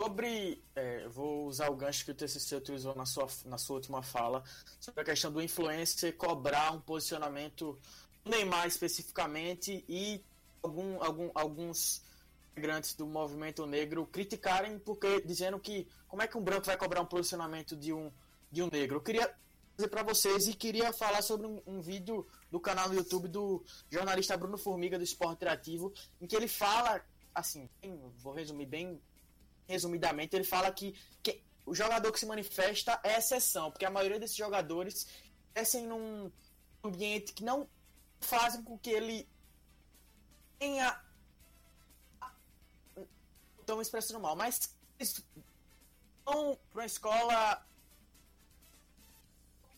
Sobre, 0.01 0.64
é, 0.74 1.07
vou 1.09 1.47
usar 1.47 1.70
o 1.70 1.76
gancho 1.76 2.05
que 2.05 2.11
o 2.11 2.14
TCC 2.14 2.57
utilizou 2.57 2.95
na 2.95 3.05
sua, 3.05 3.28
na 3.45 3.59
sua 3.59 3.76
última 3.76 4.03
fala, 4.03 4.43
sobre 4.80 5.03
a 5.03 5.05
questão 5.05 5.30
do 5.30 5.43
influencer 5.43 6.16
cobrar 6.16 6.72
um 6.72 6.80
posicionamento 6.80 7.78
Neymar 8.24 8.66
especificamente 8.66 9.84
e 9.88 10.24
algum, 10.62 11.03
algum, 11.03 11.30
alguns 11.34 12.03
integrantes 12.53 12.95
do 12.95 13.07
movimento 13.07 13.66
negro 13.66 14.07
criticarem 14.07 14.78
porque 14.78 15.20
dizendo 15.22 15.59
que 15.59 15.86
como 16.09 16.22
é 16.22 16.26
que 16.26 16.36
um 16.36 16.43
branco 16.43 16.66
vai 16.66 16.76
cobrar 16.76 17.01
um 17.01 17.07
posicionamento 17.07 17.76
de 17.76 17.93
um 17.93 18.12
de 18.51 18.62
um 18.62 18.68
negro. 18.70 18.96
Eu 18.96 19.01
queria 19.01 19.34
dizer 19.76 19.88
para 19.88 20.03
vocês 20.03 20.46
e 20.46 20.55
queria 20.55 20.92
falar 20.92 21.22
sobre 21.22 21.46
um, 21.46 21.62
um, 21.66 21.80
vídeo 21.80 22.26
do 22.51 22.61
canal 22.61 22.88
no 22.88 22.94
YouTube 22.94 23.28
do 23.28 23.64
jornalista 23.90 24.36
Bruno 24.36 24.59
Formiga 24.59 24.98
do 24.98 25.05
Esporte 25.05 25.36
Interativo, 25.36 25.92
em 26.20 26.26
que 26.26 26.36
ele 26.36 26.48
fala, 26.48 27.05
assim, 27.34 27.68
vou 28.18 28.32
resumir 28.32 28.66
bem 28.66 29.01
resumidamente, 29.66 30.34
ele 30.34 30.44
fala 30.44 30.70
que, 30.72 30.94
que 31.22 31.42
o 31.64 31.74
jogador 31.74 32.11
que 32.11 32.18
se 32.18 32.26
manifesta 32.26 33.01
é 33.05 33.16
exceção, 33.18 33.70
porque 33.70 33.84
a 33.84 33.90
maioria 33.90 34.18
desses 34.18 34.36
jogadores 34.36 35.07
crescem 35.55 35.86
num 35.86 36.30
ambiente 36.82 37.32
que 37.32 37.44
não 37.44 37.68
fazem 38.20 38.62
com 38.62 38.78
que 38.78 38.90
ele 38.90 39.28
tenha 40.59 41.01
me 43.76 43.82
expressando 43.82 44.20
mal, 44.20 44.36
mas 44.36 44.74
vão 46.24 46.59
pra 46.70 46.80
uma 46.80 46.86
escola. 46.86 47.66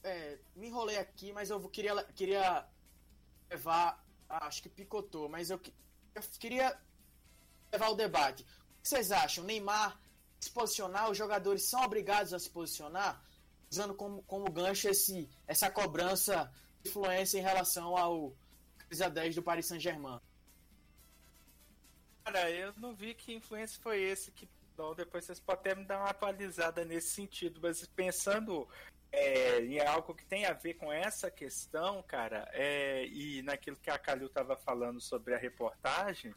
É, 0.03 0.39
me 0.57 0.67
enrolei 0.67 0.99
aqui, 0.99 1.33
mas 1.33 1.51
eu 1.51 1.61
queria, 1.69 2.03
queria 2.15 2.67
levar. 3.51 4.05
Acho 4.29 4.63
que 4.63 4.69
picotou, 4.69 5.29
mas 5.29 5.51
eu, 5.51 5.61
eu 6.15 6.23
queria 6.39 6.79
levar 7.71 7.89
o 7.89 7.95
debate. 7.95 8.43
O 8.43 8.83
que 8.83 8.89
vocês 8.89 9.13
acham? 9.13 9.45
Neymar 9.45 10.01
se 10.43 10.51
posicionar, 10.51 11.09
os 11.09 11.17
jogadores 11.17 11.63
são 11.63 11.85
obrigados 11.85 12.35
a 12.35 12.39
se 12.39 12.51
posicionar, 12.51 13.25
usando 13.71 13.95
como, 13.95 14.25
como 14.25 14.51
gancho 14.51 14.89
esse, 14.89 15.31
essa 15.47 15.71
cobrança 15.71 16.53
de 16.83 16.91
influência 16.91 17.39
em 17.39 17.43
relação 17.43 17.97
ao 17.97 18.37
camisa 18.77 19.09
10 19.09 19.37
do 19.37 19.43
Paris 19.43 19.67
Saint-Germain. 19.67 20.19
Cara, 22.25 22.51
eu 22.51 22.73
não 22.77 22.93
vi 22.93 23.15
que 23.15 23.33
influência 23.33 23.81
foi 23.81 24.03
esse 24.03 24.33
que. 24.33 24.49
Então, 24.75 24.95
depois 24.95 25.25
vocês 25.25 25.39
podem 25.39 25.73
até 25.73 25.81
me 25.81 25.87
dar 25.87 25.99
uma 25.99 26.11
atualizada 26.11 26.85
nesse 26.85 27.11
sentido, 27.11 27.61
mas 27.63 27.87
pensando 27.87 28.67
é, 29.13 29.61
em 29.61 29.79
algo 29.81 30.15
que 30.15 30.25
tem 30.25 30.47
a 30.47 30.55
ver 30.55 30.75
com 30.75 30.91
essa 30.91 31.31
questão, 31.31 32.03
cara, 32.03 32.49
é, 32.53 33.07
e 33.07 33.43
naquilo 33.43 33.77
que 33.77 33.91
a 33.91 33.99
Calil 33.99 34.27
estava 34.27 34.57
falando 34.57 35.01
sobre 35.01 35.35
a 35.35 35.39
reportagem, 35.39 36.35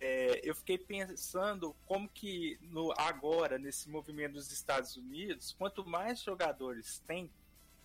é, 0.00 0.40
eu 0.42 0.54
fiquei 0.54 0.78
pensando 0.78 1.76
como 1.84 2.08
que 2.08 2.58
no, 2.62 2.92
agora, 2.96 3.58
nesse 3.58 3.88
movimento 3.90 4.34
dos 4.34 4.52
Estados 4.52 4.96
Unidos, 4.96 5.52
quanto 5.52 5.84
mais 5.84 6.20
jogadores 6.20 7.00
tem 7.06 7.30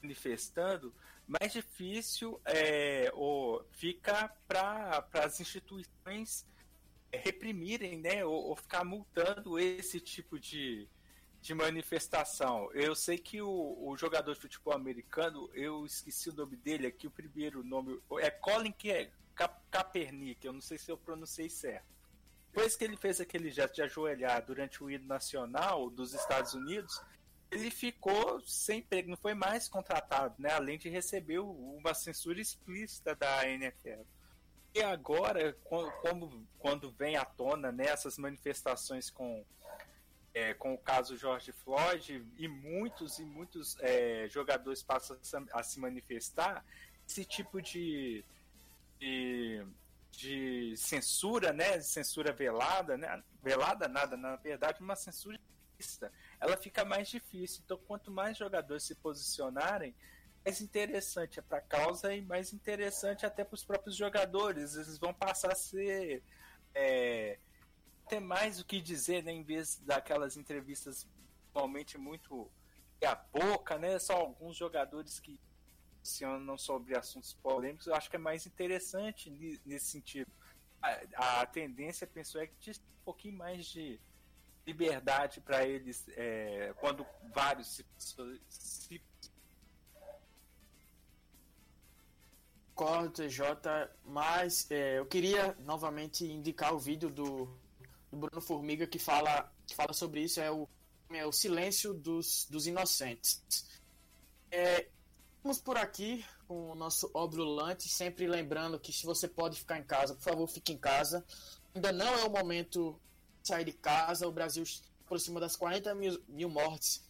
manifestando, 0.02 0.94
mais 1.28 1.52
difícil 1.52 2.40
é, 2.46 3.12
ou 3.14 3.66
fica 3.72 4.30
para 4.48 5.08
as 5.14 5.40
instituições 5.40 6.46
reprimirem, 7.12 8.00
né, 8.00 8.24
ou, 8.24 8.50
ou, 8.50 8.56
ficar 8.56 8.84
multando 8.84 9.60
esse 9.60 10.00
tipo 10.00 10.40
de, 10.40 10.88
de 11.48 11.56
manifestação. 11.56 12.70
Eu 12.74 12.94
sei 12.94 13.18
que 13.18 13.42
o, 13.42 13.78
o 13.80 13.98
jogador 13.98 14.34
de 14.34 14.40
futebol 14.40 14.74
americano, 14.74 15.50
eu 15.54 15.86
esqueci 15.86 16.30
o 16.30 16.34
nome 16.34 16.56
dele 16.58 16.88
aqui, 16.88 17.08
o 17.08 17.12
primeiro 17.12 17.64
nome 17.64 18.00
é 18.20 18.30
Colin 18.30 18.74
Kaepernick, 19.72 20.46
eu 20.46 20.54
não 20.54 20.62
sei 20.62 20.78
se 20.78 20.92
eu 20.92 20.98
pronunciei 20.98 21.50
certo 21.50 21.98
depois 22.58 22.76
que 22.76 22.84
ele 22.84 22.98
fez 22.98 23.22
aquele 23.22 23.52
gesto 23.52 23.76
de 23.76 23.84
ajoelhar 23.84 24.44
durante 24.44 24.84
o 24.84 24.90
hino 24.90 25.06
nacional 25.06 25.92
dos 25.92 26.16
Estados 26.16 26.56
Unidos, 26.56 27.00
ele 27.52 27.70
ficou 27.70 28.42
sem 28.42 28.80
emprego, 28.80 29.12
não 29.12 29.18
foi 29.18 29.36
mais 29.36 29.68
contratado, 29.70 30.34
né? 30.40 30.54
Além 30.54 30.76
de 30.76 30.90
receber 30.90 31.38
uma 31.38 31.94
censura 31.94 32.42
explícita 32.42 33.16
da 33.16 33.48
NFL. 33.48 34.02
E 34.74 34.82
agora, 34.82 35.56
como 36.02 36.48
quando 36.58 36.90
vem 36.90 37.16
à 37.16 37.24
tona 37.24 37.72
nessas 37.72 38.18
né, 38.18 38.24
manifestações 38.24 39.12
com 39.12 39.46
é, 40.38 40.54
com 40.54 40.74
o 40.74 40.78
caso 40.78 41.18
George 41.18 41.52
Floyd 41.52 42.24
e 42.38 42.48
muitos 42.48 43.20
e 43.20 43.26
muitos 43.26 43.76
é, 43.80 44.28
jogadores 44.30 44.84
passam 44.84 45.18
a 45.52 45.64
se 45.64 45.80
manifestar, 45.80 46.64
esse 47.08 47.26
tipo 47.26 47.62
de, 47.62 48.24
de 49.00 49.66
de 50.12 50.76
censura, 50.76 51.54
né, 51.54 51.80
censura 51.82 52.34
velada, 52.34 52.98
né, 52.98 53.22
velada 53.44 53.88
nada, 53.88 54.18
na 54.18 54.36
verdade, 54.36 54.82
uma 54.82 54.96
censura 54.96 55.40
ela 56.40 56.58
fica 56.58 56.84
mais 56.84 57.08
difícil. 57.08 57.62
Então, 57.64 57.78
quanto 57.88 58.10
mais 58.10 58.36
jogadores 58.36 58.84
se 58.84 58.96
posicionarem, 58.96 59.94
mais 60.44 60.60
interessante 60.60 61.40
é 61.40 61.42
para 61.42 61.60
a 61.60 61.62
causa 61.62 62.16
e 62.16 62.22
mais 62.22 62.52
interessante 62.52 63.26
até 63.26 63.44
para 63.44 63.54
os 63.54 63.64
próprios 63.64 63.96
jogadores. 63.96 64.76
Eles 64.76 64.98
vão 64.98 65.14
passar 65.14 65.52
a 65.52 65.56
ser 65.56 66.24
é, 66.74 67.38
ter 68.08 68.20
mais 68.20 68.60
o 68.60 68.66
que 68.66 68.82
dizer, 68.82 69.24
né, 69.24 69.32
em 69.32 69.44
vez 69.44 69.78
daquelas 69.86 70.38
entrevistas 70.38 71.08
normalmente 71.54 71.98
muito 71.98 72.50
a 73.04 73.16
boca, 73.16 73.78
né? 73.78 74.00
Só 74.00 74.14
alguns 74.14 74.58
jogadores 74.58 75.20
que 75.20 75.40
não 76.22 76.58
sobre 76.58 76.98
assuntos 76.98 77.34
polêmicos, 77.34 77.88
eu 77.88 77.94
acho 77.94 78.10
que 78.10 78.16
é 78.16 78.20
mais 78.20 78.46
interessante 78.46 79.30
nesse 79.66 79.88
sentido. 79.88 80.32
A, 80.82 81.42
a 81.42 81.46
tendência, 81.46 82.08
penso, 82.08 82.40
é 82.40 82.48
que 82.48 82.56
tinha 82.60 82.76
um 82.76 83.04
pouquinho 83.04 83.38
mais 83.38 83.66
de 83.66 84.00
liberdade 84.66 85.42
para 85.42 85.66
eles 85.66 86.06
é, 86.10 86.74
quando 86.80 87.06
vários 87.34 87.68
se, 87.68 87.86
se 88.48 89.02
Concordo, 92.78 93.10
TJ, 93.10 93.90
mas 94.06 94.70
é, 94.70 95.00
eu 95.00 95.06
queria 95.08 95.58
novamente 95.62 96.24
indicar 96.26 96.76
o 96.76 96.78
vídeo 96.78 97.10
do, 97.10 97.50
do, 98.12 98.18
Bruno 98.18 98.42
Formiga 98.42 98.88
que 98.88 99.00
fala, 99.00 99.52
que 99.66 99.76
fala 99.76 99.94
sobre 99.94 100.22
isso, 100.22 100.40
é 100.40 100.52
o, 100.52 100.68
é 101.12 101.26
o 101.26 101.32
silêncio 101.32 101.94
dos, 101.94 102.46
dos 102.50 102.68
inocentes. 102.68 103.44
É, 104.52 104.88
Vamos 105.48 105.62
por 105.62 105.78
aqui 105.78 106.26
com 106.46 106.72
o 106.72 106.76
nosso 106.76 107.10
Obrulante, 107.14 107.88
sempre 107.88 108.28
lembrando 108.28 108.78
que 108.78 108.92
se 108.92 109.06
você 109.06 109.30
pode 109.30 109.58
ficar 109.58 109.80
em 109.80 109.84
casa, 109.84 110.14
por 110.14 110.22
favor, 110.22 110.46
fique 110.46 110.74
em 110.74 110.78
casa. 110.78 111.24
Ainda 111.74 111.94
não 111.94 112.14
é 112.16 112.26
o 112.26 112.30
momento 112.30 113.00
de 113.42 113.48
sair 113.48 113.64
de 113.64 113.72
casa. 113.72 114.28
O 114.28 114.32
Brasil 114.34 114.66
aproxima 115.06 115.40
das 115.40 115.56
40 115.56 115.96
mil, 115.96 116.22
mil 116.28 116.50
mortes 116.50 117.02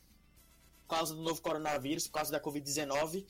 por 0.86 0.98
causa 0.98 1.16
do 1.16 1.22
novo 1.24 1.41
coronavírus, 1.41 2.06
por 2.06 2.14
causa 2.14 2.32
da 2.32 2.39
Covid-19. 2.39 3.26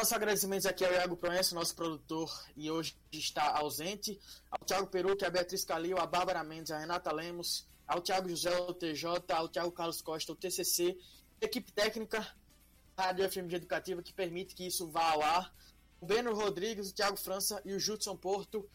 Nossos 0.00 0.14
agradecimentos 0.14 0.64
aqui 0.64 0.82
ao 0.82 0.94
Iago 0.94 1.14
Proença, 1.14 1.54
nosso 1.54 1.76
produtor, 1.76 2.32
e 2.56 2.70
hoje 2.70 2.96
está 3.12 3.58
ausente. 3.58 4.18
Ao 4.50 4.58
Thiago 4.64 4.86
Peru, 4.86 5.14
que 5.14 5.26
é 5.26 5.28
a 5.28 5.30
Beatriz 5.30 5.62
Calil, 5.62 5.98
a 5.98 6.06
Bárbara 6.06 6.42
Mendes, 6.42 6.70
a 6.70 6.78
Renata 6.78 7.12
Lemos, 7.12 7.68
ao 7.86 8.00
Thiago 8.00 8.26
José, 8.26 8.50
o 8.60 8.72
TJ, 8.72 9.30
ao 9.34 9.46
Thiago 9.46 9.70
Carlos 9.70 10.00
Costa, 10.00 10.32
o 10.32 10.34
TCC, 10.34 10.98
equipe 11.38 11.70
técnica, 11.70 12.26
Rádio 12.96 13.30
FMG 13.30 13.56
Educativa 13.56 14.02
que 14.02 14.14
permite 14.14 14.54
que 14.54 14.66
isso 14.66 14.88
vá 14.88 15.10
ao 15.10 15.20
ar. 15.20 15.54
O 16.00 16.06
Beno 16.06 16.32
Rodrigues, 16.32 16.88
o 16.88 16.94
Thiago 16.94 17.18
França 17.18 17.60
e 17.62 17.74
o 17.74 17.78
Judson 17.78 18.16
Porto. 18.16 18.66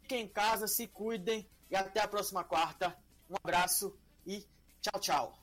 Fiquem 0.00 0.24
em 0.24 0.28
casa, 0.28 0.66
se 0.66 0.88
cuidem 0.88 1.48
e 1.70 1.76
até 1.76 2.00
a 2.00 2.08
próxima 2.08 2.42
quarta. 2.42 2.98
Um 3.30 3.36
abraço 3.36 3.96
e 4.26 4.44
tchau, 4.80 5.00
tchau. 5.00 5.42